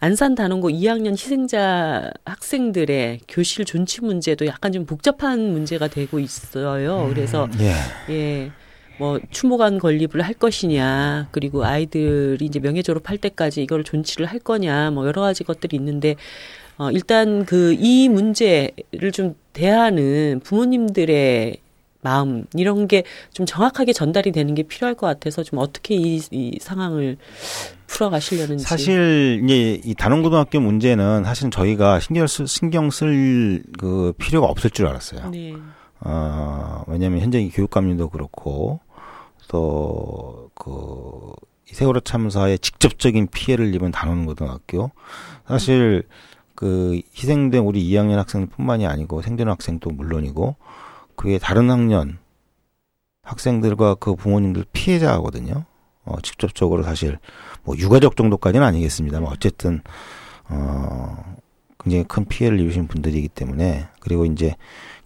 안산 0.00 0.34
단원고 0.34 0.70
2학년 0.70 1.12
희생자 1.12 2.10
학생들의 2.24 3.20
교실 3.28 3.64
존치 3.64 4.00
문제도 4.00 4.46
약간 4.46 4.72
좀 4.72 4.86
복잡한 4.86 5.52
문제가 5.52 5.88
되고 5.88 6.18
있어요. 6.18 7.08
그래서 7.12 7.48
예. 7.60 7.74
예. 8.14 8.52
뭐 8.98 9.20
추모관 9.30 9.78
건립을 9.78 10.22
할 10.22 10.34
것이냐 10.34 11.28
그리고 11.30 11.64
아이들이 11.64 12.44
이제 12.44 12.58
명예 12.58 12.82
졸업할 12.82 13.18
때까지 13.18 13.62
이걸 13.62 13.84
존치를 13.84 14.26
할 14.26 14.40
거냐 14.40 14.90
뭐 14.90 15.06
여러 15.06 15.22
가지 15.22 15.44
것들이 15.44 15.76
있는데 15.76 16.16
어 16.78 16.90
일단 16.90 17.44
그 17.44 17.76
이 17.78 18.08
문제를 18.08 19.12
좀 19.12 19.34
대하는 19.52 20.40
부모님들의 20.42 21.58
마음 22.00 22.44
이런 22.54 22.86
게 22.86 23.02
좀 23.32 23.46
정확하게 23.46 23.92
전달이 23.92 24.32
되는 24.32 24.54
게 24.54 24.62
필요할 24.64 24.94
것 24.94 25.06
같아서 25.06 25.42
좀 25.42 25.58
어떻게 25.60 25.94
이, 25.94 26.20
이 26.30 26.58
상황을 26.60 27.16
풀어가시려는지 27.86 28.64
사실 28.64 29.40
이제 29.44 29.80
이 29.84 29.94
단원고등학교 29.94 30.60
문제는 30.60 31.24
사실은 31.24 31.50
저희가 31.50 32.00
신경 32.00 32.26
쓸 32.26 32.46
신경 32.46 32.90
쓸 32.90 33.62
그 33.78 34.12
필요가 34.18 34.48
없을 34.48 34.70
줄 34.70 34.86
알았어요. 34.86 35.30
네. 35.30 35.54
어, 36.00 36.84
왜냐하면 36.86 37.20
현재 37.20 37.40
이 37.40 37.50
교육감님도 37.50 38.08
그렇고 38.10 38.80
또그 39.48 41.32
세월호 41.66 42.00
참사에 42.00 42.56
직접적인 42.58 43.28
피해를 43.28 43.74
입은 43.74 43.90
단원고등학교 43.90 44.90
사실 45.46 46.02
그 46.54 47.00
희생된 47.14 47.62
우리 47.62 47.84
2학년 47.88 48.16
학생뿐만이 48.16 48.86
아니고 48.86 49.22
생존 49.22 49.48
학생도 49.48 49.90
물론이고 49.90 50.56
그의 51.18 51.40
다른 51.40 51.68
학년 51.68 52.18
학생들과 53.22 53.96
그 53.96 54.14
부모님들 54.14 54.64
피해자거든요. 54.72 55.64
어, 56.04 56.20
직접적으로 56.22 56.84
사실 56.84 57.18
뭐 57.64 57.76
유가족 57.76 58.16
정도까지는 58.16 58.64
아니겠습니다만 58.64 59.30
어쨌든 59.30 59.82
어 60.48 61.36
굉장히 61.80 62.04
큰 62.04 62.24
피해를 62.24 62.60
입으신 62.60 62.86
분들이기 62.86 63.28
때문에 63.28 63.88
그리고 64.00 64.24
이제 64.24 64.54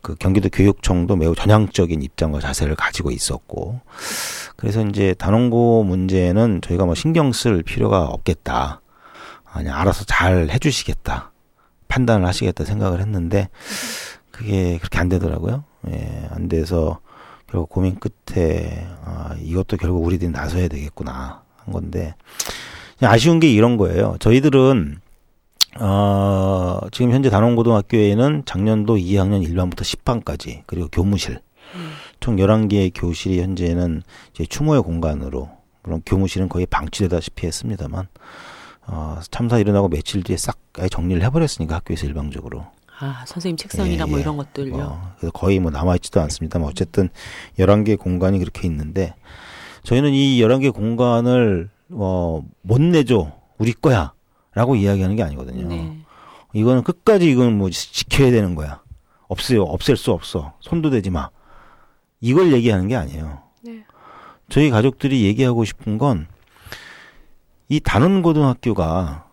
그 0.03 0.15
경기도 0.15 0.51
교육청도 0.51 1.17
매우 1.17 1.35
전향적인 1.35 2.03
입장과 2.03 2.41
자세를 2.41 2.77
가지고 2.77 3.11
있었고 3.11 3.81
그래서 4.57 4.87
이제 4.87 5.15
단원고 5.15 5.85
문제는 5.85 6.61
저희가 6.61 6.85
뭐 6.85 6.95
신경 6.95 7.33
쓸 7.33 7.63
필요가 7.63 8.05
없겠다. 8.05 8.83
아니 9.45 9.71
알아서 9.71 10.05
잘 10.05 10.51
해주시겠다 10.51 11.33
판단을 11.89 12.27
하시겠다 12.27 12.65
생각을 12.65 13.01
했는데 13.01 13.49
그게 14.31 14.77
그렇게 14.79 14.99
안 14.99 15.09
되더라고요. 15.09 15.65
예, 15.89 16.29
안 16.31 16.49
돼서 16.49 17.01
결국 17.47 17.69
고민 17.69 17.99
끝에 17.99 18.87
아, 19.05 19.35
이것도 19.41 19.77
결국 19.77 20.05
우리들이 20.05 20.31
나서야 20.31 20.69
되겠구나 20.69 21.43
한 21.57 21.73
건데 21.73 22.15
아쉬운 23.01 23.41
게 23.41 23.51
이런 23.51 23.77
거예요. 23.77 24.17
저희들은 24.21 25.01
어, 25.81 26.79
지금 26.93 27.13
현재 27.13 27.31
단원고등학교에는 27.31 28.43
작년도 28.45 28.97
2학년 28.97 29.47
1반부터 29.47 29.81
10반까지 29.81 30.63
그리고 30.67 30.89
교무실 30.89 31.41
총 32.21 32.37
11개의 32.37 32.93
교실이 32.95 33.41
현재는 33.41 34.03
이제 34.33 34.45
추모의 34.45 34.83
공간으로 34.83 35.51
물론 35.83 36.03
교무실은 36.07 36.49
거의 36.49 36.67
방치되다시피 36.67 37.47
했습니다만 37.47 38.07
어, 38.87 39.19
참사 39.31 39.59
일어나고 39.59 39.89
며칠 39.89 40.23
뒤에 40.23 40.37
싹 40.37 40.59
정리를 40.91 41.23
해버렸으니까 41.23 41.77
학교에서 41.77 42.07
일방적으로 42.07 42.67
아 43.05 43.25
선생님 43.27 43.57
책상이나 43.57 44.05
예, 44.07 44.09
뭐 44.09 44.19
예. 44.19 44.23
이런 44.23 44.37
것들요. 44.37 44.77
어, 44.77 45.15
그래서 45.19 45.33
거의 45.33 45.59
뭐 45.59 45.73
남아있지도 45.73 46.21
않습니다만 46.21 46.69
어쨌든 46.69 47.09
11개 47.59 47.99
공간이 47.99 48.39
그렇게 48.39 48.69
있는데 48.69 49.15
저희는 49.83 50.13
이 50.13 50.41
11개 50.41 50.73
공간을 50.73 51.69
어, 51.91 52.45
못 52.63 52.81
내줘 52.81 53.33
우리 53.59 53.73
거야 53.73 54.13
라고 54.55 54.77
이야기하는 54.77 55.17
게 55.17 55.23
아니거든요. 55.25 55.67
네. 55.67 55.99
이거는 56.53 56.85
끝까지 56.85 57.29
이건 57.29 57.59
뭐 57.59 57.71
지- 57.71 57.93
지켜야 57.93 58.31
되는 58.31 58.55
거야. 58.55 58.81
없어요. 59.27 59.63
없앨 59.65 59.97
수 59.97 60.13
없어. 60.13 60.53
손도 60.61 60.91
대지 60.91 61.11
마. 61.11 61.31
이걸 62.21 62.53
얘기하는 62.53 62.87
게 62.87 62.95
아니에요. 62.95 63.43
네. 63.63 63.85
저희 64.49 64.71
가족들이 64.71 65.25
얘기하고 65.25 65.65
싶은 65.65 65.99
건 65.99 66.29
이 67.69 67.81
단원고등학교가 67.81 69.25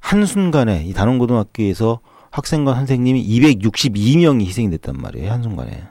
한순간에 0.00 0.84
이 0.84 0.92
단원고등학교에서 0.92 2.00
학생과 2.36 2.74
선생님이 2.74 3.26
262명이 3.26 4.44
희생이 4.44 4.68
됐단 4.70 4.96
말이에요. 4.98 5.32
한순간에. 5.32 5.84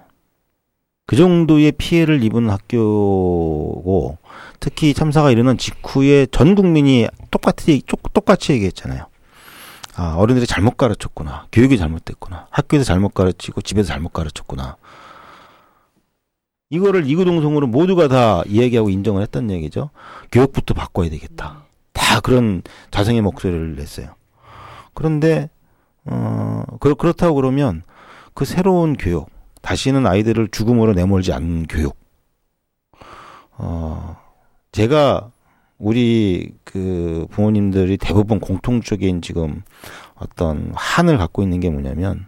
그 1.08 1.16
정도의 1.16 1.72
피해를 1.72 2.24
입은 2.24 2.52
학교고 2.52 4.20
특히 4.60 4.94
참사가 4.94 5.32
일어난 5.32 5.58
직후에 5.58 6.28
전 6.28 6.54
국민이 6.54 7.08
똑같이 7.32 7.82
똑같이 8.14 8.54
얘기했잖아요. 8.54 9.08
아, 9.96 10.16
어른들이 10.18 10.46
잘못 10.46 10.78
가르쳤구나. 10.78 11.48
교육이 11.52 11.80
잘못됐구나. 11.80 12.48
학교에서 12.52 12.86
잘못 12.86 13.16
가르치고 13.16 13.62
집에서 13.62 13.88
잘못 13.88 14.14
가르쳤구나. 14.14 14.78
이거를 16.70 17.10
이구동성으로 17.10 17.66
모두가 17.68 18.08
다 18.08 18.44
이야기하고 18.48 18.92
인정을 18.92 19.24
했던 19.24 19.50
얘기죠. 19.50 19.90
교육부터 20.32 20.76
바꿔야 20.76 21.10
되겠다. 21.10 21.64
다 21.94 22.20
그런 22.20 22.62
자성의 22.92 23.22
목소리를 23.22 23.76
냈어요. 23.76 24.14
그런데 24.94 25.50
어 26.06 26.64
그렇 26.80 26.96
그렇다고 26.96 27.36
그러면 27.36 27.84
그 28.34 28.46
새로운 28.46 28.96
교육 28.96 29.30
다시는 29.62 30.06
아이들을 30.06 30.50
죽음으로 30.50 30.94
내몰지 30.94 31.34
않는 31.34 31.68
교육. 31.68 31.98
어 33.58 34.18
제가 34.72 35.32
우리 35.78 36.54
그 36.64 37.28
부모님들이 37.32 37.98
대부분 37.98 38.40
공통적인 38.40 39.22
지금 39.22 39.64
어떤 40.16 40.72
한을 40.76 41.18
갖고 41.18 41.42
있는 41.44 41.60
게 41.60 41.70
뭐냐면 41.70 42.28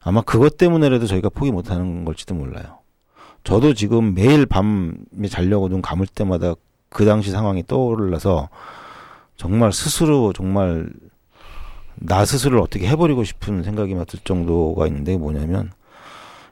아마 0.00 0.20
그것 0.20 0.56
때문에라도 0.56 1.06
저희가 1.06 1.30
포기 1.30 1.50
못하는 1.50 2.04
걸지도 2.04 2.34
몰라요. 2.34 2.78
저도 3.42 3.74
지금 3.74 4.14
매일 4.14 4.46
밤에 4.46 5.28
자려고 5.28 5.68
눈 5.68 5.82
감을 5.82 6.06
때마다 6.06 6.54
그 6.88 7.04
당시 7.04 7.30
상황이 7.30 7.66
떠올라서 7.66 8.48
정말 9.36 9.72
스스로 9.72 10.32
정말 10.32 10.90
나 11.96 12.24
스스로를 12.24 12.60
어떻게 12.60 12.86
해버리고 12.88 13.24
싶은 13.24 13.62
생각이 13.62 13.94
들 14.06 14.20
정도가 14.24 14.86
있는데 14.86 15.16
뭐냐면 15.16 15.72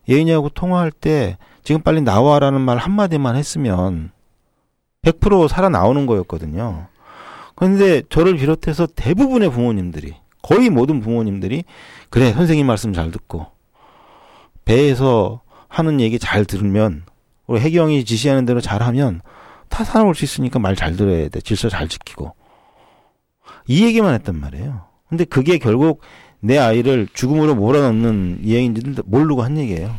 예인이하고 0.08 0.48
통화할 0.50 0.90
때 0.90 1.36
지금 1.62 1.80
빨리 1.82 2.00
나와라는 2.00 2.60
말 2.60 2.78
한마디만 2.78 3.36
했으면 3.36 4.10
100% 5.02 5.48
살아나오는 5.48 6.06
거였거든요. 6.06 6.86
그런데 7.54 8.02
저를 8.08 8.36
비롯해서 8.36 8.86
대부분의 8.86 9.50
부모님들이 9.50 10.14
거의 10.42 10.70
모든 10.70 11.00
부모님들이 11.00 11.64
그래 12.10 12.32
선생님 12.32 12.66
말씀 12.66 12.92
잘 12.92 13.10
듣고 13.10 13.46
배에서 14.64 15.40
하는 15.68 16.00
얘기 16.00 16.18
잘 16.18 16.44
들으면 16.44 17.04
우리 17.46 17.60
해경이 17.60 18.04
지시하는 18.04 18.44
대로 18.44 18.60
잘하면 18.60 19.20
다 19.68 19.84
살아올 19.84 20.14
수 20.14 20.24
있으니까 20.24 20.58
말 20.58 20.74
잘 20.76 20.96
들어야 20.96 21.28
돼 21.28 21.40
질서 21.40 21.68
잘 21.68 21.88
지키고 21.88 22.34
이 23.66 23.84
얘기만 23.84 24.14
했단 24.14 24.38
말이에요. 24.38 24.91
근데 25.12 25.26
그게 25.26 25.58
결국 25.58 26.00
내 26.40 26.56
아이를 26.56 27.06
죽음으로 27.12 27.54
몰아넣는 27.54 28.38
이야기인지도 28.42 29.02
모르고 29.04 29.42
한 29.42 29.58
얘기예요. 29.58 29.94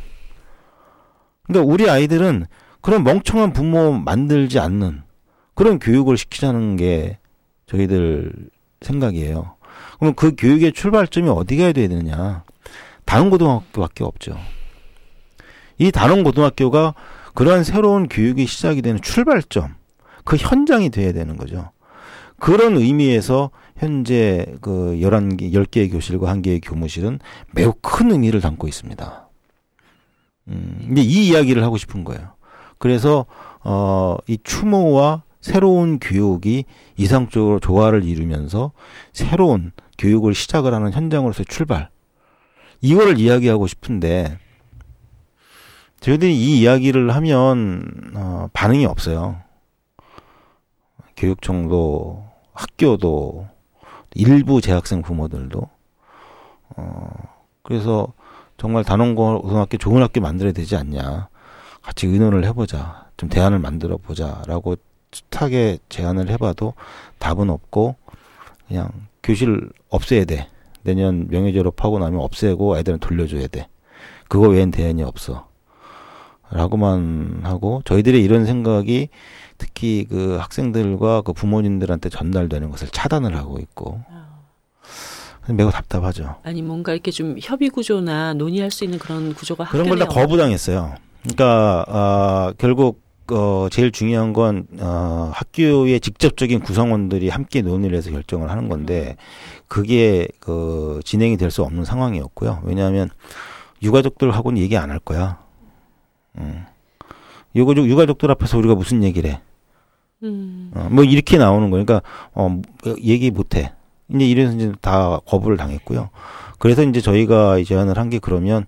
그러니까 1.43 1.71
우리 1.71 1.87
아이들은 1.87 2.47
그런 2.81 3.03
멍청한 3.03 3.53
부모 3.53 3.91
만들지 3.91 4.57
않는 4.57 5.03
그런 5.53 5.77
교육을 5.77 6.17
시키자는 6.17 6.77
게 6.77 7.19
저희들 7.67 8.33
생각이에요. 8.81 9.55
그럼 9.99 10.15
그 10.15 10.33
교육의 10.35 10.73
출발점이 10.73 11.29
어디가 11.29 11.73
돼야 11.73 11.87
되느냐? 11.87 12.43
단원고등학교밖에 13.05 14.03
없죠. 14.03 14.35
이 15.77 15.91
단원고등학교가 15.91 16.95
그러한 17.35 17.63
새로운 17.63 18.07
교육이 18.07 18.47
시작이 18.47 18.81
되는 18.81 18.99
출발점, 18.99 19.75
그 20.23 20.37
현장이 20.37 20.89
돼야 20.89 21.13
되는 21.13 21.37
거죠. 21.37 21.69
그런 22.39 22.77
의미에서 22.77 23.51
현재 23.83 24.45
그 24.61 24.97
11개, 25.01 25.51
10개의 25.51 25.91
교실과 25.91 26.33
1개의 26.33 26.61
교무실은 26.63 27.19
매우 27.51 27.73
큰 27.81 28.11
의미를 28.11 28.39
담고 28.39 28.67
있습니다. 28.69 29.29
음, 30.47 30.83
근데 30.87 31.01
이 31.01 31.27
이야기를 31.27 31.61
하고 31.63 31.77
싶은 31.77 32.05
거예요. 32.05 32.33
그래서, 32.77 33.25
어, 33.61 34.15
이 34.27 34.37
추모와 34.41 35.23
새로운 35.41 35.99
교육이 35.99 36.63
이상적으로 36.95 37.59
조화를 37.59 38.05
이루면서 38.05 38.71
새로운 39.11 39.73
교육을 39.97 40.33
시작을 40.33 40.73
하는 40.73 40.93
현장으로서의 40.93 41.45
출발. 41.49 41.89
이거를 42.79 43.19
이야기하고 43.19 43.67
싶은데, 43.67 44.37
저희들이 45.99 46.35
이 46.35 46.61
이야기를 46.61 47.13
하면, 47.15 48.13
어, 48.15 48.47
반응이 48.53 48.85
없어요. 48.85 49.41
교육청도, 51.17 52.25
학교도, 52.53 53.52
일부 54.15 54.61
재학생 54.61 55.01
부모들도, 55.01 55.69
어, 56.77 57.09
그래서 57.63 58.13
정말 58.57 58.83
단원고등학교 58.83 59.77
좋은 59.77 60.01
학교 60.01 60.21
만들어야 60.21 60.53
되지 60.53 60.75
않냐. 60.75 61.29
같이 61.81 62.07
의논을 62.07 62.45
해보자. 62.45 63.07
좀 63.17 63.29
대안을 63.29 63.59
만들어 63.59 63.97
보자라고 63.97 64.75
숱하게 65.11 65.77
제안을 65.89 66.29
해봐도 66.29 66.73
답은 67.19 67.49
없고 67.49 67.95
그냥 68.67 68.89
교실 69.21 69.69
없애야 69.89 70.25
돼. 70.25 70.49
내년 70.83 71.27
명예 71.29 71.51
졸업하고 71.53 71.99
나면 71.99 72.19
없애고 72.21 72.77
애들은 72.79 72.99
돌려줘야 72.99 73.47
돼. 73.47 73.67
그거 74.27 74.49
외엔 74.49 74.71
대안이 74.71 75.03
없어. 75.03 75.47
라고만 76.51 77.41
하고 77.43 77.81
저희들의 77.85 78.21
이런 78.23 78.45
생각이 78.45 79.09
특히 79.67 80.05
그 80.09 80.35
학생들과 80.41 81.21
그 81.21 81.31
부모님들한테 81.31 82.09
전달되는 82.09 82.69
것을 82.69 82.89
차단을 82.89 83.37
하고 83.37 83.59
있고 83.59 84.01
매우 85.47 85.71
답답하죠. 85.71 86.35
아니 86.43 86.61
뭔가 86.61 86.91
이렇게 86.91 87.11
좀 87.11 87.37
협의 87.41 87.69
구조나 87.69 88.33
논의할 88.33 88.71
수 88.71 88.83
있는 88.83 88.99
그런 88.99 89.33
구조가 89.33 89.65
그런 89.69 89.87
걸 89.87 89.97
다 89.99 90.05
거부당했어요. 90.07 90.95
그러니까 91.21 91.85
어, 91.87 92.53
결국 92.57 93.01
어, 93.31 93.67
제일 93.71 93.91
중요한 93.93 94.33
건 94.33 94.67
어, 94.81 95.31
학교의 95.33 96.01
직접적인 96.01 96.59
구성원들이 96.59 97.29
함께 97.29 97.61
논의를 97.61 97.97
해서 97.97 98.11
결정을 98.11 98.51
하는 98.51 98.67
건데 98.67 99.15
그게 99.69 100.27
그 100.41 100.99
진행이 101.05 101.37
될 101.37 101.51
수 101.51 101.63
없는 101.63 101.85
상황이었고요. 101.85 102.59
왜냐하면 102.63 103.09
유가족들하고는 103.81 104.61
얘기 104.61 104.75
안 104.75 104.91
할 104.91 104.99
거야. 104.99 105.39
음. 106.37 106.65
유가족 107.55 107.87
유가족들 107.87 108.29
앞에서 108.31 108.57
우리가 108.57 108.75
무슨 108.75 109.03
얘기를 109.03 109.29
해? 109.29 109.39
음. 110.23 110.71
어, 110.73 110.87
뭐 110.91 111.03
이렇게 111.03 111.37
나오는 111.37 111.69
거니까 111.69 112.01
어 112.33 112.61
얘기 113.03 113.31
못 113.31 113.55
해. 113.55 113.71
이제 114.13 114.25
이래서 114.25 114.53
이제 114.53 114.71
다 114.81 115.19
거부를 115.25 115.57
당했고요. 115.57 116.09
그래서 116.59 116.83
이제 116.83 117.01
저희가 117.01 117.61
제안을 117.63 117.97
한 117.97 118.09
게 118.09 118.19
그러면 118.19 118.65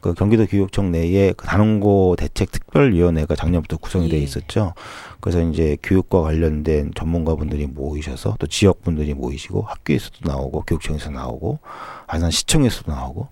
그 0.00 0.14
경기도 0.14 0.46
교육청 0.46 0.92
내에 0.92 1.32
그 1.36 1.46
단원고 1.46 2.16
대책 2.18 2.52
특별위원회가 2.52 3.34
작년부터 3.34 3.76
구성이 3.78 4.08
돼 4.08 4.18
예. 4.18 4.20
있었죠. 4.20 4.74
그래서 5.20 5.40
이제 5.42 5.76
교육과 5.82 6.22
관련된 6.22 6.92
전문가분들이 6.94 7.66
모이셔서 7.66 8.36
또 8.38 8.46
지역 8.46 8.82
분들이 8.82 9.14
모이시고 9.14 9.62
학교에서도 9.62 10.18
나오고 10.22 10.62
교육청에서 10.66 11.10
나오고 11.10 11.58
안산 12.06 12.30
시청에서도 12.30 12.92
나오고 12.92 13.28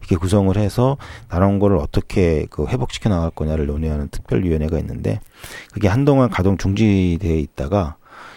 이렇게 0.00 0.16
구성을 0.16 0.56
해서 0.56 0.96
단원고를 1.28 1.76
어떻게 1.76 2.46
그 2.48 2.66
회복시켜 2.66 3.10
나갈 3.10 3.30
거냐를 3.30 3.66
논의하는 3.66 4.08
특별위원회가 4.08 4.78
있는데 4.78 5.20
그게 5.72 5.88
한동안 5.88 6.30
가동 6.30 6.56
중지돼 6.56 7.38
있다가 7.40 7.96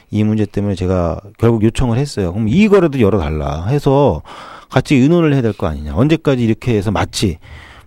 이 0.09 0.23
문제 0.23 0.45
때문에 0.45 0.75
제가 0.75 1.19
결국 1.38 1.63
요청을 1.63 1.97
했어요. 1.97 2.32
그럼 2.34 2.47
이거라도 2.47 2.99
열어달라 2.99 3.67
해서 3.67 4.21
같이 4.69 4.95
의논을 4.95 5.34
해야 5.34 5.41
될 5.41 5.53
거 5.53 5.67
아니냐. 5.67 5.95
언제까지 5.95 6.43
이렇게 6.43 6.75
해서 6.75 6.91
마치 6.91 7.38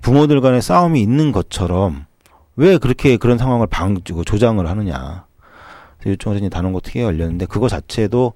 부모들 0.01 0.41
간의 0.41 0.63
싸움이 0.63 1.01
있는 1.01 1.33
것처럼 1.33 2.07
왜 2.57 2.79
그렇게 2.79 3.17
그런 3.17 3.39
상황을 3.39 3.67
방, 3.67 4.03
조장을 4.03 4.67
하느냐. 4.67 5.25
그래서 5.99 6.13
요청을 6.13 6.37
했더니 6.37 6.51
단원고 6.51 6.81
특위가 6.81 7.07
열렸는데 7.07 7.47
그거 7.47 7.69
자체도 7.69 8.33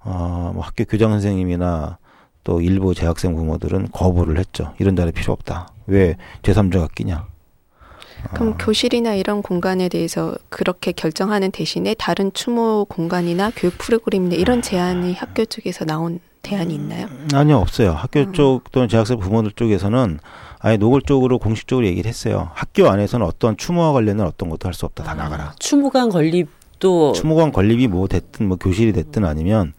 어, 0.00 0.52
뭐 0.54 0.62
학교 0.62 0.84
교장 0.84 1.10
선생님이나 1.10 1.98
또 2.44 2.60
일부 2.60 2.94
재학생 2.94 3.34
부모들은 3.34 3.88
거부를 3.92 4.38
했죠. 4.38 4.74
이런 4.78 4.96
자리 4.96 5.12
필요 5.12 5.32
없다. 5.32 5.68
왜 5.86 6.16
제3자가 6.42 6.94
끼냐. 6.94 7.26
그럼 8.34 8.52
아. 8.52 8.56
교실이나 8.58 9.14
이런 9.14 9.42
공간에 9.42 9.88
대해서 9.88 10.34
그렇게 10.48 10.92
결정하는 10.92 11.50
대신에 11.50 11.94
다른 11.94 12.32
추모 12.32 12.84
공간이나 12.86 13.50
교육 13.54 13.78
프로그램이나 13.78 14.34
이런 14.34 14.62
제안이 14.62 15.14
학교 15.14 15.44
쪽에서 15.44 15.84
나온 15.84 16.20
대안이 16.42 16.74
있나요? 16.74 17.06
아니요, 17.34 17.58
없어요. 17.58 17.92
학교 17.92 18.20
음. 18.20 18.32
쪽 18.32 18.72
또는 18.72 18.88
재학생 18.88 19.18
부모들 19.18 19.52
쪽에서는 19.52 20.18
아예 20.60 20.76
노골적으로 20.76 21.38
공식적으로 21.38 21.86
얘기를 21.86 22.08
했어요. 22.08 22.50
학교 22.54 22.88
안에서는 22.88 23.24
어떤 23.26 23.56
추모와 23.56 23.92
관련된 23.92 24.26
어떤 24.26 24.50
것도 24.50 24.66
할 24.68 24.74
수 24.74 24.86
없다. 24.86 25.04
다 25.04 25.14
나가라. 25.14 25.52
추모관 25.58 26.10
건립도 26.10 27.12
추모관 27.14 27.50
건립이 27.50 27.88
뭐 27.88 28.06
됐든 28.06 28.46
뭐 28.46 28.56
교실이 28.56 28.92
됐든 28.92 29.24
아니면 29.24 29.72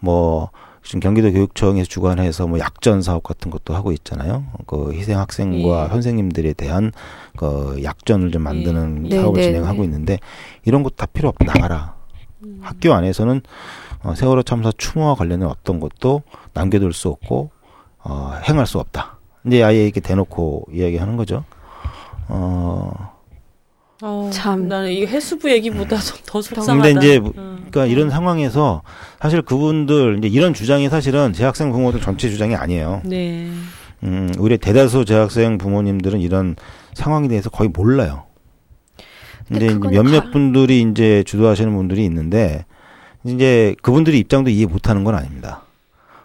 뭐 0.00 0.50
지금 0.82 1.00
경기도 1.00 1.32
교육청에서 1.32 1.88
주관해서 1.88 2.46
뭐 2.46 2.58
약전 2.58 3.00
사업 3.00 3.22
같은 3.22 3.50
것도 3.50 3.74
하고 3.74 3.90
있잖아요. 3.92 4.44
그 4.66 4.92
희생 4.92 5.18
학생과 5.18 5.84
예. 5.84 5.88
선생님들에 5.88 6.52
대한 6.52 6.92
그 7.36 7.80
약전을 7.82 8.30
좀 8.32 8.42
만드는 8.42 9.06
예. 9.06 9.16
네, 9.16 9.20
사업을 9.22 9.40
네, 9.40 9.46
진행하고 9.46 9.78
네. 9.78 9.84
있는데 9.84 10.18
이런 10.64 10.82
것다 10.82 11.06
필요 11.06 11.28
없다. 11.30 11.44
나가라. 11.46 11.94
학교 12.60 12.92
안에서는 12.92 13.40
어, 14.02 14.14
세월호 14.14 14.42
참사 14.42 14.70
추모와 14.76 15.14
관련된 15.14 15.48
어떤 15.48 15.80
것도 15.80 16.22
남겨둘 16.52 16.92
수 16.92 17.08
없고 17.08 17.50
어, 18.00 18.34
행할 18.46 18.66
수 18.66 18.78
없다. 18.78 19.13
이제 19.46 19.62
아예 19.62 19.84
이렇게 19.84 20.00
대놓고 20.00 20.66
이야기하는 20.72 21.16
거죠. 21.16 21.44
어, 22.28 23.12
어, 24.02 24.30
참. 24.32 24.68
나는 24.68 24.90
이 24.90 25.06
해수부 25.06 25.50
얘기보다 25.50 25.96
더 26.26 26.40
속상하다. 26.42 26.82
근데 26.82 26.90
이제 27.06 27.16
어. 27.18 27.32
그러니까 27.70 27.86
이런 27.86 28.10
상황에서 28.10 28.82
사실 29.20 29.42
그분들 29.42 30.18
이제 30.18 30.28
이런 30.28 30.54
주장이 30.54 30.88
사실은 30.88 31.32
재학생 31.32 31.72
부모들 31.72 32.00
전체 32.00 32.30
주장이 32.30 32.54
아니에요. 32.56 33.02
네. 33.04 33.50
음, 34.02 34.32
우리 34.38 34.58
대다수 34.58 35.04
재학생 35.04 35.58
부모님들은 35.58 36.20
이런 36.20 36.56
상황에 36.94 37.28
대해서 37.28 37.50
거의 37.50 37.70
몰라요. 37.72 38.24
근데 39.48 39.66
근데 39.68 39.88
이제 39.88 39.96
몇몇 40.02 40.20
가- 40.24 40.30
분들이 40.30 40.80
이제 40.82 41.22
주도하시는 41.26 41.74
분들이 41.74 42.04
있는데 42.06 42.64
이제 43.24 43.74
그분들이 43.82 44.18
입장도 44.20 44.50
이해 44.50 44.64
못하는 44.66 45.04
건 45.04 45.14
아닙니다. 45.14 45.62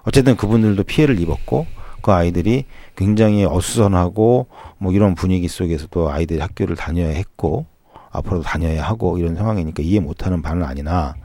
어쨌든 0.03 0.35
그분들도 0.37 0.83
피해를 0.83 1.19
입었고 1.19 1.65
그 2.01 2.11
아이들이 2.11 2.65
굉장히 2.95 3.45
어수선하고 3.45 4.47
뭐 4.77 4.91
이런 4.93 5.15
분위기 5.15 5.47
속에서도 5.47 6.09
아이들이 6.09 6.39
학교를 6.39 6.75
다녀야 6.75 7.09
했고 7.09 7.65
앞으로도 8.11 8.43
다녀야 8.43 8.83
하고 8.83 9.17
이런 9.17 9.35
상황이니까 9.35 9.83
이해 9.83 9.99
못하는 9.99 10.41
바는 10.41 10.63
아니나 10.63 11.15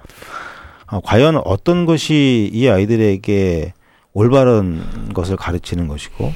아, 0.86 1.00
과연 1.02 1.40
어떤 1.44 1.86
것이 1.86 2.50
이 2.52 2.68
아이들에게 2.68 3.72
올바른 4.12 5.12
것을 5.14 5.36
가르치는 5.36 5.88
것이고 5.88 6.32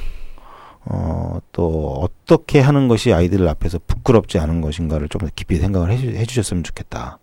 어, 0.91 1.39
또 1.53 2.01
어떻게 2.01 2.61
하는 2.61 2.89
것이 2.89 3.13
아이들 3.13 3.47
앞에서 3.47 3.79
부끄럽지 3.87 4.39
않은 4.39 4.61
것인가를 4.63 5.09
좀 5.09 5.21
더 5.21 5.29
깊이 5.35 5.57
생각을 5.57 5.91
해주, 5.91 6.09
해주셨으면 6.09 6.63
좋겠다. 6.65 7.19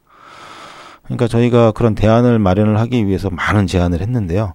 그러니까 1.03 1.27
저희가 1.27 1.71
그런 1.71 1.95
대안을 1.95 2.39
마련을 2.39 2.79
하기 2.79 3.07
위해서 3.07 3.29
많은 3.29 3.67
제안을 3.67 4.01
했는데요. 4.01 4.53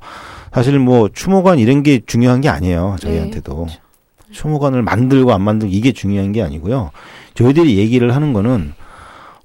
사실 0.52 0.78
뭐 0.78 1.08
추모관 1.12 1.58
이런 1.58 1.82
게 1.82 2.00
중요한 2.04 2.40
게 2.40 2.48
아니에요. 2.48 2.96
저희한테도. 3.00 3.66
추모관을 4.32 4.82
만들고 4.82 5.32
안 5.32 5.42
만들고 5.42 5.72
이게 5.72 5.92
중요한 5.92 6.32
게 6.32 6.42
아니고요. 6.42 6.90
저희들이 7.34 7.78
얘기를 7.78 8.14
하는 8.14 8.32
거는 8.32 8.72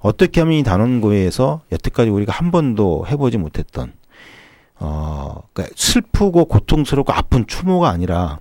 어떻게 0.00 0.40
하면 0.40 0.54
이 0.54 0.62
단원고에서 0.62 1.62
여태까지 1.72 2.10
우리가 2.10 2.32
한 2.32 2.50
번도 2.50 3.06
해보지 3.08 3.38
못했던 3.38 3.92
어, 4.78 5.42
그러니까 5.52 5.74
슬프고 5.76 6.44
고통스럽고 6.44 7.12
아픈 7.12 7.46
추모가 7.46 7.88
아니라 7.88 8.38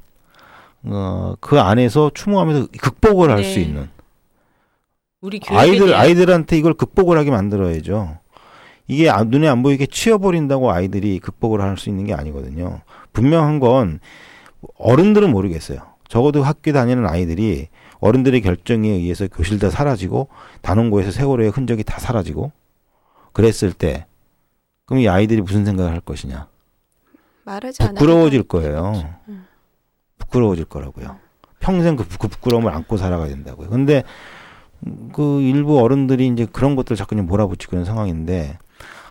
어, 0.83 1.35
그 1.39 1.59
안에서 1.59 2.11
추모하면서 2.13 2.67
극복을 2.79 3.31
할수 3.31 3.55
네. 3.55 3.61
있는 3.61 3.89
우리 5.21 5.39
아이들 5.47 5.95
아이들한테 5.95 6.57
이걸 6.57 6.75
극복을 6.75 7.17
하게 7.17 7.31
만들어야죠. 7.31 8.19
이게 8.87 9.09
아- 9.09 9.23
눈에 9.23 9.47
안 9.47 9.63
보이게 9.63 9.85
치워버린다고 9.85 10.71
아이들이 10.71 11.19
극복을 11.19 11.61
할 11.61 11.77
수 11.77 11.89
있는 11.89 12.05
게 12.05 12.13
아니거든요. 12.13 12.81
분명한 13.13 13.59
건 13.59 13.99
어른들은 14.77 15.31
모르겠어요. 15.31 15.79
적어도 16.07 16.43
학교 16.43 16.71
다니는 16.71 17.05
아이들이 17.07 17.67
어른들의 17.99 18.41
결정에 18.41 18.89
의해서 18.89 19.27
교실 19.27 19.57
다 19.59 19.69
사라지고 19.69 20.27
단원고에서 20.61 21.11
세월호의 21.11 21.49
흔적이 21.49 21.83
다 21.83 21.99
사라지고 21.99 22.51
그랬을 23.33 23.73
때 23.73 24.05
그럼 24.85 25.01
이 25.01 25.07
아이들이 25.09 25.41
무슨 25.41 25.65
생각을 25.65 25.91
할 25.91 25.99
것이냐? 25.99 26.47
말하지 27.43 27.79
부끄러워질 27.87 28.41
다- 28.43 28.47
거예요. 28.47 28.93
음. 29.29 29.45
부끄러워질 30.19 30.65
거라고요. 30.65 31.17
평생 31.59 31.95
그, 31.95 32.03
부- 32.05 32.19
그 32.19 32.27
부끄러움을 32.27 32.71
안고 32.71 32.97
살아가야 32.97 33.27
된다고요. 33.29 33.69
근데 33.69 34.03
그 35.13 35.41
일부 35.41 35.79
어른들이 35.81 36.27
이제 36.27 36.45
그런 36.45 36.75
것들 36.75 36.95
자꾸 36.95 37.15
몰아붙이고 37.15 37.75
있는 37.75 37.85
상황인데 37.85 38.59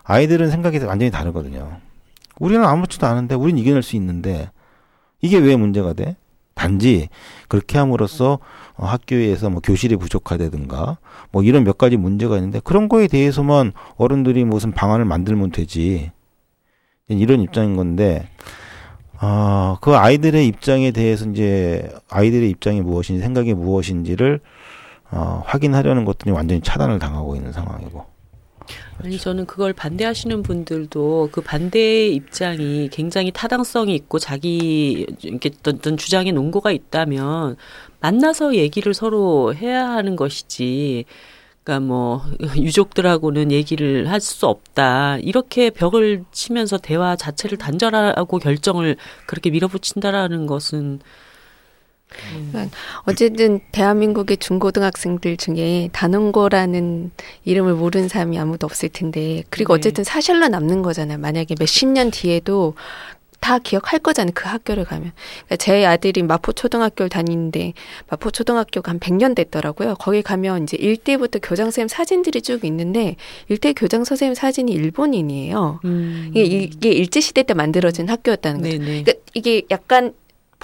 아이들은 0.05 0.51
생각이 0.51 0.79
완전히 0.79 1.11
다르거든요. 1.11 1.79
우리는 2.39 2.65
아무렇지도 2.65 3.07
않은데 3.07 3.35
우리는 3.35 3.61
이겨낼 3.61 3.83
수 3.83 3.97
있는데 3.97 4.51
이게 5.21 5.39
왜 5.39 5.57
문제가 5.57 5.93
돼? 5.93 6.17
단지 6.55 7.09
그렇게 7.49 7.79
함으로써 7.79 8.39
어, 8.77 8.87
학교에서 8.87 9.51
뭐 9.51 9.61
교실이 9.61 9.97
부족하다든가 9.97 10.99
뭐 11.33 11.43
이런 11.43 11.65
몇 11.65 11.79
가지 11.79 11.97
문제가 11.97 12.37
있는데 12.37 12.61
그런 12.63 12.89
거에 12.89 13.09
대해서만 13.09 13.73
어른들이 13.97 14.45
무슨 14.45 14.73
방안을 14.73 15.05
만들면 15.05 15.51
되지 15.51 16.13
이런 17.09 17.41
입장인 17.41 17.77
건데 17.77 18.29
아, 19.19 19.79
그 19.81 19.97
아이들의 19.97 20.47
입장에 20.47 20.91
대해서 20.91 21.29
이제 21.29 21.91
아이들의 22.11 22.51
입장이 22.51 22.81
무엇인지 22.83 23.23
생각이 23.23 23.55
무엇인지를 23.55 24.41
어, 25.11 25.43
확인하려는 25.47 26.05
것들이 26.05 26.31
완전히 26.31 26.61
차단을 26.61 26.99
당하고 26.99 27.37
있는 27.37 27.53
상황이고. 27.53 28.14
아니 28.99 29.19
저는 29.19 29.47
그걸 29.47 29.73
반대하시는 29.73 30.43
분들도 30.43 31.29
그 31.33 31.41
반대의 31.41 32.15
입장이 32.15 32.89
굉장히 32.91 33.31
타당성이 33.33 33.95
있고 33.97 34.19
자기 34.19 35.07
이렇게 35.23 35.51
어떤, 35.67 35.97
주장에 35.97 36.33
논거가 36.33 36.71
있다면 36.73 37.57
만나서 38.01 38.55
얘기를 38.55 38.95
서로 38.95 39.55
해야 39.55 39.89
하는 39.91 40.17
것이지. 40.17 41.05
그러니까 41.65 41.87
뭐 41.87 42.23
유족들하고는 42.57 43.51
얘기를 43.53 44.11
할 44.11 44.21
수 44.21 44.47
없다. 44.47 45.19
이렇게 45.19 45.71
벽을 45.71 46.25
치면서 46.33 46.79
대화 46.79 47.17
자체를 47.17 47.59
단절하고 47.59 48.39
결정을 48.39 48.97
그렇게 49.27 49.51
밀어붙인다라는 49.51 50.47
것은 50.47 51.01
어쨌든 53.05 53.61
대한민국의 53.73 54.37
중고등학생들 54.39 55.37
중에 55.37 55.89
단원고라는 55.93 57.11
이름을 57.45 57.75
모르는 57.75 58.09
사람이 58.09 58.39
아무도 58.39 58.67
없을 58.67 58.89
텐데 58.89 59.43
그리고 59.51 59.75
네. 59.75 59.79
어쨌든 59.79 60.05
사실로 60.05 60.49
남는 60.49 60.83
거잖아요. 60.83 61.19
만약에 61.19 61.55
몇십 61.59 61.89
년 61.89 62.11
뒤에도 62.11 62.75
다 63.45 63.59
기억할 63.59 63.99
거잖아요. 63.99 64.33
그 64.35 64.49
학교를 64.49 64.87
가면. 64.87 65.12
그러니까 65.45 65.57
제 65.57 65.85
아들이 65.85 66.23
마포초등학교를 66.23 67.11
다니는데 67.11 67.75
마포초등학교가 68.09 68.93
한 68.93 68.99
100년 68.99 69.35
됐더라고요. 69.35 69.97
거기 69.97 70.23
가면 70.23 70.62
이제 70.62 70.79
일대부터 70.81 71.41
교장 71.41 71.67
선생님 71.67 71.89
사진들이 71.89 72.41
쭉 72.41 72.65
있는데 72.65 73.17
일대 73.51 73.75
교장 73.75 74.05
선생님 74.05 74.35
사진이 74.35 74.73
일본인이에요. 74.73 75.81
음. 75.85 76.31
이게, 76.35 76.43
이게 76.43 76.89
일제시대 76.89 77.43
때 77.43 77.53
만들어진 77.53 78.09
학교였다는 78.09 78.62
거죠. 78.62 78.79
네네. 78.79 79.03
그러니까 79.03 79.12
이게 79.35 79.61
약간 79.71 80.15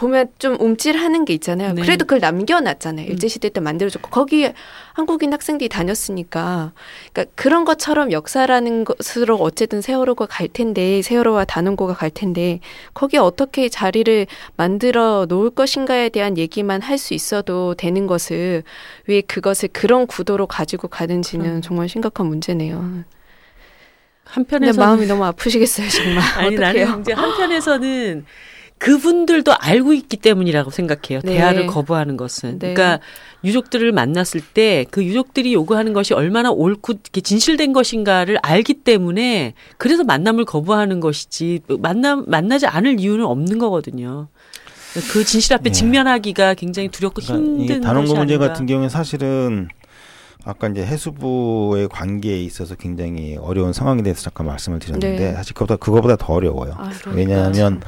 보면 0.01 0.29
좀 0.39 0.57
움찔하는 0.59 1.27
게 1.27 1.35
있잖아요. 1.35 1.75
네. 1.75 1.83
그래도 1.83 2.07
그걸 2.07 2.21
남겨놨잖아요. 2.21 3.07
음. 3.07 3.11
일제시대 3.11 3.51
때 3.51 3.61
만들어줬고 3.61 4.09
거기에 4.09 4.55
한국인 4.95 5.31
학생들이 5.31 5.69
다녔으니까 5.69 6.73
그러니까 7.13 7.33
그런 7.35 7.67
것처럼 7.67 8.11
역사라는 8.11 8.85
것으로 8.85 9.37
어쨌든 9.37 9.83
세월호가 9.83 10.25
갈 10.25 10.49
텐데 10.49 11.03
세월호와 11.03 11.45
단원고가 11.45 11.93
갈 11.93 12.09
텐데 12.09 12.61
거기에 12.95 13.21
어떻게 13.21 13.69
자리를 13.69 14.27
만들어 14.57 15.27
놓을 15.29 15.51
것인가에 15.51 16.09
대한 16.09 16.39
얘기만 16.39 16.81
할 16.83 17.01
수 17.01 17.15
있어도 17.15 17.75
되는 17.75 18.07
것을 18.07 18.63
왜 19.07 19.23
그것을 19.23 19.71
그런 19.73 20.07
구도로 20.07 20.47
가지고 20.47 20.89
가는지는 20.89 21.57
음. 21.57 21.63
정말 21.63 21.89
심각한 21.89 22.27
문제네요. 22.27 23.05
한편에서 24.25 24.79
마음이 24.79 25.07
너무 25.07 25.25
아프시겠어요, 25.25 25.89
정말. 25.89 26.23
아니? 26.37 26.57
나는 26.57 27.01
이제 27.01 27.15
한편에서는 27.15 28.27
그분들도 28.81 29.53
알고 29.55 29.93
있기 29.93 30.17
때문이라고 30.17 30.71
생각해요. 30.71 31.21
네. 31.23 31.35
대화를 31.35 31.67
거부하는 31.67 32.17
것은. 32.17 32.59
네. 32.59 32.73
그러니까 32.75 32.99
유족들을 33.45 33.93
만났을 33.93 34.41
때 34.41 34.85
그 34.91 35.05
유족들이 35.05 35.53
요구하는 35.53 35.93
것이 35.93 36.15
얼마나 36.15 36.51
옳고 36.51 36.95
진실된 37.23 37.73
것인가를 37.73 38.39
알기 38.43 38.75
때문에 38.75 39.55
그래서 39.77 40.03
만남을 40.03 40.47
거부하는 40.47 41.01
것이지 41.01 41.61
만남 41.79 42.25
만나지 42.27 42.67
않을 42.67 42.99
이유는 42.99 43.25
없는 43.27 43.59
거거든요. 43.59 44.29
그 45.13 45.25
진실 45.25 45.55
앞에 45.55 45.65
네. 45.65 45.71
직면하기가 45.73 46.55
굉장히 46.55 46.89
두렵고 46.89 47.21
그러니까 47.23 47.49
힘든 47.61 47.81
단원고 47.83 48.15
문제 48.15 48.35
아닌가. 48.35 48.49
같은 48.49 48.67
경우는 48.67 48.89
사실은 48.89 49.69
아까 50.45 50.69
이제 50.69 50.85
해수부의 50.85 51.89
관계에 51.89 52.43
있어서 52.43 52.75
굉장히 52.75 53.37
어려운 53.37 53.75
상황에 53.75 54.03
대해서 54.03 54.23
잠깐 54.23 54.47
말씀을 54.47 54.79
드렸는데 54.79 55.19
네. 55.19 55.35
사실 55.35 55.53
그보다 55.53 55.77
그거보다 55.77 56.17
더 56.17 56.33
어려워요. 56.33 56.73
아. 56.79 56.91
왜냐하면 57.13 57.83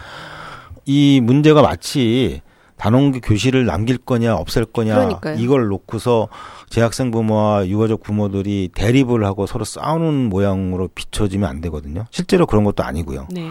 이 0.84 1.20
문제가 1.22 1.62
마치 1.62 2.42
단원고 2.76 3.20
교실을 3.20 3.64
남길 3.64 3.96
거냐 3.96 4.34
없앨 4.34 4.64
거냐 4.64 4.94
그러니까요. 4.96 5.36
이걸 5.38 5.68
놓고서 5.68 6.28
재학생 6.68 7.10
부모와 7.12 7.68
유가족 7.68 8.02
부모들이 8.02 8.70
대립을 8.74 9.24
하고 9.24 9.46
서로 9.46 9.64
싸우는 9.64 10.28
모양으로 10.28 10.88
비춰지면 10.88 11.48
안 11.48 11.60
되거든요. 11.60 12.06
실제로 12.10 12.44
그런 12.44 12.64
것도 12.64 12.82
아니고요. 12.82 13.28
네. 13.30 13.50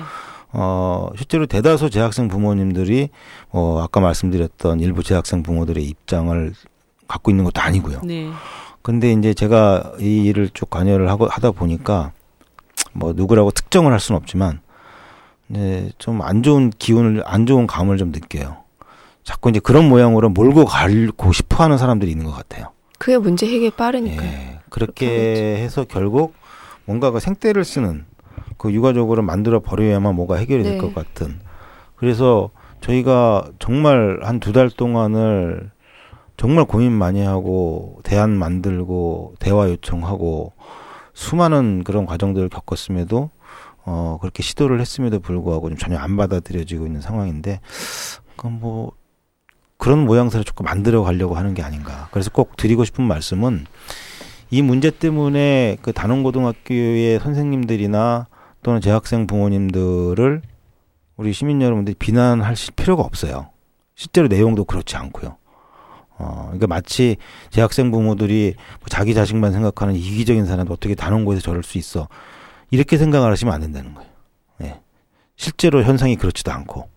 어, 0.54 1.10
실제로 1.16 1.46
대다수 1.46 1.90
재학생 1.90 2.28
부모님들이 2.28 3.10
어, 3.52 3.80
아까 3.82 4.02
말씀드렸던 4.02 4.82
일부 4.82 5.02
재학생 5.02 5.44
부모들의 5.44 5.82
입장을 5.82 6.54
갖고 7.08 7.32
있는 7.32 7.46
것도 7.46 7.62
아니고요. 7.62 8.02
네. 8.04 8.30
근데 8.82 9.14
이제 9.14 9.34
제가 9.34 9.94
이 10.00 10.24
일을 10.26 10.50
쭉 10.54 10.70
관여를 10.70 11.10
하고 11.10 11.28
하다 11.28 11.52
보니까 11.52 12.12
뭐 12.94 13.14
누구라고 13.14 13.52
특정을 13.52 13.94
할 13.94 14.00
수는 14.02 14.20
없지만 14.20 14.60
이제 15.52 15.92
좀 15.98 16.22
안 16.22 16.44
좋은 16.44 16.70
기운을 16.72 17.24
안 17.26 17.46
좋은 17.46 17.68
감을 17.68 17.98
좀 17.98 18.12
느껴요. 18.12 18.58
자꾸 19.24 19.50
이제 19.50 19.60
그런 19.60 19.88
모양으로 19.90 20.30
몰고 20.30 20.66
가고 20.66 21.32
싶어 21.34 21.64
하는 21.64 21.78
사람들이 21.78 22.10
있는 22.12 22.26
것 22.26 22.32
같아요. 22.32 22.72
그게 22.98 23.18
문제 23.18 23.48
해결 23.48 23.72
빠르니까요. 23.72 24.28
예. 24.28 24.60
그렇게 24.70 25.58
해서 25.58 25.86
결국 25.88 26.34
뭔가 26.86 27.12
그 27.12 27.20
생떼를 27.20 27.64
쓰는 27.66 28.06
그 28.58 28.72
유가족으로 28.72 29.22
만들어 29.22 29.60
버려야만 29.60 30.16
뭐가 30.16 30.36
해결이 30.36 30.64
될 30.64 30.74
네. 30.74 30.78
것 30.80 30.94
같은. 30.96 31.40
그래서 31.96 32.50
저희가 32.82 33.46
정말 33.60 34.20
한 34.24 34.40
두 34.40 34.54
달 34.54 34.70
동안을 34.70 35.72
정말 36.38 36.66
고민 36.66 36.92
많이 36.92 37.24
하고 37.24 38.00
대안 38.04 38.32
만들고 38.32 39.36
대화 39.40 39.70
요청하고 39.70 40.54
수많은 41.14 41.84
그런 41.84 42.06
과정들을 42.08 42.50
겪었음에도 42.50 43.30
어 43.86 44.18
그렇게 44.22 44.44
시도를 44.44 44.80
했음에도 44.80 45.20
불구하고 45.20 45.70
좀 45.70 45.78
전혀 45.78 45.98
안 45.98 46.18
받아들여지고 46.18 46.86
있는 46.86 47.02
상황인데 47.02 47.60
그건 48.36 48.60
뭐 48.60 48.92
그런 49.78 50.06
모양새를 50.06 50.44
조금 50.44 50.66
만들어 50.66 51.02
가려고 51.04 51.36
하는 51.36 51.54
게 51.56 51.64
아닌가. 51.64 52.08
그래서 52.12 52.30
꼭 52.30 52.56
드리고 52.56 52.86
싶은 52.86 53.04
말씀은 53.04 53.66
이 54.52 54.62
문제 54.62 54.92
때문에 54.92 55.78
그 55.82 55.94
단원고등학교의 55.94 57.20
선생님들이나 57.20 58.28
또는 58.62 58.82
재학생 58.82 59.26
부모님들을 59.26 60.42
우리 61.18 61.34
시민 61.34 61.62
여러분들이 61.62 61.96
비난하실 61.96 62.74
필요가 62.76 63.02
없어요. 63.04 63.50
실제로 63.96 64.28
내용도 64.28 64.66
그렇지 64.66 64.96
않고요. 64.98 65.38
어, 66.18 66.44
그러니까 66.46 66.68
마치 66.68 67.18
재학생 67.50 67.90
부모들이 67.90 68.54
뭐 68.80 68.86
자기 68.90 69.14
자식만 69.14 69.52
생각하는 69.52 69.96
이기적인 69.96 70.46
사람도 70.46 70.74
어떻게 70.74 70.94
단원고에서 70.94 71.42
저럴 71.42 71.64
수 71.64 71.78
있어. 71.78 72.08
이렇게 72.72 72.98
생각을 72.98 73.32
하시면 73.32 73.54
안 73.54 73.62
된다는 73.62 73.94
거예요. 73.94 74.10
예. 74.64 74.80
실제로 75.36 75.84
현상이 75.84 76.16
그렇지도 76.16 76.52
않고. 76.52 76.90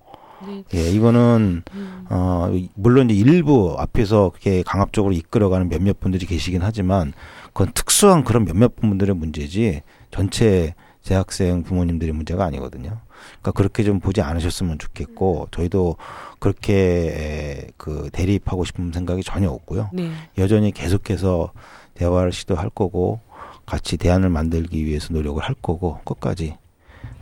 네. 0.47 0.65
예, 0.75 0.91
이거는, 0.91 1.63
어, 2.11 2.51
물론 2.75 3.09
이제 3.09 3.19
일부 3.19 3.77
앞에서 3.79 4.31
그렇게 4.31 4.63
강압적으로 4.63 5.13
이끌어가는 5.15 5.69
몇몇 5.69 6.01
분들이 6.01 6.27
계시긴 6.27 6.63
하지만 6.63 7.13
그건 7.47 7.73
특수한 7.73 8.25
그런 8.25 8.45
몇몇 8.45 8.77
분들의 8.77 9.15
문제지 9.17 9.83
전체 10.11 10.75
재학생 11.03 11.63
부모님들의 11.63 12.13
문제가 12.15 12.45
아니거든요. 12.45 12.99
그러니까 13.41 13.53
그렇게 13.53 13.85
좀 13.85 14.01
보지 14.01 14.21
않으셨으면 14.23 14.79
좋겠고 14.79 15.49
저희도 15.51 15.97
그렇게 16.39 16.75
에, 16.75 17.67
그 17.77 18.09
대립하고 18.13 18.65
싶은 18.65 18.93
생각이 18.93 19.23
전혀 19.23 19.51
없고요. 19.51 19.91
네. 19.93 20.11
여전히 20.39 20.73
계속해서 20.73 21.53
대화를 21.95 22.33
시도할 22.33 22.71
거고 22.71 23.21
같이 23.67 23.97
대안을 23.97 24.29
만들기 24.29 24.85
위해서 24.85 25.13
노력을 25.13 25.43
할 25.43 25.55
거고 25.61 26.01
끝까지 26.05 26.57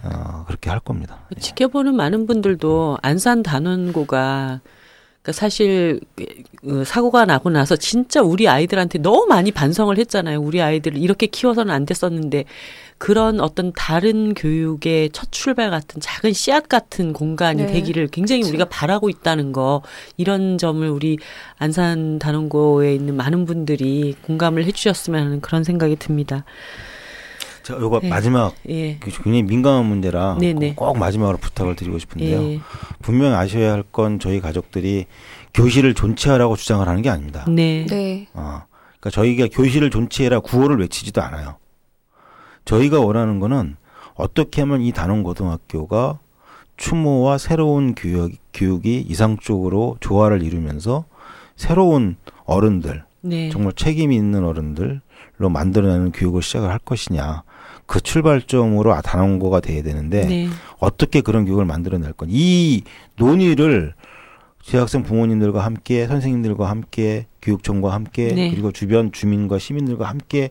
어, 0.04 0.44
그렇게 0.46 0.70
할 0.70 0.80
겁니다. 0.80 1.20
예. 1.36 1.40
지켜보는 1.40 1.94
많은 1.94 2.26
분들도 2.26 2.98
안산 3.02 3.42
단원고가 3.42 4.60
그러니까 5.22 5.32
사실 5.32 6.00
그 6.60 6.84
사고가 6.84 7.24
나고 7.24 7.50
나서 7.50 7.76
진짜 7.76 8.20
우리 8.22 8.48
아이들한테 8.48 8.98
너무 8.98 9.26
많이 9.26 9.52
반성을 9.52 9.96
했잖아요. 9.96 10.40
우리 10.40 10.60
아이들을 10.60 10.98
이렇게 10.98 11.26
키워서는 11.28 11.72
안 11.72 11.86
됐었는데 11.86 12.44
그런 13.02 13.40
어떤 13.40 13.72
다른 13.72 14.32
교육의 14.32 15.10
첫 15.10 15.32
출발 15.32 15.70
같은 15.70 16.00
작은 16.00 16.32
씨앗 16.32 16.68
같은 16.68 17.12
공간이 17.12 17.64
네. 17.64 17.72
되기를 17.72 18.06
굉장히 18.06 18.44
우리가 18.44 18.66
바라고 18.66 19.08
있다는 19.08 19.50
거 19.50 19.82
이런 20.16 20.56
점을 20.56 20.88
우리 20.88 21.18
안산 21.58 22.20
단원고에 22.20 22.94
있는 22.94 23.16
많은 23.16 23.44
분들이 23.44 24.14
공감을 24.22 24.64
해주셨으면 24.66 25.20
하는 25.20 25.40
그런 25.40 25.64
생각이 25.64 25.96
듭니다. 25.96 26.44
자, 27.64 27.74
요거 27.74 28.02
네. 28.02 28.08
마지막 28.08 28.54
예. 28.68 28.98
그 29.00 29.10
굉장히 29.10 29.42
민감한 29.42 29.84
문제라 29.86 30.36
네네. 30.38 30.74
꼭 30.76 30.96
마지막으로 30.96 31.38
부탁을 31.38 31.74
드리고 31.74 31.98
싶은데요. 31.98 32.40
예. 32.40 32.60
분명히 33.00 33.34
아셔야 33.34 33.72
할 33.72 33.82
건 33.90 34.20
저희 34.20 34.40
가족들이 34.40 35.06
교실을 35.54 35.94
존치하라고 35.94 36.54
주장을 36.54 36.86
하는 36.86 37.02
게 37.02 37.10
아닙니다. 37.10 37.46
네. 37.48 37.84
네. 37.88 38.28
어, 38.34 38.62
그러니까 39.00 39.10
저희가 39.10 39.48
교실을 39.50 39.90
존치해라 39.90 40.38
구호를 40.38 40.78
외치지도 40.78 41.20
않아요. 41.20 41.56
저희가 42.64 43.00
원하는 43.00 43.40
거는 43.40 43.76
어떻게 44.14 44.62
하면 44.62 44.82
이 44.82 44.92
단원 44.92 45.22
고등학교가 45.22 46.18
추모와 46.76 47.38
새로운 47.38 47.94
교육, 47.94 48.32
교육이 48.52 49.06
이상적으로 49.08 49.96
조화를 50.00 50.42
이루면서 50.42 51.04
새로운 51.56 52.16
어른들, 52.44 53.04
네. 53.20 53.50
정말 53.50 53.72
책임 53.74 54.12
있는 54.12 54.44
어른들로 54.44 55.00
만들어내는 55.50 56.12
교육을 56.12 56.42
시작을 56.42 56.70
할 56.70 56.78
것이냐. 56.78 57.44
그 57.86 58.00
출발점으로 58.00 58.92
아, 58.94 59.00
단원고가 59.00 59.60
돼야 59.60 59.82
되는데 59.82 60.26
네. 60.26 60.48
어떻게 60.78 61.20
그런 61.20 61.44
교육을 61.44 61.64
만들어낼 61.64 62.12
건. 62.12 62.28
이 62.30 62.82
논의를 63.16 63.94
재학생 64.62 65.02
부모님들과 65.02 65.64
함께 65.64 66.06
선생님들과 66.06 66.70
함께 66.70 67.26
교육청과 67.42 67.92
함께 67.92 68.28
네. 68.34 68.50
그리고 68.50 68.72
주변 68.72 69.12
주민과 69.12 69.58
시민들과 69.58 70.08
함께 70.08 70.50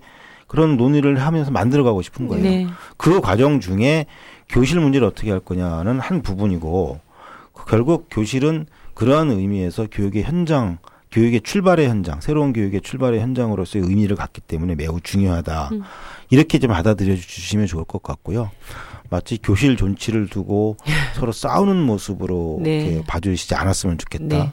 그런 0.51 0.75
논의를 0.75 1.17
하면서 1.17 1.49
만들어가고 1.49 2.01
싶은 2.01 2.27
거예요. 2.27 2.43
네. 2.43 2.67
그 2.97 3.21
과정 3.21 3.61
중에 3.61 4.05
교실 4.49 4.81
문제를 4.81 5.07
어떻게 5.07 5.31
할 5.31 5.39
거냐는 5.39 6.01
한 6.01 6.21
부분이고 6.21 6.99
그 7.53 7.65
결국 7.67 8.07
교실은 8.11 8.65
그러한 8.93 9.31
의미에서 9.31 9.87
교육의 9.89 10.23
현장, 10.23 10.77
교육의 11.09 11.39
출발의 11.39 11.87
현장, 11.87 12.19
새로운 12.19 12.51
교육의 12.51 12.81
출발의 12.81 13.21
현장으로서의 13.21 13.85
의미를 13.85 14.17
갖기 14.17 14.41
때문에 14.41 14.75
매우 14.75 14.99
중요하다. 14.99 15.69
음. 15.71 15.83
이렇게 16.31 16.59
좀 16.59 16.71
받아들여 16.71 17.15
주시면 17.15 17.67
좋을 17.67 17.85
것 17.85 18.03
같고요. 18.03 18.51
마치 19.09 19.37
교실 19.41 19.77
존치를 19.77 20.27
두고 20.27 20.75
서로 21.15 21.31
싸우는 21.31 21.77
모습으로 21.77 22.59
네. 22.61 22.87
이렇게 22.87 23.05
봐주시지 23.07 23.55
않았으면 23.55 23.97
좋겠다. 23.99 24.25
네. 24.25 24.51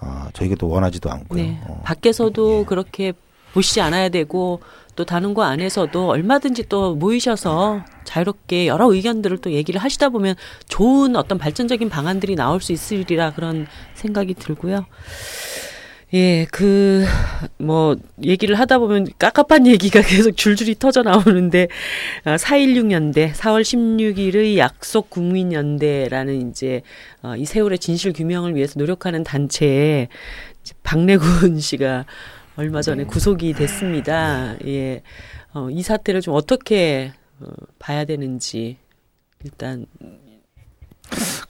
어, 0.00 0.28
저희가 0.32 0.54
또 0.58 0.68
원하지도 0.68 1.10
않고요. 1.10 1.42
네. 1.42 1.60
어, 1.66 1.82
밖에서도 1.84 2.60
예. 2.60 2.64
그렇게 2.64 3.12
보시지 3.54 3.80
않아야 3.80 4.08
되고 4.10 4.60
또 4.96 5.04
단원고 5.04 5.42
안에서도 5.42 6.08
얼마든지 6.08 6.68
또 6.68 6.94
모이셔서 6.94 7.84
자유롭게 8.04 8.66
여러 8.66 8.92
의견들을 8.92 9.38
또 9.38 9.52
얘기를 9.52 9.80
하시다 9.80 10.10
보면 10.10 10.34
좋은 10.68 11.16
어떤 11.16 11.38
발전적인 11.38 11.88
방안들이 11.88 12.36
나올 12.36 12.60
수 12.60 12.72
있으리라 12.72 13.32
그런 13.32 13.66
생각이 13.94 14.34
들고요. 14.34 14.84
예, 16.12 16.46
그, 16.52 17.04
뭐, 17.58 17.96
얘기를 18.22 18.56
하다 18.56 18.78
보면 18.78 19.08
깝깝한 19.18 19.66
얘기가 19.66 20.00
계속 20.00 20.36
줄줄이 20.36 20.76
터져 20.78 21.02
나오는데, 21.02 21.66
아, 22.22 22.36
4.16연대, 22.36 23.32
4월 23.32 23.62
16일의 23.62 24.56
약속 24.56 25.10
국민연대라는 25.10 26.50
이제, 26.50 26.82
어, 27.22 27.34
이 27.34 27.44
세월의 27.44 27.80
진실 27.80 28.12
규명을 28.12 28.54
위해서 28.54 28.78
노력하는 28.78 29.24
단체에 29.24 30.06
박래군 30.84 31.58
씨가 31.58 32.04
얼마 32.56 32.82
전에 32.82 33.04
구속이 33.04 33.52
됐습니다. 33.54 34.56
예. 34.66 35.02
어, 35.52 35.68
이 35.70 35.82
사태를 35.82 36.20
좀 36.20 36.34
어떻게 36.34 37.12
어, 37.40 37.46
봐야 37.78 38.04
되는지 38.04 38.78
일단 39.42 39.86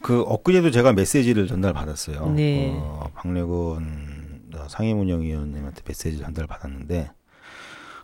그 0.01 0.23
엊그제도 0.23 0.71
제가 0.71 0.93
메시지를 0.93 1.47
전달 1.47 1.73
받았어요. 1.73 2.31
네. 2.33 2.73
어, 2.75 3.09
박래군 3.15 4.51
상임운영위원님한테 4.69 5.83
메시지를 5.87 6.25
전달 6.25 6.47
받았는데 6.47 7.11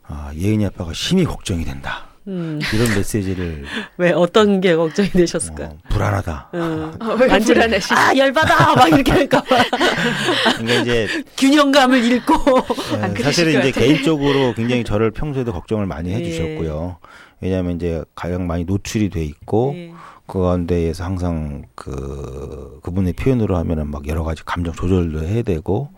아, 0.03 0.33
예은이 0.35 0.67
아빠가 0.67 0.93
심히 0.93 1.25
걱정이 1.25 1.65
된다. 1.65 2.10
음, 2.29 2.61
이런 2.75 2.95
메시지를 2.97 3.65
왜 3.97 4.13
어떤 4.13 4.61
게 4.61 4.77
걱정이 4.77 5.09
되셨을까요? 5.11 5.69
어, 5.69 5.79
불안하다. 5.89 6.51
음. 6.55 6.93
아, 7.01 7.09
왜 7.19 7.27
완전 7.29 7.55
불안하시? 7.55 7.95
아 7.95 8.17
열받아 8.17 8.75
막 8.75 8.89
이렇게 8.89 9.11
할까 9.13 9.43
봐 9.43 9.57
그러니까 10.59 10.75
이제 10.83 11.09
균형감을 11.39 12.05
잃고 12.05 12.35
예, 12.93 13.03
안 13.03 13.15
그러실 13.15 13.25
사실은 13.25 13.53
것 13.63 13.69
이제. 13.69 13.81
개인적으로 13.81 14.55
굉장히 14.55 14.85
저를 14.85 15.11
평소에도 15.11 15.53
걱정을 15.53 15.87
많이 15.87 16.11
예. 16.11 16.17
해주셨고요. 16.17 16.99
왜냐하면 17.41 17.77
이제 17.77 18.05
가장 18.15 18.47
많이 18.47 18.65
노출이 18.65 19.09
돼 19.09 19.25
있고 19.25 19.73
예. 19.77 19.93
그 20.27 20.39
가운데에서 20.41 21.03
항상 21.05 21.65
그 21.75 22.79
그분의 22.83 23.15
표현으로 23.15 23.57
하면은 23.57 23.91
막 23.91 24.07
여러 24.07 24.23
가지 24.23 24.45
감정 24.45 24.75
조절도 24.75 25.25
해야 25.25 25.43
되고 25.43 25.89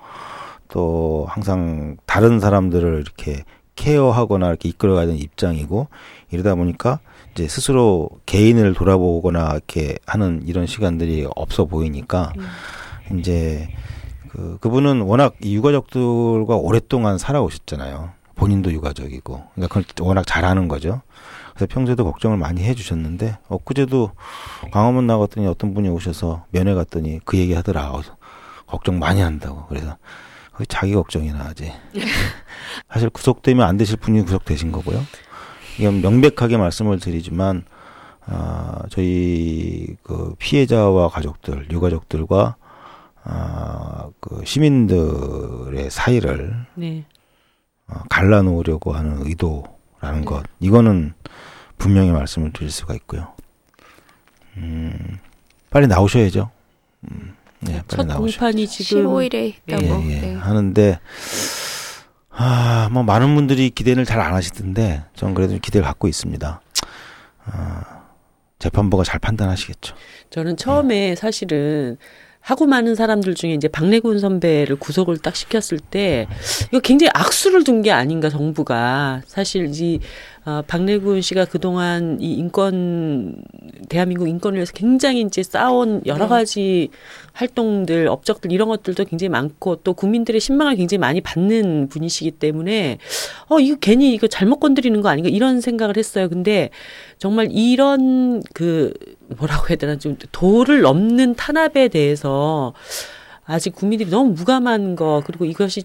또 0.69 1.27
항상 1.29 1.97
다른 2.07 2.41
사람들을 2.41 3.03
이렇게 3.05 3.45
케어하거나 3.75 4.49
이렇게 4.49 4.69
이끌어가야 4.69 5.07
되는 5.07 5.21
입장이고 5.21 5.89
이러다 6.31 6.55
보니까 6.55 7.01
이제 7.33 7.49
스스로 7.49 8.11
개인을 8.27 8.75
돌아보거나 8.75 9.51
이렇게 9.53 9.97
하는 10.07 10.43
이런 10.47 10.67
시간들이 10.67 11.27
없어 11.35 11.65
보이니까 11.65 12.33
이제 13.19 13.69
그 14.29 14.59
그분은 14.61 15.03
워낙 15.03 15.35
이 15.43 15.55
유가족들과 15.55 16.57
오랫동안 16.57 17.19
살아오셨잖아요. 17.19 18.11
본인도 18.35 18.73
유가족이고 18.73 19.43
그러니까 19.55 19.81
그걸 19.81 19.85
워낙 20.07 20.27
잘하는 20.27 20.69
거죠. 20.69 21.03
그래서 21.55 21.67
평소에도 21.73 22.05
걱정을 22.05 22.39
많이 22.39 22.63
해주셨는데 22.63 23.39
엊그제도 23.49 24.11
광화문 24.71 25.07
나갔더니 25.07 25.47
어떤 25.47 25.75
분이 25.75 25.89
오셔서 25.89 26.45
면회 26.51 26.75
갔더니 26.75 27.21
그 27.25 27.37
얘기 27.37 27.53
하더라. 27.53 27.93
어, 27.93 28.03
걱정 28.67 28.99
많이 28.99 29.21
한다고. 29.21 29.67
그래서 29.69 29.97
자기 30.69 30.95
걱정이나 30.95 31.47
하지. 31.47 31.73
사실 32.89 33.11
구속되면 33.11 33.67
안 33.67 33.77
되실 33.77 33.97
분이 33.97 34.23
구속되신 34.23 34.73
거고요. 34.73 35.03
이건 35.79 36.03
명백하게 36.03 36.57
말씀을 36.57 36.99
드리지만 36.99 37.65
아, 38.27 38.83
저희 38.91 39.97
그 40.03 40.35
피해자와 40.39 41.09
가족들, 41.09 41.69
유가족들과 41.71 42.57
아, 43.25 44.11
그 44.21 44.43
시민들의 44.45 45.91
사이를 45.91 46.67
네. 46.75 47.05
어, 47.89 47.95
갈라놓으려고 48.09 48.93
하는 48.93 49.27
의도라는 49.27 50.25
것. 50.25 50.45
이거는 50.61 51.15
분명히 51.79 52.11
말씀을 52.11 52.53
드릴 52.53 52.71
수가 52.71 52.95
있고요. 52.95 53.33
음, 54.57 55.19
빨리 55.71 55.87
나오셔야죠. 55.87 56.51
음, 57.11 57.35
네, 57.63 57.83
첫 57.89 57.97
빨리 57.99 58.09
나오셔. 58.09 58.39
공판이 58.41 58.67
지금 58.67 59.07
15일에 59.07 59.55
있다고. 59.69 59.85
예, 60.05 60.11
예. 60.11 60.21
네. 60.21 60.35
하는데 60.35 60.99
아, 62.31 62.89
뭐 62.93 63.03
많은 63.03 63.35
분들이 63.35 63.71
기대를 63.71 64.05
잘 64.05 64.21
안 64.21 64.35
하시던데 64.35 65.05
전 65.15 65.35
그래도 65.35 65.59
기대를 65.59 65.85
갖고 65.87 66.09
있습니다. 66.09 66.61
아, 67.45 68.03
재판부가 68.59 69.05
잘 69.05 69.19
판단하시겠죠. 69.19 69.95
저는 70.31 70.57
처음에 70.57 71.15
사실은 71.17 71.97
하고 72.43 72.67
많은 72.67 72.97
사람들 72.97 73.35
중에 73.37 73.55
이제 73.55 73.69
박래군 73.69 74.19
선배를 74.19 74.77
구속을 74.77 75.19
딱 75.19 75.37
시켰을 75.37 75.79
때 75.79 76.27
이거 76.69 76.81
굉장히 76.81 77.11
악수를 77.15 77.65
둔 77.65 77.83
게 77.83 77.91
아닌가 77.91 78.29
정부가 78.29 79.23
사실 79.27 79.71
이 79.75 79.99
어, 80.45 80.63
박래군 80.67 81.21
씨가 81.21 81.45
그동안 81.45 82.19
이 82.21 82.35
인권 82.35 83.37
대한민국 83.89 84.29
인권을 84.29 84.57
위해서 84.57 84.73
굉장히 84.73 85.21
이제 85.23 85.43
쌓아온 85.43 86.03
여러 86.05 86.25
네. 86.25 86.29
가지 86.29 86.89
활동들 87.33 88.09
업적들 88.09 88.51
이런 88.51 88.69
것들도 88.69 89.05
굉장히 89.05 89.29
많고 89.29 89.77
또 89.77 89.95
국민들의 89.95 90.41
신망을 90.41 90.75
굉장히 90.77 90.99
많이 90.99 91.21
받는 91.21 91.89
분이시기 91.89 92.33
때문에 92.33 92.99
어 93.49 93.61
이거 93.61 93.77
괜히 93.81 94.15
이거 94.15 94.27
잘못 94.27 94.59
건드리는 94.59 95.01
거 95.01 95.09
아닌가 95.09 95.31
이런 95.31 95.61
생각을 95.61 95.97
했어요. 95.97 96.29
근데 96.29 96.71
정말 97.19 97.49
이런 97.53 98.43
그 98.53 98.93
뭐라고 99.37 99.69
해야 99.71 99.77
되나 99.77 99.97
좀 99.99 100.17
도를 100.33 100.83
넘는 100.83 101.35
탄압에 101.35 101.89
대해서 101.89 102.73
아직 103.45 103.75
국민들이 103.75 104.09
너무 104.11 104.31
무감한 104.33 104.97
거 104.97 105.23
그리고 105.27 105.45
이것이 105.45 105.83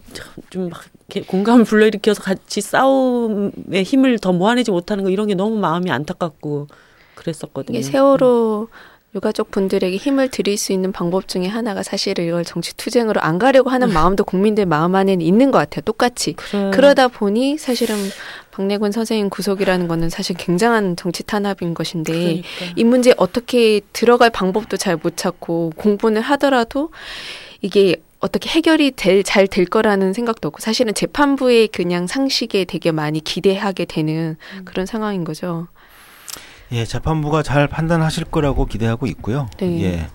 좀 0.50 0.70
막 0.70 0.84
이렇게 1.10 1.26
공감을 1.26 1.64
불러일으켜서 1.64 2.22
같이 2.22 2.60
싸움의 2.60 3.82
힘을 3.82 4.18
더 4.18 4.32
모아내지 4.32 4.70
못하는 4.70 5.04
거 5.04 5.10
이런 5.10 5.26
게 5.26 5.34
너무 5.34 5.56
마음이 5.56 5.90
안타깝고 5.90 6.66
그랬었거든요. 7.14 7.78
이게 7.78 7.82
세월호 7.90 8.68
유가족 9.14 9.50
분들에게 9.50 9.96
힘을 9.96 10.28
드릴 10.28 10.58
수 10.58 10.72
있는 10.72 10.92
방법 10.92 11.26
중에 11.28 11.46
하나가 11.46 11.82
사실은 11.82 12.26
이걸 12.26 12.44
정치 12.44 12.76
투쟁으로 12.76 13.22
안 13.22 13.38
가려고 13.38 13.70
하는 13.70 13.90
마음도 13.94 14.22
국민들 14.22 14.66
마음 14.66 14.94
안에는 14.94 15.24
있는 15.24 15.50
것 15.50 15.58
같아요. 15.58 15.80
똑같이. 15.80 16.34
그래. 16.34 16.70
그러다 16.74 17.08
보니 17.08 17.56
사실은 17.56 17.96
박래군 18.58 18.90
선생님 18.90 19.30
구속이라는 19.30 19.86
거는 19.86 20.10
사실 20.10 20.34
굉장한 20.36 20.96
정치 20.96 21.22
탄압인 21.22 21.74
것인데 21.74 22.12
그러니까. 22.12 22.44
이 22.74 22.82
문제에 22.82 23.14
어떻게 23.16 23.80
들어갈 23.92 24.30
방법도 24.30 24.76
잘 24.76 24.98
못 24.98 25.16
찾고 25.16 25.74
공분을 25.76 26.20
하더라도 26.22 26.90
이게 27.60 28.02
어떻게 28.18 28.50
해결이 28.50 28.90
될, 28.96 29.22
잘 29.22 29.46
될 29.46 29.64
거라는 29.64 30.12
생각도 30.12 30.48
없고 30.48 30.58
사실은 30.58 30.92
재판부의 30.92 31.68
그냥 31.68 32.08
상식에 32.08 32.64
되게 32.64 32.90
많이 32.90 33.20
기대하게 33.20 33.84
되는 33.84 34.36
음. 34.56 34.64
그런 34.64 34.86
상황인 34.86 35.22
거죠. 35.22 35.68
예, 36.72 36.84
재판부가 36.84 37.44
잘 37.44 37.68
판단하실 37.68 38.24
거라고 38.24 38.66
기대하고 38.66 39.06
있고요. 39.06 39.48
네. 39.58 39.82
예. 39.84 40.06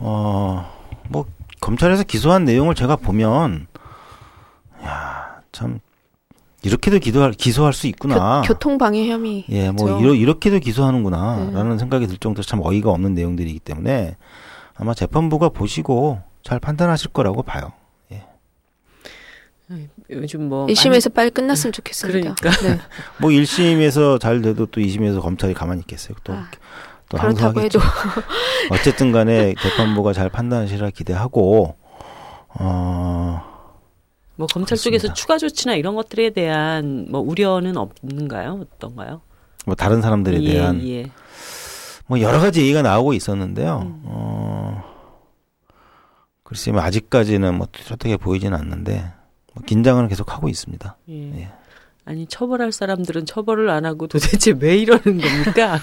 어, 0.00 0.70
뭐 1.08 1.24
검찰에서 1.62 2.02
기소한 2.04 2.44
내용을 2.44 2.74
제가 2.74 2.96
보면 2.96 3.68
야, 4.84 5.40
참 5.50 5.80
이렇게도 6.64 6.98
기도할 6.98 7.32
기소할 7.32 7.72
수 7.72 7.86
있구나. 7.86 8.42
교, 8.46 8.54
통방해 8.54 9.08
혐의. 9.08 9.44
예, 9.50 9.70
뭐. 9.70 10.00
이러, 10.00 10.14
이렇게도 10.14 10.60
기소하는구나라는 10.60 11.70
네. 11.70 11.78
생각이 11.78 12.06
들 12.06 12.16
정도로 12.18 12.42
참 12.42 12.60
어이가 12.62 12.90
없는 12.90 13.14
내용들이기 13.14 13.60
때문에 13.60 14.16
아마 14.74 14.94
재판부가 14.94 15.50
보시고 15.50 16.20
잘 16.42 16.58
판단하실 16.58 17.10
거라고 17.10 17.42
봐요. 17.42 17.72
요즘 20.10 20.48
뭐 20.48 20.66
1심에서 20.66 21.12
빨리 21.12 21.30
끝났으면 21.30 21.72
좋겠습니다. 21.72 22.34
그러니까. 22.34 22.50
네. 22.62 22.78
뭐 23.18 23.30
1심에서 23.30 24.20
잘 24.20 24.42
돼도 24.42 24.66
또 24.66 24.80
2심에서 24.80 25.22
검찰이 25.22 25.54
가만히 25.54 25.80
있겠어요. 25.80 26.16
또, 26.22 26.34
아, 26.34 26.50
또 27.08 27.16
그렇다고. 27.16 27.60
해도 27.60 27.80
어쨌든 28.70 29.12
간에 29.12 29.54
재판부가 29.62 30.12
잘 30.12 30.28
판단하시라 30.28 30.90
기대하고 30.90 31.76
어 32.60 33.53
뭐 34.36 34.46
검찰 34.46 34.76
그렇습니다. 34.76 34.98
쪽에서 35.02 35.14
추가 35.14 35.38
조치나 35.38 35.74
이런 35.74 35.94
것들에 35.94 36.30
대한 36.30 37.06
뭐 37.10 37.20
우려는 37.20 37.76
없는가요? 37.76 38.66
어떤가요? 38.74 39.20
뭐 39.66 39.74
다른 39.74 40.02
사람들에 40.02 40.42
예, 40.42 40.52
대한 40.52 40.86
예. 40.86 41.10
뭐 42.06 42.20
여러 42.20 42.40
가지 42.40 42.60
얘기가 42.60 42.82
나오고 42.82 43.14
있었는데요. 43.14 43.82
음. 43.82 44.02
어 44.04 44.82
글쎄 46.42 46.72
뭐 46.72 46.82
아직까지는 46.82 47.54
뭐 47.54 47.66
뚜렷하게 47.70 48.16
보이지는 48.16 48.56
않는데 48.58 49.12
뭐 49.54 49.62
긴장은 49.64 50.08
계속 50.08 50.32
하고 50.32 50.48
있습니다. 50.48 50.96
예. 51.08 51.40
예. 51.40 51.48
아니 52.06 52.26
처벌할 52.26 52.70
사람들은 52.70 53.24
처벌을 53.24 53.70
안 53.70 53.86
하고 53.86 54.06
도대체 54.06 54.52
왜 54.58 54.76
이러는 54.76 55.02
겁니까? 55.02 55.78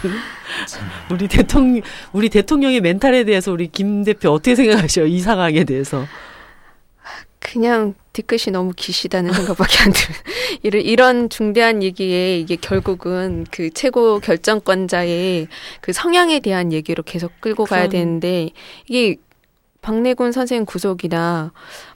우리 1.10 1.28
대통령 1.28 1.82
우리 2.14 2.30
대통령의 2.30 2.80
멘탈에 2.82 3.24
대해서 3.24 3.52
우리 3.52 3.68
김 3.68 4.04
대표 4.04 4.30
어떻게 4.30 4.56
생각하셔? 4.56 5.06
이 5.06 5.20
상황에 5.20 5.64
대해서. 5.64 6.06
그냥 7.52 7.96
뒤끝이 8.14 8.54
너무 8.54 8.72
기시다는 8.74 9.34
생각밖에 9.34 9.80
안 9.84 9.92
들어요. 9.92 10.18
이런, 10.64 10.82
이런 10.82 11.30
중대한 11.30 11.84
얘기에 11.84 12.40
이게 12.40 12.56
결국은 12.56 13.46
그 13.52 13.70
최고 13.72 14.20
결정권자의 14.20 15.50
그 15.82 15.92
성향에 15.92 16.40
대한 16.40 16.72
얘기로 16.72 17.04
계속 17.04 17.32
끌고 17.42 17.66
가야 17.66 17.82
그럼. 17.88 17.92
되는데 17.92 18.50
이게 18.88 19.18
박래군 19.82 20.32
선생님 20.32 20.66
구속이나 20.66 21.52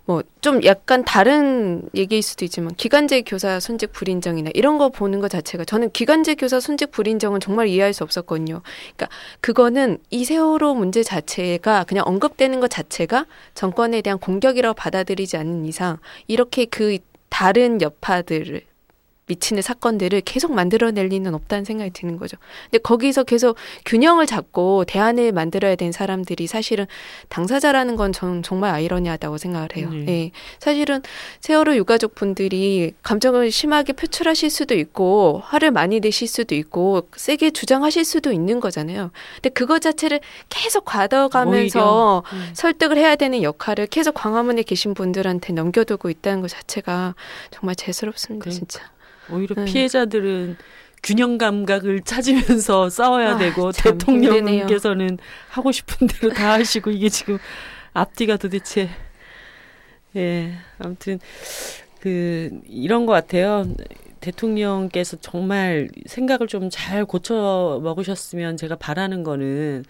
뭐 0.05 0.23
좀 0.45 0.63
약간 0.63 1.03
다른 1.03 1.89
얘기일 1.95 2.21
수도 2.21 2.45
있지만 2.45 2.75
기간제 2.75 3.23
교사 3.23 3.59
순직 3.59 3.91
불인정이나 3.91 4.51
이런 4.53 4.77
거 4.77 4.89
보는 4.89 5.19
것 5.19 5.31
자체가 5.31 5.65
저는 5.65 5.89
기간제 5.89 6.35
교사 6.35 6.59
순직 6.59 6.91
불인정은 6.91 7.39
정말 7.39 7.67
이해할 7.67 7.93
수 7.93 8.03
없었거든요. 8.03 8.61
그러니까 8.95 9.07
그거는 9.41 9.97
이 10.11 10.23
세월호 10.23 10.75
문제 10.75 11.01
자체가 11.01 11.85
그냥 11.85 12.03
언급되는 12.05 12.59
것 12.59 12.69
자체가 12.69 13.25
정권에 13.55 14.03
대한 14.03 14.19
공격이라고 14.19 14.75
받아들이지 14.75 15.35
않는 15.37 15.65
이상 15.65 15.97
이렇게 16.27 16.65
그 16.65 16.99
다른 17.29 17.81
여파들을 17.81 18.61
미치는 19.27 19.61
사건들을 19.61 20.21
계속 20.21 20.53
만들어낼 20.53 21.07
리는 21.07 21.33
없다는 21.33 21.65
생각이 21.65 21.91
드는 21.91 22.17
거죠. 22.17 22.37
근데 22.65 22.77
거기서 22.77 23.23
계속 23.23 23.57
균형을 23.85 24.27
잡고 24.27 24.85
대안을 24.85 25.31
만들어야 25.31 25.75
되는 25.75 25.91
사람들이 25.91 26.45
사실은 26.47 26.85
당사자라는 27.29 27.95
건 27.95 28.13
저는 28.13 28.43
정말 28.43 28.73
아이러니하다고 28.73 29.37
생각을 29.37 29.69
해요. 29.75 29.89
네. 29.91 30.05
예. 30.07 30.31
사실은 30.59 31.01
세월호 31.41 31.75
유가족 31.75 32.13
분들이 32.13 32.93
감정을 33.01 33.49
심하게 33.51 33.93
표출하실 33.93 34.49
수도 34.49 34.75
있고 34.75 35.41
화를 35.45 35.71
많이 35.71 35.99
내실 35.99 36.27
수도 36.27 36.53
있고 36.53 37.07
세게 37.15 37.51
주장하실 37.51 38.05
수도 38.05 38.31
있는 38.31 38.59
거잖아요. 38.59 39.11
근데 39.35 39.49
그거 39.49 39.79
자체를 39.79 40.19
계속 40.49 40.85
과도가면서 40.85 41.79
오히려, 41.79 42.23
음. 42.31 42.49
설득을 42.53 42.97
해야 42.97 43.15
되는 43.15 43.41
역할을 43.41 43.87
계속 43.87 44.13
광화문에 44.13 44.63
계신 44.63 44.93
분들한테 44.93 45.53
넘겨두고 45.53 46.09
있다는 46.09 46.41
것 46.41 46.49
자체가 46.49 47.15
정말 47.51 47.75
재스럽습니다, 47.75 48.43
그러니까. 48.43 48.59
진짜. 48.59 48.94
오히려 49.29 49.55
네. 49.55 49.65
피해자들은 49.65 50.57
균형 51.03 51.37
감각을 51.37 52.01
찾으면서 52.01 52.89
싸워야 52.89 53.35
아, 53.35 53.37
되고 53.37 53.71
참 53.71 53.97
대통령께서는 53.97 55.17
하고 55.49 55.71
싶은 55.71 56.07
대로 56.07 56.33
다 56.33 56.53
하시고 56.53 56.91
이게 56.91 57.09
지금 57.09 57.37
앞뒤가 57.93 58.37
도대체 58.37 58.89
예 60.15 60.53
아무튼 60.79 61.19
그 61.99 62.49
이런 62.67 63.05
것 63.05 63.13
같아요. 63.13 63.65
대통령께서 64.21 65.17
정말 65.21 65.89
생각을 66.07 66.47
좀 66.47 66.69
잘 66.71 67.05
고쳐 67.05 67.79
먹으셨으면 67.83 68.57
제가 68.57 68.75
바라는 68.75 69.23
거는 69.23 69.85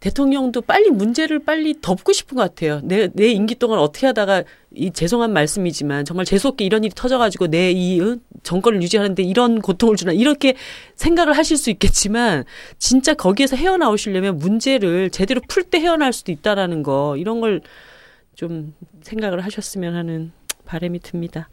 대통령도 0.00 0.60
빨리 0.60 0.90
문제를 0.90 1.38
빨리 1.40 1.74
덮고 1.80 2.12
싶은 2.12 2.36
것 2.36 2.42
같아요. 2.42 2.80
내, 2.84 3.08
내 3.12 3.28
임기 3.28 3.56
동안 3.56 3.78
어떻게 3.78 4.06
하다가 4.06 4.44
이 4.74 4.92
죄송한 4.92 5.32
말씀이지만 5.32 6.04
정말 6.04 6.26
재수없게 6.26 6.64
이런 6.64 6.84
일이 6.84 6.92
터져가지고 6.94 7.46
내 7.48 7.72
이 7.72 8.00
정권을 8.42 8.82
유지하는데 8.82 9.22
이런 9.22 9.60
고통을 9.60 9.96
주나 9.96 10.12
이렇게 10.12 10.54
생각을 10.94 11.36
하실 11.36 11.56
수 11.56 11.70
있겠지만 11.70 12.44
진짜 12.78 13.14
거기에서 13.14 13.56
헤어나오시려면 13.56 14.38
문제를 14.38 15.10
제대로 15.10 15.40
풀 15.48 15.64
때 15.64 15.80
헤어날 15.80 16.12
수도 16.12 16.30
있다라는 16.32 16.82
거 16.82 17.16
이런 17.16 17.40
걸 17.40 17.60
좀 18.36 18.74
생각을 19.02 19.42
하셨으면 19.44 19.96
하는 19.96 20.30
바람이 20.66 21.00
듭니다. 21.00 21.48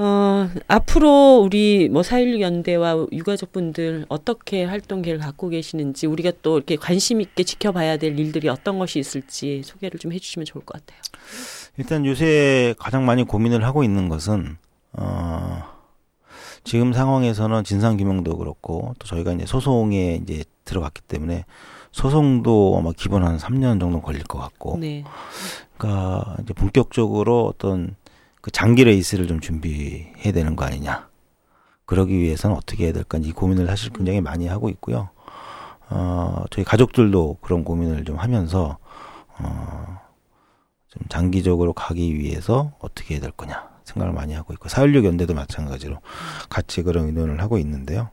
어, 0.00 0.48
앞으로 0.68 1.42
우리 1.44 1.88
뭐4.16 1.88 2.40
연대와 2.40 3.06
유가족분들 3.10 4.06
어떻게 4.08 4.62
활동계를 4.64 5.18
갖고 5.18 5.48
계시는지 5.48 6.06
우리가 6.06 6.30
또 6.40 6.56
이렇게 6.56 6.76
관심 6.76 7.20
있게 7.20 7.42
지켜봐야 7.42 7.96
될 7.96 8.16
일들이 8.16 8.48
어떤 8.48 8.78
것이 8.78 9.00
있을지 9.00 9.62
소개를 9.64 9.98
좀 9.98 10.12
해주시면 10.12 10.46
좋을 10.46 10.64
것 10.64 10.80
같아요. 10.80 11.00
일단 11.78 12.06
요새 12.06 12.76
가장 12.78 13.06
많이 13.06 13.24
고민을 13.24 13.64
하고 13.64 13.82
있는 13.82 14.08
것은 14.08 14.56
어 14.92 15.64
지금 16.62 16.92
상황에서는 16.92 17.64
진상 17.64 17.96
규명도 17.96 18.38
그렇고 18.38 18.94
또 19.00 19.06
저희가 19.08 19.32
이제 19.32 19.46
소송에 19.46 20.20
이제 20.22 20.44
들어갔기 20.64 21.02
때문에 21.02 21.44
소송도 21.90 22.76
아마 22.78 22.92
기본 22.96 23.24
한 23.24 23.36
3년 23.36 23.80
정도 23.80 24.00
걸릴 24.00 24.22
것 24.22 24.38
같고 24.38 24.78
네. 24.78 25.02
그러니까 25.76 26.36
이제 26.44 26.54
본격적으로 26.54 27.46
어떤 27.46 27.96
그 28.48 28.52
장기 28.52 28.82
레이스를 28.84 29.26
좀 29.26 29.40
준비해야 29.40 30.32
되는 30.32 30.56
거 30.56 30.64
아니냐. 30.64 31.06
그러기 31.84 32.18
위해서는 32.18 32.56
어떻게 32.56 32.84
해야 32.84 32.94
될까 32.94 33.18
이 33.20 33.30
고민을 33.30 33.66
사실 33.66 33.92
굉장히 33.92 34.22
많이 34.22 34.46
하고 34.46 34.70
있고요. 34.70 35.10
어, 35.90 36.44
저희 36.50 36.64
가족들도 36.64 37.38
그런 37.42 37.62
고민을 37.62 38.06
좀 38.06 38.16
하면서 38.16 38.78
어, 39.38 40.00
좀 40.88 41.02
장기적으로 41.10 41.74
가기 41.74 42.18
위해서 42.18 42.72
어떻게 42.78 43.14
해야 43.14 43.20
될 43.20 43.32
거냐 43.32 43.68
생각을 43.84 44.14
많이 44.14 44.32
하고 44.32 44.54
있고 44.54 44.70
사회력 44.70 45.04
연대도 45.04 45.34
마찬가지로 45.34 45.98
같이 46.48 46.82
그런 46.82 47.06
의논을 47.06 47.42
하고 47.42 47.58
있는데요. 47.58 48.08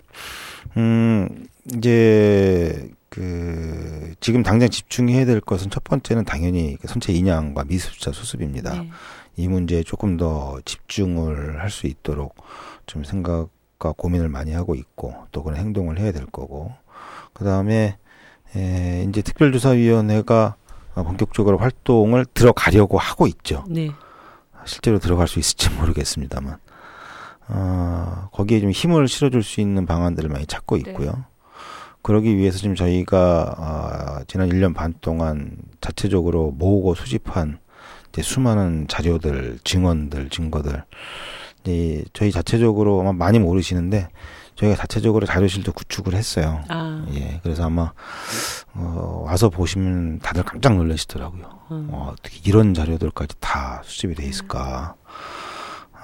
음, 0.75 1.47
이제 1.77 2.89
그 3.07 4.13
지금 4.19 4.43
당장 4.43 4.69
집중해야 4.69 5.23
될 5.25 5.39
것은 5.39 5.69
첫 5.69 5.85
번째는 5.85 6.25
당연히 6.25 6.75
그 6.81 6.89
선체 6.89 7.13
인양과 7.13 7.63
미수자 7.63 8.11
수습입니다. 8.11 8.73
네. 8.73 8.89
이 9.37 9.47
문제에 9.47 9.83
조금 9.83 10.17
더 10.17 10.59
집중을 10.65 11.61
할 11.61 11.69
수 11.69 11.87
있도록 11.87 12.35
좀 12.85 13.03
생각과 13.03 13.93
고민을 13.97 14.29
많이 14.29 14.53
하고 14.53 14.75
있고 14.75 15.13
또 15.31 15.43
그런 15.43 15.59
행동을 15.59 15.99
해야 15.99 16.11
될 16.11 16.25
거고 16.25 16.71
그 17.33 17.43
다음에 17.43 17.97
에, 18.55 19.05
이제 19.09 19.21
특별조사위원회가 19.21 20.55
본격적으로 20.95 21.57
활동을 21.57 22.25
들어가려고 22.33 22.97
하고 22.97 23.27
있죠. 23.27 23.65
네. 23.67 23.91
실제로 24.65 24.97
들어갈 24.99 25.27
수 25.27 25.39
있을지 25.39 25.69
모르겠습니다만 25.71 26.57
어, 27.49 28.29
거기에 28.31 28.61
좀 28.61 28.71
힘을 28.71 29.07
실어줄 29.07 29.43
수 29.43 29.61
있는 29.61 29.85
방안들을 29.85 30.29
많이 30.29 30.45
찾고 30.45 30.77
있고요. 30.77 31.25
그러기 32.01 32.37
위해서 32.37 32.57
지금 32.59 32.75
저희가 32.75 33.55
어, 34.21 34.23
지난 34.27 34.49
1년 34.49 34.73
반 34.73 34.93
동안 35.01 35.57
자체적으로 35.81 36.51
모으고 36.51 36.95
수집한 36.95 37.59
수많은 38.21 38.87
자료들, 38.87 39.59
증언들, 39.63 40.29
증거들 40.29 40.83
이제 41.63 42.03
저희 42.13 42.31
자체적으로 42.31 43.01
아마 43.01 43.11
많이 43.13 43.39
모르시는데 43.39 44.09
저희가 44.55 44.75
자체적으로 44.77 45.25
자료실도 45.25 45.73
구축을 45.73 46.13
했어요. 46.13 46.63
아, 46.69 47.05
예, 47.13 47.39
그래서 47.43 47.65
아마 47.65 47.91
어, 48.73 49.23
와서 49.25 49.49
보시면 49.49 50.19
다들 50.19 50.43
깜짝 50.43 50.75
놀라시더라고요. 50.75 51.43
음. 51.71 51.87
어, 51.91 52.13
어떻게 52.13 52.39
이런 52.45 52.73
자료들까지 52.73 53.35
다 53.41 53.81
수집이 53.83 54.15
돼 54.15 54.25
있을까? 54.25 54.95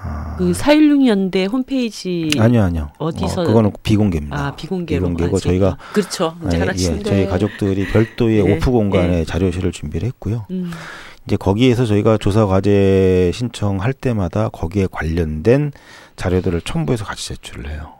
아, 0.03 0.35
그 0.37 0.51
416연대 0.51 1.47
홈페이지 1.49 2.31
아니요, 2.39 2.63
아니요. 2.63 2.91
어디서- 2.97 3.37
어, 3.39 3.43
그거는 3.45 3.71
비공개입니다. 3.83 4.35
아 4.47 4.55
비공개로 4.55 5.01
비공개고 5.09 5.37
아직. 5.37 5.43
저희가 5.47 5.77
그렇죠. 5.93 6.35
이제 6.47 6.57
예, 6.59 6.97
예, 6.97 7.03
저희 7.03 7.27
가족들이 7.27 7.85
별도의 7.91 8.43
네. 8.43 8.55
오프 8.57 8.71
공간에 8.71 9.07
네. 9.07 9.25
자료실을 9.25 9.71
준비를 9.71 10.07
했고요. 10.07 10.47
음, 10.49 10.71
이제 11.25 11.37
거기에서 11.37 11.85
저희가 11.85 12.17
조사 12.17 12.45
과제 12.45 13.31
신청할 13.33 13.93
때마다 13.93 14.49
거기에 14.49 14.87
관련된 14.91 15.71
자료들을 16.15 16.61
첨부해서 16.61 17.05
같이 17.05 17.27
제출을 17.27 17.69
해요. 17.69 17.93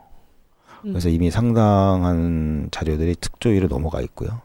음. 0.84 0.92
그래서 0.92 1.08
이미 1.08 1.30
상당한 1.30 2.68
자료들이 2.70 3.14
특조위로 3.20 3.68
넘어가 3.68 4.00
있고요. 4.00 4.40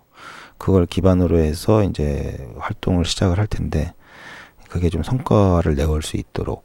그걸 0.57 0.85
기반으로 0.85 1.39
해서 1.39 1.83
이제 1.83 2.37
활동을 2.57 3.05
시작을 3.05 3.37
할 3.37 3.47
텐데 3.47 3.93
그게 4.69 4.89
좀 4.89 5.03
성과를 5.03 5.75
내올 5.75 6.01
수 6.01 6.17
있도록 6.17 6.63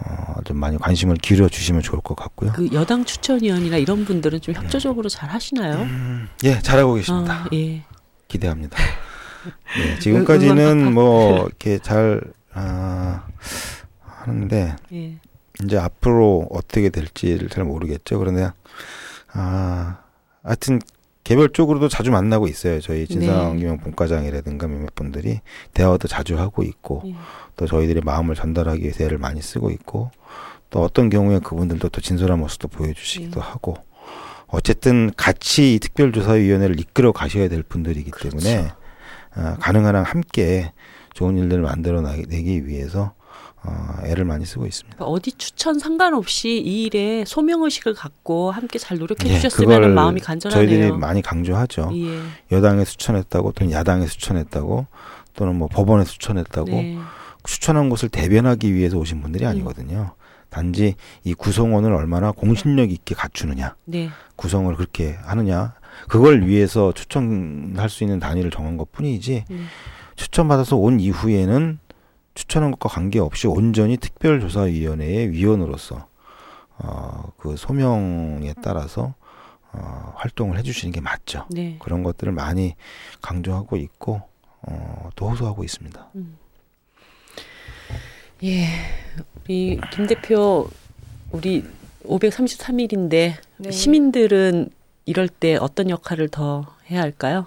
어, 0.00 0.34
좀 0.44 0.58
많이 0.58 0.78
관심을 0.78 1.16
기울여 1.16 1.48
주시면 1.48 1.82
좋을 1.82 2.00
것 2.00 2.14
같고요. 2.14 2.52
그 2.52 2.68
여당 2.72 3.04
추천위원이나 3.04 3.78
이런 3.78 4.04
분들은 4.04 4.40
좀 4.40 4.54
협조적으로 4.54 5.08
잘 5.08 5.30
하시나요? 5.30 5.86
예, 6.44 6.60
잘하고 6.60 6.94
계십니다. 6.94 7.34
아, 7.34 7.48
예. 7.52 7.82
기대합니다. 8.28 8.76
예, 9.78 9.98
지금까지는 9.98 10.92
뭐 10.92 11.46
이렇게 11.46 11.78
잘 11.78 12.20
아, 12.52 13.26
하는데 14.00 14.76
예. 14.92 15.18
이제 15.64 15.76
앞으로 15.76 16.48
어떻게 16.50 16.88
될지를 16.88 17.48
잘 17.48 17.64
모르겠죠. 17.64 18.18
그런데 18.18 18.50
아 19.32 19.98
하여튼 20.42 20.80
개별적으로도 21.24 21.88
자주 21.88 22.10
만나고 22.10 22.48
있어요. 22.48 22.80
저희 22.80 23.06
진상규명 23.06 23.78
본과장이라든가 23.78 24.66
몇몇 24.66 24.94
분들이 24.94 25.40
대화도 25.74 26.08
자주 26.08 26.38
하고 26.38 26.62
있고 26.62 27.02
예. 27.06 27.14
또 27.56 27.66
저희들의 27.66 28.02
마음을 28.04 28.34
전달하기 28.34 28.82
위해서 28.82 29.04
애를 29.04 29.18
많이 29.18 29.42
쓰고 29.42 29.70
있고 29.70 30.10
또 30.70 30.82
어떤 30.82 31.10
경우에 31.10 31.38
그분들도 31.40 31.88
또 31.90 32.00
진솔한 32.00 32.38
모습도 32.38 32.68
보여주시기도 32.68 33.40
예. 33.40 33.44
하고 33.44 33.76
어쨌든 34.46 35.12
같이 35.16 35.74
이 35.74 35.78
특별조사위원회를 35.78 36.80
이끌어 36.80 37.12
가셔야 37.12 37.48
될 37.48 37.62
분들이기 37.62 38.10
그렇죠. 38.10 38.38
때문에 38.38 38.72
아, 39.38 39.56
가능한 39.60 39.94
한 39.96 40.04
함께 40.04 40.72
좋은 41.14 41.36
일들을 41.36 41.62
만들어 41.62 42.00
내기 42.00 42.66
위해서 42.66 43.12
어, 43.62 43.96
애를 44.04 44.24
많이 44.24 44.44
쓰고 44.46 44.66
있습니다. 44.66 44.96
그러니까 44.96 45.12
어디 45.12 45.32
추천 45.32 45.78
상관없이 45.78 46.60
이 46.60 46.84
일에 46.84 47.24
소명 47.26 47.62
의식을 47.62 47.94
갖고 47.94 48.50
함께 48.50 48.78
잘 48.78 48.98
노력해 48.98 49.28
예, 49.28 49.34
주셨으면 49.34 49.94
마음이 49.94 50.20
간절하네요. 50.20 50.68
저희들이 50.68 50.92
많이 50.92 51.22
강조하죠. 51.22 51.90
예. 51.94 52.20
여당에 52.52 52.84
추천했다고 52.84 53.52
또는 53.52 53.72
야당에 53.72 54.06
추천했다고 54.06 54.86
또는 55.34 55.56
뭐 55.56 55.68
법원에 55.68 56.04
추천했다고 56.04 56.70
네. 56.70 56.98
추천한 57.44 57.88
것을 57.88 58.08
대변하기 58.08 58.74
위해서 58.74 58.98
오신 58.98 59.22
분들이 59.22 59.44
음. 59.44 59.50
아니거든요. 59.50 60.12
단지 60.50 60.94
이 61.24 61.34
구성원을 61.34 61.92
얼마나 61.92 62.32
공신력 62.32 62.90
있게 62.90 63.14
갖추느냐, 63.14 63.74
네. 63.84 64.08
구성을 64.36 64.74
그렇게 64.76 65.16
하느냐, 65.22 65.74
그걸 66.08 66.46
위해서 66.46 66.92
추천할 66.92 67.88
수 67.88 68.04
있는 68.04 68.18
단위를 68.18 68.50
정한 68.50 68.76
것 68.76 68.92
뿐이지, 68.92 69.44
음. 69.50 69.66
추천받아서 70.16 70.76
온 70.76 71.00
이후에는 71.00 71.78
추천한 72.34 72.70
것과 72.70 72.88
관계없이 72.88 73.46
온전히 73.46 73.96
특별조사위원회의 73.96 75.32
위원으로서, 75.32 76.06
어, 76.78 77.32
그 77.36 77.56
소명에 77.56 78.54
따라서, 78.62 79.14
어, 79.72 80.12
활동을 80.16 80.58
해주시는 80.58 80.92
게 80.92 81.00
맞죠. 81.00 81.46
네. 81.50 81.76
그런 81.80 82.02
것들을 82.02 82.32
많이 82.32 82.74
강조하고 83.20 83.76
있고, 83.76 84.22
어, 84.62 85.10
또 85.16 85.30
호소하고 85.30 85.64
있습니다. 85.64 86.10
예. 88.44 88.66
우리 89.44 89.80
김 89.92 90.06
대표 90.06 90.68
우리 91.32 91.64
533일인데 92.04 93.34
네. 93.56 93.70
시민들은 93.70 94.70
이럴 95.08 95.26
때 95.26 95.56
어떤 95.56 95.88
역할을 95.88 96.28
더 96.28 96.66
해야 96.90 97.00
할까요? 97.00 97.46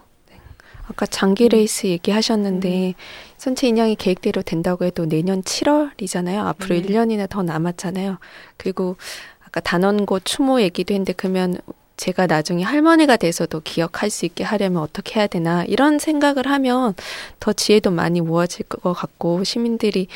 아까 0.87 1.05
장기 1.05 1.47
레이스 1.47 1.85
얘기하셨는데 1.85 2.95
선체 3.37 3.67
인양이 3.67 3.95
계획대로 3.95 4.41
된다고 4.41 4.83
해도 4.83 5.05
내년 5.05 5.43
7월이잖아요. 5.43 6.43
앞으로 6.47 6.75
네. 6.75 6.81
1년이나 6.81 7.29
더 7.29 7.43
남았잖아요. 7.43 8.17
그리고 8.57 8.97
아까 9.45 9.59
단원고 9.59 10.21
추모 10.21 10.59
얘기도 10.61 10.95
했는데 10.95 11.13
그러면 11.13 11.59
제가 11.97 12.25
나중에 12.25 12.63
할머니가 12.63 13.15
돼서도 13.15 13.59
기억할 13.59 14.09
수 14.09 14.25
있게 14.25 14.43
하려면 14.43 14.81
어떻게 14.81 15.19
해야 15.19 15.27
되나 15.27 15.63
이런 15.65 15.99
생각을 15.99 16.47
하면 16.47 16.95
더 17.39 17.53
지혜도 17.53 17.91
많이 17.91 18.21
모아질 18.21 18.65
것 18.65 18.93
같고 18.93 19.43
시민들이 19.43 20.07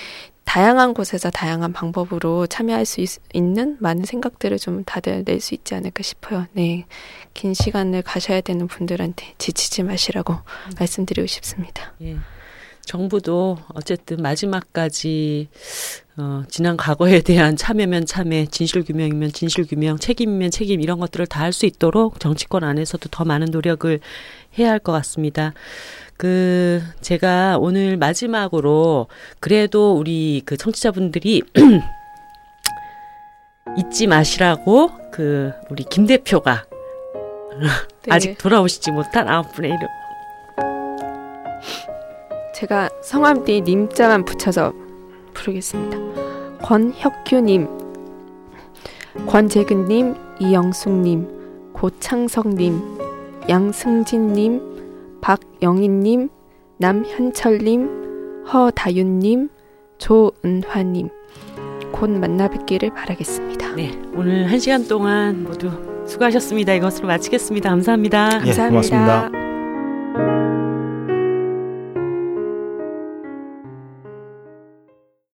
다양한 0.45 0.93
곳에서 0.93 1.29
다양한 1.29 1.73
방법으로 1.73 2.47
참여할 2.47 2.85
수 2.85 3.01
있, 3.01 3.09
는 3.35 3.77
많은 3.79 4.05
생각들을 4.05 4.57
좀 4.57 4.83
다들 4.85 5.23
낼 5.25 5.41
수 5.41 5.53
있지 5.53 5.75
않을까 5.75 6.01
싶어요. 6.03 6.45
네. 6.53 6.85
긴 7.33 7.53
시간을 7.53 8.01
가셔야 8.03 8.41
되는 8.41 8.67
분들한테 8.67 9.33
지치지 9.37 9.83
마시라고 9.83 10.35
말씀드리고 10.79 11.27
싶습니다. 11.27 11.93
예. 12.01 12.15
정부도 12.85 13.57
어쨌든 13.73 14.17
마지막까지 14.21 15.49
어, 16.17 16.43
지난 16.47 16.77
과거에 16.77 17.19
대한 17.21 17.57
참여면 17.57 18.05
참여, 18.05 18.45
진실 18.45 18.83
규명이면 18.83 19.31
진실 19.33 19.65
규명, 19.65 19.97
책임이면 19.97 20.51
책임 20.51 20.79
이런 20.81 20.99
것들을 20.99 21.25
다 21.25 21.41
할 21.41 21.51
수 21.51 21.65
있도록 21.65 22.19
정치권 22.19 22.63
안에서도 22.63 23.09
더 23.09 23.25
많은 23.25 23.47
노력을 23.51 23.99
해야 24.59 24.69
할 24.69 24.79
것 24.79 24.91
같습니다. 24.93 25.53
그 26.17 26.81
제가 27.01 27.57
오늘 27.59 27.97
마지막으로 27.97 29.07
그래도 29.39 29.97
우리 29.97 30.41
그 30.45 30.57
청취자분들이 30.57 31.43
잊지 33.77 34.07
마시라고 34.07 34.91
그 35.11 35.51
우리 35.69 35.83
김 35.83 36.05
대표가 36.05 36.65
네. 38.03 38.09
아직 38.09 38.37
돌아오시지 38.37 38.91
못한 38.91 39.27
아홉 39.27 39.53
분의 39.53 39.71
이름 39.71 39.87
제가 42.53 42.89
성함 43.03 43.43
뒤에 43.43 43.61
님자만 43.61 44.23
붙여서 44.23 44.73
부르겠습니다. 45.33 45.97
권혁규님, 46.61 47.67
권재근님, 49.27 50.15
이영숙님, 50.39 51.73
고창석님, 51.73 52.97
양승진님, 53.49 54.74
박영인님, 55.25 56.29
남현철님, 56.77 58.45
허다윤님, 58.53 59.49
조은화님, 59.97 61.09
곧 61.91 62.11
만나 62.11 62.47
뵙기를 62.47 62.91
바라겠습니다. 62.93 63.73
네, 63.73 63.99
오늘 64.13 64.51
한 64.51 64.59
시간 64.59 64.87
동안 64.87 65.43
모두 65.43 65.71
수고하셨습니다. 66.05 66.75
이것으로 66.75 67.07
마치겠습니다. 67.07 67.71
감사합니다. 67.71 68.25
예, 68.45 68.51
감사합니다. 68.51 68.69
고맙습니다. 68.69 69.54